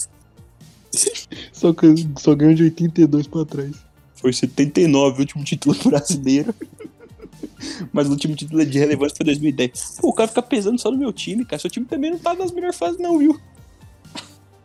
só, 1.53 1.75
só 2.19 2.35
ganhou 2.35 2.55
de 2.55 2.65
82 2.65 3.27
pra 3.27 3.45
trás. 3.45 3.77
Foi 4.15 4.33
79 4.33 5.17
o 5.17 5.21
último 5.21 5.45
título 5.45 5.77
brasileiro. 5.85 6.55
Mas 7.93 8.07
o 8.07 8.11
último 8.11 8.35
título 8.35 8.65
de 8.65 8.79
relevância 8.79 9.17
foi 9.17 9.27
2010. 9.27 9.99
Pô, 10.01 10.09
o 10.09 10.13
cara 10.13 10.29
fica 10.29 10.43
pesando 10.43 10.81
só 10.81 10.91
no 10.91 10.99
meu 10.99 11.13
time, 11.13 11.45
cara. 11.45 11.61
Seu 11.61 11.71
time 11.71 11.87
também 11.87 12.11
não 12.11 12.19
tá 12.19 12.35
nas 12.35 12.53
melhores 12.53 12.77
fases, 12.77 12.99
não, 12.99 13.19
viu? 13.19 13.39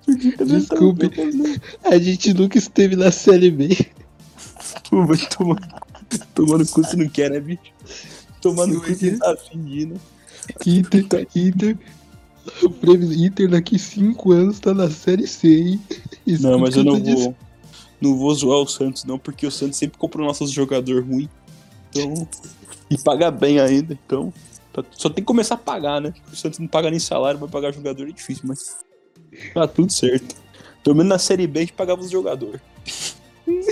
Desculpe, 0.45 1.11
a 1.83 1.97
gente 1.97 2.33
nunca 2.33 2.57
esteve 2.57 2.95
na 2.95 3.11
Série 3.11 3.51
B. 3.51 3.69
Pô, 4.89 5.05
vai 5.05 5.17
tomar, 5.17 5.59
tomando 6.33 6.65
cu 6.67 6.83
se 6.83 6.95
não 6.95 7.09
quer, 7.09 7.29
né, 7.29 7.39
bicho? 7.39 7.61
Tomando 8.41 8.79
cu 8.79 8.93
se 8.95 9.17
tá 9.17 9.35
fingindo. 9.35 9.99
Inter, 10.65 11.27
Inter, 11.35 11.77
o 12.63 12.69
prêmio 12.69 13.13
Inter 13.13 13.49
daqui 13.49 13.77
5 13.77 14.31
anos 14.31 14.59
tá 14.59 14.73
na 14.73 14.89
Série 14.89 15.27
C, 15.27 15.47
hein? 15.47 15.81
Isso 16.25 16.43
não, 16.43 16.59
mas 16.59 16.75
eu 16.75 16.83
não 16.83 17.01
vou, 17.01 17.35
não 18.01 18.17
vou 18.17 18.33
zoar 18.33 18.59
o 18.59 18.67
Santos, 18.67 19.03
não, 19.03 19.17
porque 19.17 19.45
o 19.45 19.51
Santos 19.51 19.77
sempre 19.77 19.97
comprou 19.97 20.25
nossos 20.25 20.51
jogador 20.51 21.03
ruim. 21.03 21.29
Então, 21.89 22.27
e 22.89 22.97
paga 22.97 23.31
bem 23.31 23.59
ainda, 23.59 23.93
então. 23.93 24.33
Tá, 24.73 24.83
só 24.91 25.09
tem 25.09 25.23
que 25.23 25.27
começar 25.27 25.55
a 25.55 25.57
pagar, 25.57 25.99
né? 25.99 26.13
O 26.31 26.35
Santos 26.35 26.59
não 26.59 26.67
paga 26.67 26.89
nem 26.89 26.99
salário, 26.99 27.39
vai 27.39 27.49
pagar 27.49 27.73
jogador 27.73 28.07
é 28.07 28.11
difícil, 28.11 28.43
mas. 28.45 28.77
Tá 29.53 29.67
tudo 29.67 29.91
certo. 29.91 30.35
Pelo 30.83 30.95
menos 30.95 31.09
na 31.09 31.19
Série 31.19 31.47
B 31.47 31.59
a 31.59 31.61
gente 31.63 31.73
pagava 31.73 32.01
os 32.01 32.09
jogadores. 32.09 32.61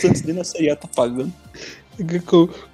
Santos 0.01 0.21
nem 0.23 0.35
na 0.35 0.43
Série 0.43 0.69
A 0.69 0.75
tá 0.75 0.87
pagando. 0.87 1.33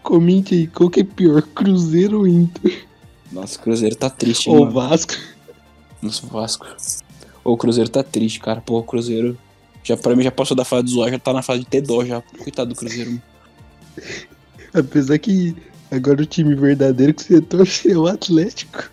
Comente 0.02 0.56
aí, 0.56 0.68
qual 0.68 0.90
que 0.90 1.02
é 1.02 1.04
pior, 1.04 1.42
Cruzeiro 1.42 2.20
ou 2.20 2.28
Inter? 2.28 2.88
Nossa, 3.32 3.60
o 3.60 3.62
Cruzeiro 3.62 3.96
tá 3.96 4.10
triste, 4.10 4.50
Ou 4.50 4.70
Vasco. 4.70 5.14
Nossa, 6.02 6.26
Vasco. 6.28 6.66
o 7.44 7.58
Cruzeiro 7.58 7.90
tá 7.90 8.04
triste, 8.04 8.40
cara. 8.40 8.62
Pô, 8.62 8.80
o 8.80 8.84
Cruzeiro. 8.84 9.38
Já, 9.84 9.98
pra 9.98 10.16
mim 10.16 10.24
já 10.24 10.32
passou 10.32 10.56
da 10.56 10.64
fase 10.64 10.86
de 10.86 10.92
zoar, 10.92 11.10
já 11.10 11.20
tá 11.20 11.34
na 11.34 11.42
fase 11.42 11.62
de 11.62 11.66
ter 11.66 11.82
dó 11.82 12.06
já. 12.06 12.22
Coitado 12.22 12.70
do 12.70 12.76
Cruzeiro. 12.76 13.22
Apesar 14.74 15.18
que 15.18 15.56
agora 15.92 16.22
o 16.22 16.26
time 16.26 16.56
verdadeiro 16.56 17.14
que 17.14 17.24
você 17.24 17.42
torce 17.42 17.92
é 17.92 17.98
o 17.98 18.08
Atlético. 18.08 18.90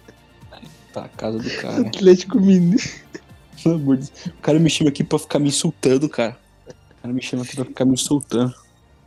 Tá, 0.92 1.04
a 1.04 1.08
casa 1.08 1.38
do 1.38 1.50
cara. 1.56 1.86
Atlético 1.86 2.40
Mineiro. 2.40 2.82
Pelo 3.62 3.74
amor 3.74 3.96
de 3.96 4.10
Deus. 4.10 4.26
O 4.26 4.42
cara 4.42 4.58
me 4.58 4.70
chama 4.70 4.90
aqui 4.90 5.04
pra 5.04 5.18
ficar 5.18 5.38
me 5.38 5.48
insultando, 5.48 6.08
cara. 6.08 6.38
O 6.68 7.02
cara 7.02 7.14
me 7.14 7.22
chama 7.22 7.42
aqui 7.42 7.54
pra 7.54 7.64
ficar 7.64 7.84
me 7.84 7.92
insultando. 7.92 8.54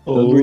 Oh, 0.05 0.35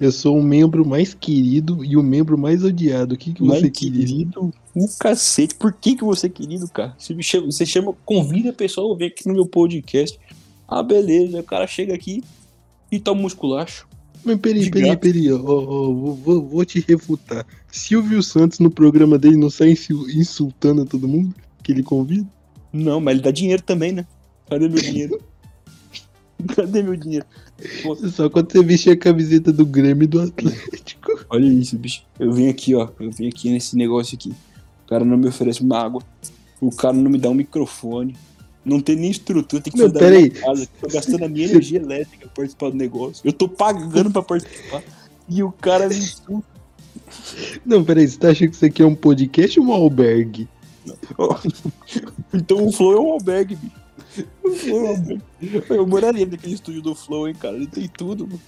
eu 0.00 0.12
sou 0.12 0.38
o 0.38 0.42
membro 0.42 0.86
mais 0.86 1.12
querido 1.12 1.84
e 1.84 1.96
o 1.96 2.02
membro 2.02 2.38
mais 2.38 2.62
odiado. 2.62 3.14
O 3.14 3.18
que, 3.18 3.32
que 3.32 3.42
você 3.42 3.68
querido? 3.70 4.06
querido? 4.06 4.54
O 4.74 4.88
cacete. 4.98 5.54
Por 5.56 5.72
que, 5.72 5.96
que 5.96 6.04
você 6.04 6.26
é 6.26 6.30
querido, 6.30 6.68
cara? 6.68 6.94
Você, 6.96 7.14
me 7.14 7.22
chama, 7.22 7.46
você 7.46 7.66
chama, 7.66 7.92
convida 8.04 8.50
a 8.50 8.52
pessoa 8.52 8.94
a 8.94 8.98
vir 8.98 9.06
aqui 9.06 9.26
no 9.26 9.34
meu 9.34 9.46
podcast. 9.46 10.18
Ah, 10.68 10.82
beleza. 10.82 11.40
O 11.40 11.42
cara 11.42 11.66
chega 11.66 11.94
aqui 11.94 12.22
e 12.92 13.00
toma 13.00 13.20
um 13.20 13.22
musculacho. 13.24 13.88
Mas 14.24 14.38
peraí, 14.38 14.70
peraí, 14.70 14.96
peraí, 14.96 15.32
ó, 15.32 15.38
ó, 15.38 15.92
vou, 15.92 16.42
vou, 16.42 16.64
te 16.64 16.84
refutar. 16.86 17.46
Silvio 17.70 18.22
Santos 18.22 18.58
no 18.58 18.70
programa 18.70 19.16
dele 19.18 19.36
não 19.36 19.48
sai 19.48 19.76
insultando 20.14 20.82
a 20.82 20.84
todo 20.84 21.08
mundo 21.08 21.34
que 21.62 21.72
ele 21.72 21.82
convida? 21.82 22.26
Não, 22.72 23.00
mas 23.00 23.14
ele 23.14 23.22
dá 23.22 23.30
dinheiro 23.30 23.62
também, 23.62 23.92
né? 23.92 24.06
Cadê 24.48 24.68
meu 24.68 24.80
dinheiro? 24.80 25.20
Cadê 26.54 26.82
meu 26.82 26.96
dinheiro? 26.96 27.26
Pô. 27.82 27.96
Só 27.96 28.30
quando 28.30 28.52
você 28.52 28.62
vestir 28.62 28.90
a 28.90 28.96
camiseta 28.96 29.52
do 29.52 29.66
Grêmio 29.66 30.04
e 30.04 30.06
do 30.06 30.20
Atlético. 30.20 31.18
Olha 31.28 31.46
isso, 31.46 31.76
bicho. 31.76 32.04
Eu 32.18 32.32
vim 32.32 32.48
aqui, 32.48 32.74
ó. 32.74 32.88
Eu 33.00 33.10
vim 33.10 33.28
aqui 33.28 33.50
nesse 33.50 33.76
negócio 33.76 34.14
aqui. 34.14 34.30
O 34.30 34.88
cara 34.88 35.04
não 35.04 35.16
me 35.16 35.28
oferece 35.28 35.60
uma 35.60 35.78
água. 35.78 36.02
O 36.60 36.70
cara 36.70 36.94
não 36.94 37.10
me 37.10 37.18
dá 37.18 37.28
um 37.28 37.34
microfone. 37.34 38.16
Não 38.64 38.80
tem 38.80 38.96
nem 38.96 39.10
estrutura, 39.10 39.62
tem 39.62 39.72
que 39.72 39.78
fazer 39.78 39.92
da 39.92 40.10
minha 40.10 40.30
casa. 40.30 40.68
Tô 40.80 40.88
gastando 40.88 41.24
a 41.24 41.28
minha 41.28 41.46
energia 41.46 41.78
elétrica 41.78 42.26
pra 42.26 42.36
participar 42.36 42.70
do 42.70 42.76
negócio. 42.76 43.22
Eu 43.24 43.32
tô 43.32 43.48
pagando 43.48 44.10
pra 44.10 44.22
participar. 44.22 44.82
E 45.28 45.42
o 45.42 45.50
cara 45.52 45.88
me 45.88 45.96
insulta. 45.96 46.46
Não, 47.64 47.82
peraí, 47.84 48.06
você 48.06 48.18
tá 48.18 48.30
achando 48.30 48.50
que 48.50 48.56
isso 48.56 48.64
aqui 48.64 48.82
é 48.82 48.86
um 48.86 48.94
podcast 48.94 49.58
ou 49.58 49.66
um 49.66 49.72
albergue? 49.72 50.48
então 52.32 52.66
o 52.66 52.72
Flow 52.72 52.92
é 52.92 53.00
um 53.00 53.12
albergue, 53.12 53.56
bicho. 53.56 53.87
Eu 55.70 55.86
moraria 55.86 56.26
naquele 56.26 56.54
estúdio 56.54 56.82
do 56.82 56.94
Flow, 56.94 57.28
hein, 57.28 57.34
cara. 57.34 57.56
Ele 57.56 57.66
tem 57.66 57.88
tudo, 57.88 58.26
mano. 58.26 58.40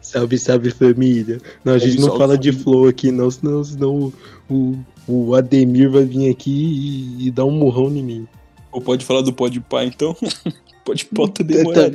Salve, 0.00 0.38
salve 0.38 0.70
família. 0.70 1.40
Não, 1.64 1.74
a 1.74 1.78
gente 1.78 2.00
não 2.00 2.16
fala 2.16 2.36
de 2.36 2.52
Flow 2.52 2.88
aqui, 2.88 3.10
não, 3.10 3.30
senão, 3.30 3.62
senão 3.62 4.12
o, 4.50 4.76
o 5.06 5.34
Ademir 5.34 5.90
vai 5.90 6.04
vir 6.04 6.30
aqui 6.30 6.50
e, 6.50 7.28
e 7.28 7.30
dar 7.30 7.44
um 7.44 7.50
murrão 7.50 7.88
em 7.88 8.02
mim. 8.02 8.28
Ou 8.72 8.80
pode 8.80 9.04
falar 9.04 9.22
do 9.22 9.32
Pode 9.32 9.60
Pá, 9.60 9.84
então? 9.84 10.16
pode 10.84 11.04
Pá 11.06 11.28
também 11.28 11.62
morar. 11.62 11.90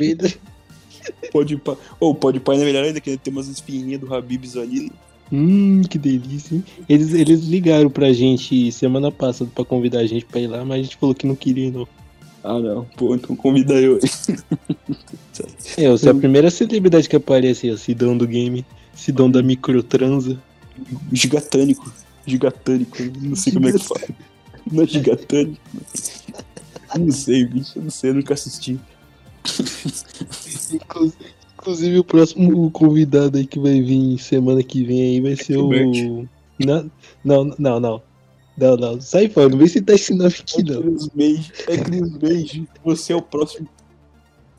Pode 1.32 1.58
Pá. 1.58 1.76
Ou 2.00 2.16
Pode 2.16 2.40
Pá 2.40 2.56
é 2.56 2.60
melhor 2.60 2.86
ainda, 2.86 3.02
que 3.02 3.18
tem 3.18 3.34
umas 3.34 3.48
espinhinhas 3.48 4.00
do 4.00 4.14
Habibs 4.14 4.56
ali. 4.56 4.92
Hum, 5.32 5.82
que 5.90 5.98
delícia, 5.98 6.56
hein? 6.56 6.64
Eles, 6.88 7.14
eles 7.14 7.46
ligaram 7.46 7.90
pra 7.90 8.14
gente 8.14 8.72
semana 8.72 9.12
passada 9.12 9.50
pra 9.54 9.66
convidar 9.66 10.00
a 10.00 10.06
gente 10.06 10.26
pra 10.26 10.40
ir 10.40 10.48
lá, 10.48 10.64
mas 10.64 10.80
a 10.80 10.84
gente 10.84 10.98
falou 10.98 11.16
que 11.16 11.26
não 11.26 11.36
queria, 11.36 11.72
não. 11.72 11.88
Ah, 12.44 12.60
não. 12.60 12.84
Pô, 12.98 13.16
então 13.16 13.36
convida 13.36 13.74
eu. 13.76 13.98
é, 15.78 15.90
você 15.90 16.08
é 16.08 16.12
a 16.12 16.16
primeira 16.16 16.52
celebridade 16.52 17.08
que 17.08 17.16
aparece, 17.16 17.70
a 17.70 17.78
Sidão 17.78 18.18
do 18.18 18.28
game. 18.28 18.66
Sidão 18.94 19.32
da 19.32 19.42
microtransa. 19.42 20.38
Gigatânico. 21.12 21.92
Gigatânico. 22.26 22.98
Não 23.22 23.36
sei 23.36 23.54
como 23.54 23.70
é 23.70 23.72
que 23.72 23.80
fala. 23.84 24.02
Não 24.70 24.84
é 24.84 24.88
gigatânico. 24.88 25.62
Não 26.98 27.12
sei, 27.12 27.46
bicho. 27.46 27.80
Não 27.80 27.90
sei, 27.90 28.10
eu 28.10 28.16
nunca 28.16 28.34
assisti. 28.34 28.80
Inclusive, 31.58 32.00
o 32.00 32.04
próximo 32.04 32.70
convidado 32.72 33.38
aí 33.38 33.48
que 33.48 33.60
vai 33.60 33.82
vir 33.82 34.18
semana 34.20 34.62
que 34.64 34.84
vem 34.84 35.02
aí 35.02 35.22
vai 35.22 35.36
ser 35.36 35.58
o. 35.58 36.28
Não, 36.60 36.92
não, 37.24 37.56
não, 37.58 37.80
não. 37.80 38.02
Não, 38.58 38.78
não, 38.78 39.02
sai 39.02 39.30
fora, 39.30 39.50
não 39.50 39.58
vem 39.58 39.68
citar 39.68 39.96
esse 39.96 40.14
nome 40.14 40.30
aqui, 40.30 40.62
é 40.62 40.64
não. 40.64 40.96
É 41.68 41.78
Cris 41.78 42.18
Beige, 42.18 42.68
você 42.84 43.14
é 43.14 43.16
o 43.16 43.22
próximo. 43.22 43.68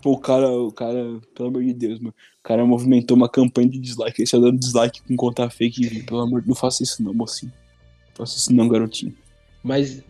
Pô, 0.03 0.13
o 0.13 0.19
cara, 0.19 0.51
o 0.51 0.73
cara, 0.73 1.19
pelo 1.35 1.49
amor 1.49 1.63
de 1.63 1.73
Deus, 1.73 1.99
mano. 1.99 2.15
O 2.41 2.43
cara 2.43 2.67
movimentou 2.67 3.17
uma 3.17 3.29
campanha 3.29 3.69
de 3.69 3.79
dislike. 3.79 4.21
Aí 4.21 4.27
você 4.27 4.39
dando 4.39 4.59
dislike 4.59 5.01
com 5.03 5.17
conta 5.17 5.49
fake, 5.49 6.03
pelo 6.03 6.21
amor 6.21 6.41
de 6.41 6.47
Deus, 6.47 6.49
não 6.49 6.55
faça 6.55 6.83
isso 6.83 7.03
não, 7.03 7.15
mocinho. 7.15 7.53
Não 8.09 8.17
faça 8.17 8.37
isso 8.37 8.53
não, 8.53 8.69
garotinho. 8.69 9.15
Mas. 9.63 10.03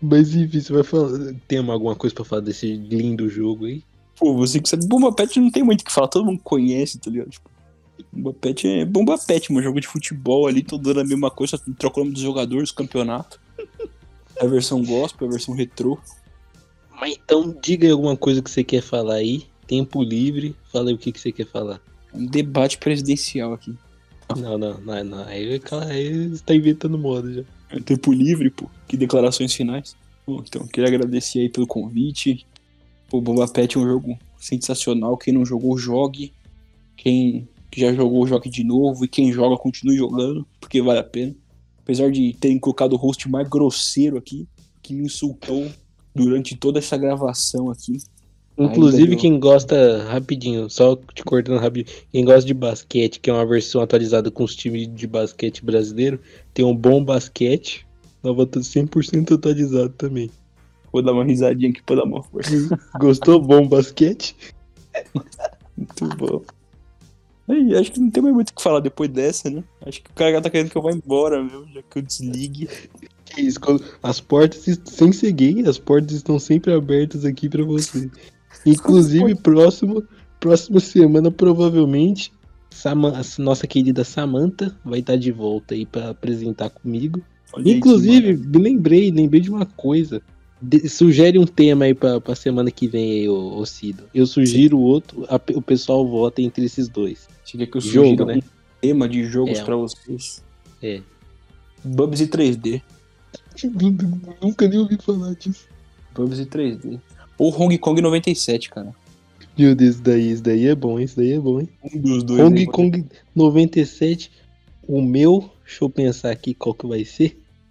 Mas 0.00 0.34
enfim, 0.34 0.60
você 0.60 0.72
vai 0.72 0.82
falar. 0.82 1.34
Tem 1.46 1.58
alguma 1.58 1.94
coisa 1.94 2.14
pra 2.14 2.24
falar 2.24 2.40
desse 2.40 2.72
lindo 2.76 3.28
jogo 3.28 3.66
aí? 3.66 3.82
Pô, 4.16 4.34
você 4.34 4.58
que 4.58 4.68
sabe. 4.68 4.86
Bomba 4.86 5.12
Pet 5.12 5.38
não 5.38 5.50
tem 5.50 5.62
muito 5.62 5.82
o 5.82 5.84
que 5.84 5.92
falar, 5.92 6.08
todo 6.08 6.24
mundo 6.24 6.40
conhece, 6.42 6.98
tá 6.98 7.10
ligado? 7.10 7.28
Tipo, 7.28 7.50
Bomba 8.12 8.32
Pet 8.32 8.66
é 8.66 8.84
Bomba 8.84 9.18
Pet, 9.18 9.52
mano. 9.52 9.64
Jogo 9.64 9.80
de 9.80 9.86
futebol 9.86 10.46
ali, 10.46 10.62
todo 10.62 10.82
dando 10.82 11.00
a 11.00 11.04
mesma 11.04 11.30
coisa, 11.30 11.56
só 11.56 11.64
troca 11.78 12.00
o 12.00 12.04
nome 12.04 12.14
dos 12.14 12.22
jogadores, 12.22 12.70
campeonato. 12.70 13.40
É 14.36 14.44
a 14.44 14.48
versão 14.48 14.84
gospel, 14.84 15.26
é 15.26 15.28
a 15.28 15.32
versão 15.32 15.54
retrô. 15.54 15.98
Mas 17.00 17.16
então 17.16 17.56
diga 17.62 17.86
aí 17.86 17.92
alguma 17.92 18.16
coisa 18.16 18.42
que 18.42 18.50
você 18.50 18.64
quer 18.64 18.82
falar 18.82 19.14
aí. 19.14 19.46
Tempo 19.66 20.02
livre, 20.02 20.56
fala 20.72 20.88
aí 20.88 20.94
o 20.94 20.98
que, 20.98 21.12
que 21.12 21.20
você 21.20 21.30
quer 21.30 21.46
falar. 21.46 21.80
Um 22.12 22.24
debate 22.26 22.78
presidencial 22.78 23.52
aqui. 23.52 23.74
Não, 24.36 24.58
não, 24.58 24.78
não, 24.80 25.04
não. 25.04 25.24
Aí, 25.24 25.60
aí 25.90 26.28
você 26.28 26.42
tá 26.42 26.54
inventando 26.54 26.98
moda 26.98 27.32
já. 27.32 27.42
É 27.70 27.80
tempo 27.80 28.12
livre, 28.12 28.50
pô. 28.50 28.68
Que 28.86 28.96
declarações 28.96 29.54
finais. 29.54 29.94
Bom, 30.26 30.42
então, 30.46 30.66
queria 30.66 30.88
agradecer 30.88 31.40
aí 31.40 31.48
pelo 31.48 31.66
convite. 31.66 32.46
Pô, 33.08 33.20
Bomba 33.20 33.46
Pet 33.48 33.76
é 33.76 33.80
um 33.80 33.86
jogo 33.86 34.18
sensacional. 34.38 35.16
Quem 35.16 35.32
não 35.32 35.44
jogou, 35.44 35.76
jogue. 35.78 36.32
Quem 36.96 37.48
que 37.70 37.80
já 37.80 37.92
jogou, 37.92 38.26
jogue 38.26 38.50
de 38.50 38.64
novo. 38.64 39.04
E 39.04 39.08
quem 39.08 39.32
joga, 39.32 39.56
continue 39.56 39.96
jogando, 39.96 40.46
porque 40.60 40.82
vale 40.82 40.98
a 40.98 41.04
pena. 41.04 41.34
Apesar 41.82 42.10
de 42.10 42.34
terem 42.34 42.58
colocado 42.58 42.92
o 42.92 42.96
host 42.96 43.28
mais 43.28 43.48
grosseiro 43.48 44.18
aqui, 44.18 44.46
que 44.82 44.94
me 44.94 45.04
insultou 45.04 45.66
durante 46.14 46.56
toda 46.56 46.78
essa 46.78 46.96
gravação 46.96 47.70
aqui. 47.70 47.98
Inclusive, 48.58 49.10
deu. 49.10 49.18
quem 49.18 49.38
gosta, 49.38 50.02
rapidinho, 50.08 50.68
só 50.68 50.96
te 50.96 51.22
cortando 51.22 51.60
rapidinho, 51.60 51.96
quem 52.10 52.24
gosta 52.24 52.44
de 52.44 52.52
basquete, 52.52 53.20
que 53.20 53.30
é 53.30 53.32
uma 53.32 53.46
versão 53.46 53.80
atualizada 53.80 54.32
com 54.32 54.42
os 54.42 54.56
times 54.56 54.92
de 54.92 55.06
basquete 55.06 55.64
brasileiro, 55.64 56.20
tem 56.52 56.64
um 56.64 56.74
bom 56.74 57.02
basquete, 57.02 57.86
nova 58.22 58.44
100% 58.44 59.32
atualizado 59.32 59.90
também. 59.90 60.28
Vou 60.92 61.02
dar 61.02 61.12
uma 61.12 61.24
risadinha 61.24 61.70
aqui 61.70 61.82
pra 61.82 61.96
dar 61.96 62.04
uma 62.04 62.22
força. 62.22 62.50
Gostou? 62.98 63.40
Bom 63.40 63.68
basquete? 63.68 64.34
Muito 65.76 66.16
bom. 66.16 66.42
Aí, 67.48 67.74
acho 67.76 67.92
que 67.92 68.00
não 68.00 68.10
tem 68.10 68.22
mais 68.22 68.34
muito 68.34 68.50
o 68.50 68.54
que 68.54 68.62
falar 68.62 68.80
depois 68.80 69.08
dessa, 69.10 69.48
né? 69.48 69.64
Acho 69.86 70.02
que 70.02 70.10
o 70.10 70.14
cara 70.14 70.40
tá 70.40 70.50
querendo 70.50 70.70
que 70.70 70.76
eu 70.76 70.82
vá 70.82 70.92
embora, 70.92 71.42
meu, 71.42 71.64
já 71.72 71.82
que 71.82 71.98
eu 71.98 72.02
desligue. 72.02 72.68
Que 73.24 73.40
isso, 73.42 73.58
quando- 73.60 73.82
as 74.02 74.20
portas, 74.20 74.78
sem 74.84 75.12
ser 75.12 75.32
gay, 75.32 75.62
as 75.66 75.78
portas 75.78 76.12
estão 76.12 76.38
sempre 76.38 76.72
abertas 76.72 77.24
aqui 77.24 77.48
pra 77.48 77.64
você. 77.64 78.10
Inclusive, 78.66 79.34
próximo, 79.42 80.02
próxima 80.40 80.80
semana, 80.80 81.30
provavelmente, 81.30 82.32
Sama- 82.70 83.18
a 83.18 83.42
nossa 83.42 83.66
querida 83.66 84.04
Samantha 84.04 84.76
vai 84.84 85.00
estar 85.00 85.16
de 85.16 85.32
volta 85.32 85.74
aí 85.74 85.84
pra 85.86 86.10
apresentar 86.10 86.70
comigo. 86.70 87.20
Olha 87.54 87.72
Inclusive, 87.72 88.36
me 88.36 88.58
lembrei, 88.58 89.10
lembrei 89.10 89.40
de 89.40 89.50
uma 89.50 89.64
coisa. 89.66 90.20
De- 90.60 90.88
sugere 90.88 91.38
um 91.38 91.46
tema 91.46 91.86
aí 91.86 91.94
pra, 91.94 92.20
pra 92.20 92.34
semana 92.34 92.70
que 92.70 92.86
vem 92.86 93.10
aí, 93.22 93.28
ô, 93.28 93.56
ô 93.56 93.64
Cido. 93.66 94.04
Eu 94.14 94.26
sugiro 94.26 94.78
outro, 94.78 95.24
a 95.28 95.36
o 95.54 95.62
pessoal 95.62 96.06
vota 96.06 96.42
entre 96.42 96.64
esses 96.66 96.88
dois. 96.88 97.26
Você 97.48 97.56
quer 97.56 97.66
que 97.66 97.76
eu 97.78 97.80
Jogo, 97.80 98.08
sugira 98.08 98.24
né? 98.26 98.34
um 98.36 98.42
tema 98.78 99.08
de 99.08 99.24
jogos 99.24 99.58
É. 99.58 99.64
pra 99.64 99.74
vocês? 99.74 100.44
É. 100.82 101.00
Bubsy 101.82 102.26
3D. 102.26 102.82
Nunca 104.42 104.68
nem 104.68 104.78
ouvi 104.78 104.98
falar 105.00 105.34
disso. 105.34 105.66
Bubsy 106.14 106.44
3D. 106.44 107.00
Ou 107.38 107.50
Hong 107.58 107.78
Kong 107.78 108.02
97, 108.02 108.68
cara. 108.68 108.94
Meu 109.56 109.74
Deus, 109.74 109.94
isso 109.94 110.02
daí, 110.02 110.30
isso 110.30 110.42
daí 110.42 110.66
é 110.66 110.74
bom, 110.74 111.00
isso 111.00 111.16
daí 111.16 111.32
é 111.32 111.38
bom, 111.40 111.60
hein? 111.60 111.68
Um 111.94 111.98
dos 112.00 112.22
dois. 112.22 112.40
Hong 112.40 112.58
aí, 112.60 112.66
Kong 112.66 113.06
97. 113.34 114.30
O 114.86 115.00
meu, 115.00 115.50
deixa 115.64 115.84
eu 115.84 115.88
pensar 115.90 116.30
aqui 116.30 116.52
qual 116.52 116.74
que 116.74 116.86
vai 116.86 117.04
ser. 117.04 117.28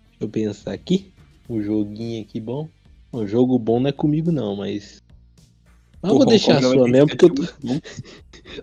Deixa 0.10 0.22
eu 0.22 0.30
pensar 0.30 0.74
aqui. 0.74 1.12
Um 1.48 1.62
joguinho 1.62 2.22
aqui 2.24 2.40
bom. 2.40 2.68
Um 3.14 3.28
jogo 3.28 3.60
bom 3.60 3.80
não 3.80 3.90
é 3.90 3.92
comigo 3.92 4.32
não, 4.32 4.56
mas. 4.56 5.04
Mas 6.02 6.12
Pô, 6.12 6.18
vou 6.20 6.28
deixar 6.28 6.58
a 6.58 6.62
sua 6.62 6.88
mesmo, 6.88 7.08
porque 7.08 7.26
eu 7.26 7.34
tô, 7.34 7.42
97 7.42 7.84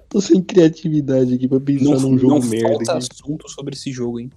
tô 0.09 0.20
sem 0.20 0.41
criatividade 0.43 1.35
aqui 1.35 1.49
pra 1.49 1.61
pensar 1.61 1.85
Não, 1.85 2.01
num 2.01 2.18
jogo 2.18 2.39
não 2.39 2.49
merda. 2.49 2.68
falta 2.68 2.93
aqui. 2.93 3.09
assunto 3.12 3.49
sobre 3.51 3.74
esse 3.74 3.91
jogo, 3.93 4.20
hein? 4.20 4.30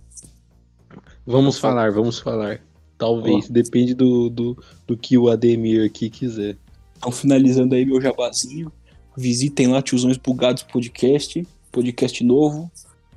Vamos 1.25 1.59
falar, 1.59 1.91
vamos 1.91 2.19
falar. 2.19 2.61
Talvez, 2.97 3.49
depende 3.49 3.93
do, 3.93 4.29
do, 4.29 4.57
do 4.87 4.97
que 4.97 5.17
o 5.17 5.29
Ademir 5.29 5.85
aqui 5.85 6.09
quiser. 6.09 6.57
Então, 6.97 7.11
finalizando 7.11 7.75
aí 7.75 7.85
meu 7.85 8.01
jabazinho. 8.01 8.71
Visitem 9.15 9.67
lá 9.67 9.81
Tiozões 9.81 10.17
Bugados 10.17 10.63
Podcast. 10.63 11.45
Podcast 11.71 12.23
novo. 12.23 12.71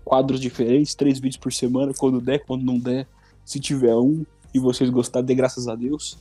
Quadros 0.05 0.41
diferentes, 0.41 0.95
três 0.95 1.19
vídeos 1.21 1.37
por 1.37 1.53
semana, 1.53 1.93
quando 1.97 2.21
der, 2.21 2.41
quando 2.41 2.63
não 2.65 2.79
der. 2.79 3.07
Se 3.45 3.61
tiver 3.61 3.95
um 3.95 4.25
e 4.53 4.59
vocês 4.59 4.91
gostarem, 4.91 5.27
dê 5.27 5.35
graças 5.35 5.69
a 5.69 5.75
Deus. 5.75 6.19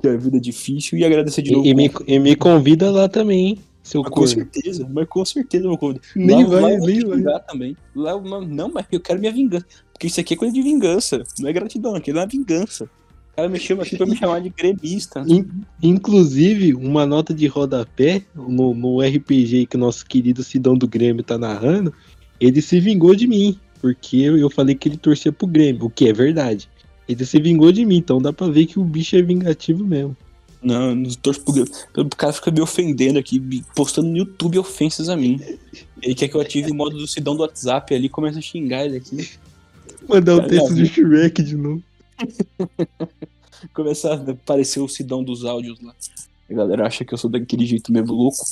Que 0.00 0.08
a 0.08 0.16
vida 0.16 0.36
é 0.36 0.40
difícil. 0.40 0.98
E 0.98 1.04
agradecer 1.04 1.42
de 1.42 1.52
novo. 1.52 1.66
E, 1.66 1.70
e 1.70 1.74
me, 1.74 1.90
e 2.06 2.18
me 2.18 2.36
convida 2.36 2.90
lá 2.90 3.08
também, 3.08 3.46
hein, 3.48 3.58
seu 3.82 4.02
Mas 4.02 4.10
com 4.10 4.14
corno. 4.16 4.28
certeza, 4.34 4.88
mas 4.92 5.06
com 5.08 5.24
certeza, 5.24 5.66
meu 5.66 5.78
convidado. 5.78 6.06
Nem 6.14 6.44
Lá- 6.44 6.60
vai, 6.60 6.62
lá 6.62 6.68
nem 6.86 7.00
vai. 7.04 7.16
vingar 7.18 7.40
também. 7.46 7.76
Lá, 7.94 8.20
não, 8.46 8.70
mas 8.72 8.86
eu 8.92 9.00
quero 9.00 9.18
minha 9.20 9.32
vingança. 9.32 9.64
Porque 9.92 10.06
isso 10.08 10.20
aqui 10.20 10.34
é 10.34 10.36
coisa 10.36 10.52
de 10.52 10.60
vingança. 10.62 11.22
Não 11.38 11.48
é 11.48 11.52
gratidão, 11.52 11.94
aquilo 11.94 12.18
é 12.18 12.20
uma 12.22 12.26
vingança. 12.26 12.84
O 12.84 13.36
cara 13.36 13.48
me 13.48 13.58
chama 13.58 13.82
aqui 13.82 13.96
pra 13.96 14.06
me 14.06 14.16
chamar 14.16 14.40
de 14.40 14.48
gremista. 14.50 15.22
In- 15.28 15.46
Inclusive, 15.82 16.74
uma 16.74 17.06
nota 17.06 17.32
de 17.32 17.46
rodapé 17.46 18.22
no, 18.34 18.74
no 18.74 19.00
RPG 19.00 19.66
que 19.66 19.76
o 19.76 19.78
nosso 19.78 20.04
querido 20.06 20.42
Sidão 20.42 20.76
do 20.76 20.86
Grêmio 20.88 21.22
tá 21.22 21.38
narrando, 21.38 21.92
ele 22.40 22.60
se 22.60 22.78
vingou 22.80 23.14
de 23.14 23.26
mim, 23.26 23.58
porque 23.80 24.16
eu, 24.18 24.36
eu 24.38 24.50
falei 24.50 24.74
que 24.74 24.88
ele 24.88 24.96
torcia 24.96 25.32
pro 25.32 25.46
Grêmio, 25.46 25.84
o 25.84 25.90
que 25.90 26.08
é 26.08 26.12
verdade. 26.12 26.68
Ele 27.08 27.24
se 27.24 27.40
vingou 27.40 27.70
de 27.70 27.84
mim, 27.84 27.96
então 27.96 28.20
dá 28.20 28.32
pra 28.32 28.48
ver 28.48 28.66
que 28.66 28.78
o 28.78 28.84
bicho 28.84 29.16
é 29.16 29.22
vingativo 29.22 29.84
mesmo. 29.84 30.16
Não, 30.62 30.94
não 30.94 31.10
torço 31.10 31.40
pro. 31.42 31.62
O 32.02 32.16
cara 32.16 32.32
fica 32.32 32.50
me 32.50 32.60
ofendendo 32.60 33.18
aqui, 33.18 33.62
postando 33.74 34.08
no 34.08 34.16
YouTube 34.16 34.58
ofensas 34.58 35.08
a 35.08 35.16
mim. 35.16 35.40
Ele 36.02 36.14
quer 36.14 36.28
que 36.28 36.34
eu 36.34 36.40
ative 36.40 36.72
o 36.72 36.74
modo 36.74 36.96
do 36.96 37.06
Sidão 37.06 37.36
do 37.36 37.42
WhatsApp 37.42 37.94
ali 37.94 38.06
e 38.06 38.08
começa 38.08 38.38
a 38.38 38.42
xingar 38.42 38.84
ele 38.84 38.96
aqui. 38.96 39.30
Mandar 40.08 40.34
o 40.34 40.38
Cara, 40.38 40.48
texto 40.48 40.74
do 40.74 40.86
Shrek 40.86 41.42
de 41.42 41.56
novo. 41.56 41.82
Começa 43.72 44.10
a 44.10 44.14
aparecer 44.14 44.80
o 44.80 44.88
Sidão 44.88 45.22
dos 45.22 45.44
áudios 45.44 45.80
lá. 45.80 45.94
A 46.50 46.54
galera 46.54 46.86
acha 46.86 47.04
que 47.04 47.14
eu 47.14 47.18
sou 47.18 47.30
daquele 47.30 47.66
jeito 47.66 47.92
mesmo 47.92 48.12
louco. 48.12 48.44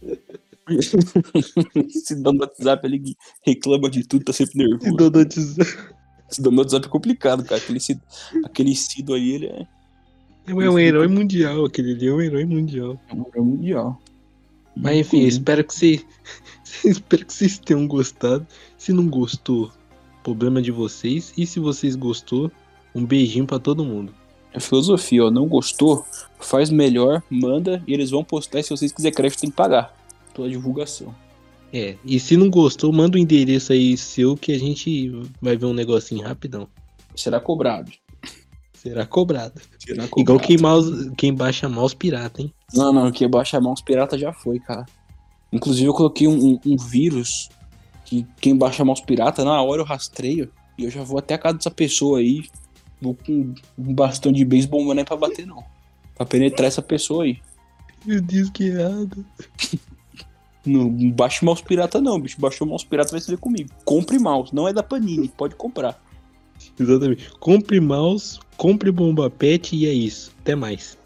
Sidão 1.90 2.34
do 2.34 2.40
WhatsApp 2.40 2.86
ele 2.86 3.16
reclama 3.44 3.90
de 3.90 4.06
tudo, 4.06 4.24
tá 4.24 4.32
sempre 4.32 4.58
nervoso. 4.58 4.90
Sidão 4.90 5.10
do 5.10 5.18
WhatsApp. 5.18 5.97
Sidão 6.28 6.52
do 6.52 6.58
WhatsApp 6.58 6.86
é 6.86 6.90
complicado, 6.90 7.44
cara. 7.44 7.60
Aquele 7.60 7.80
Cido, 7.80 8.02
aquele 8.44 8.74
Cido 8.74 9.14
aí, 9.14 9.32
ele 9.32 9.46
é 9.46 9.66
É 10.46 10.70
um 10.70 10.78
herói 10.78 11.08
mundial, 11.08 11.64
aquele 11.64 11.92
ali 11.92 12.06
é 12.06 12.12
um 12.12 12.20
herói 12.20 12.44
mundial. 12.44 13.00
é 13.08 13.14
um 13.14 13.26
herói 13.26 13.44
mundial. 13.44 14.00
Mas 14.76 14.98
enfim, 14.98 15.22
eu 15.22 15.28
espero 15.28 15.64
que 15.64 15.74
vocês. 15.74 16.06
espero 16.84 17.26
que 17.26 17.32
vocês 17.32 17.58
tenham 17.58 17.86
gostado. 17.86 18.46
Se 18.76 18.92
não 18.92 19.08
gostou, 19.08 19.72
problema 20.22 20.62
de 20.62 20.70
vocês. 20.70 21.32
E 21.36 21.46
se 21.46 21.58
vocês 21.58 21.96
gostou, 21.96 22.50
um 22.94 23.04
beijinho 23.04 23.46
pra 23.46 23.58
todo 23.58 23.84
mundo. 23.84 24.14
É 24.52 24.60
filosofia, 24.60 25.24
ó. 25.24 25.30
Não 25.30 25.46
gostou? 25.46 26.06
Faz 26.38 26.70
melhor, 26.70 27.22
manda 27.28 27.82
e 27.86 27.92
eles 27.92 28.10
vão 28.10 28.22
postar. 28.22 28.60
E 28.60 28.62
se 28.62 28.70
vocês 28.70 28.92
quiserem 28.92 29.14
crédito, 29.14 29.40
tem 29.40 29.50
que 29.50 29.56
pagar. 29.56 29.94
Toda 30.32 30.48
divulgação. 30.48 31.14
É, 31.72 31.96
e 32.04 32.18
se 32.18 32.36
não 32.36 32.48
gostou, 32.48 32.92
manda 32.92 33.16
o 33.16 33.20
endereço 33.20 33.72
aí 33.72 33.96
seu 33.96 34.36
que 34.36 34.52
a 34.52 34.58
gente 34.58 35.10
vai 35.40 35.56
ver 35.56 35.66
um 35.66 35.74
negocinho 35.74 36.26
rapidão. 36.26 36.66
Será 37.14 37.38
cobrado. 37.40 37.90
Será 38.72 39.04
cobrado. 39.04 39.60
Será 39.78 40.06
cobrado. 40.08 40.20
Igual 40.20 40.40
quem, 40.40 40.56
mouse, 40.56 41.10
quem 41.16 41.34
baixa 41.34 41.68
mouse 41.68 41.94
pirata, 41.94 42.40
hein? 42.40 42.52
Não, 42.72 42.92
não, 42.92 43.10
que 43.12 43.26
baixar 43.28 43.60
mãos 43.60 43.82
pirata 43.82 44.16
já 44.16 44.32
foi, 44.32 44.58
cara. 44.60 44.86
Inclusive 45.52 45.86
eu 45.88 45.94
coloquei 45.94 46.26
um, 46.28 46.52
um- 46.52 46.60
um 46.64 46.76
vírus 46.76 47.48
que 48.04 48.24
quem 48.40 48.56
baixa 48.56 48.84
mãos 48.84 49.00
pirata, 49.00 49.44
na 49.44 49.60
hora 49.62 49.82
eu 49.82 49.84
rastreio 49.86 50.50
e 50.78 50.84
eu 50.84 50.90
já 50.90 51.02
vou 51.02 51.18
até 51.18 51.34
a 51.34 51.38
casa 51.38 51.56
dessa 51.58 51.70
pessoa 51.70 52.20
aí. 52.20 52.44
Vou 53.00 53.14
com 53.14 53.52
um 53.76 53.94
bastão 53.94 54.32
de 54.32 54.44
beisebol, 54.44 54.84
mas 54.84 54.94
não 54.96 55.02
é 55.02 55.04
pra 55.04 55.16
bater, 55.16 55.46
não. 55.46 55.62
Pra 56.14 56.24
penetrar 56.24 56.66
essa 56.68 56.80
pessoa 56.82 57.24
aí. 57.24 57.38
Meu 58.06 58.20
Deus, 58.22 58.48
que 58.50 58.64
errado. 58.68 59.24
Não 60.68 61.10
baixe 61.10 61.44
mouse 61.44 61.62
pirata, 61.62 62.00
não, 62.00 62.20
bicho. 62.20 62.40
Baixou 62.40 62.66
mouse 62.66 62.86
pirata, 62.86 63.12
vai 63.12 63.20
ser 63.20 63.38
comigo. 63.38 63.70
Compre 63.84 64.18
mouse, 64.18 64.54
não 64.54 64.68
é 64.68 64.72
da 64.72 64.82
Panini, 64.82 65.28
pode 65.28 65.54
comprar. 65.54 66.00
Exatamente. 66.78 67.30
Compre 67.38 67.80
mouse, 67.80 68.38
compre 68.56 68.90
bomba 68.90 69.30
pet 69.30 69.74
e 69.76 69.86
é 69.86 69.92
isso. 69.92 70.32
Até 70.40 70.54
mais. 70.54 70.97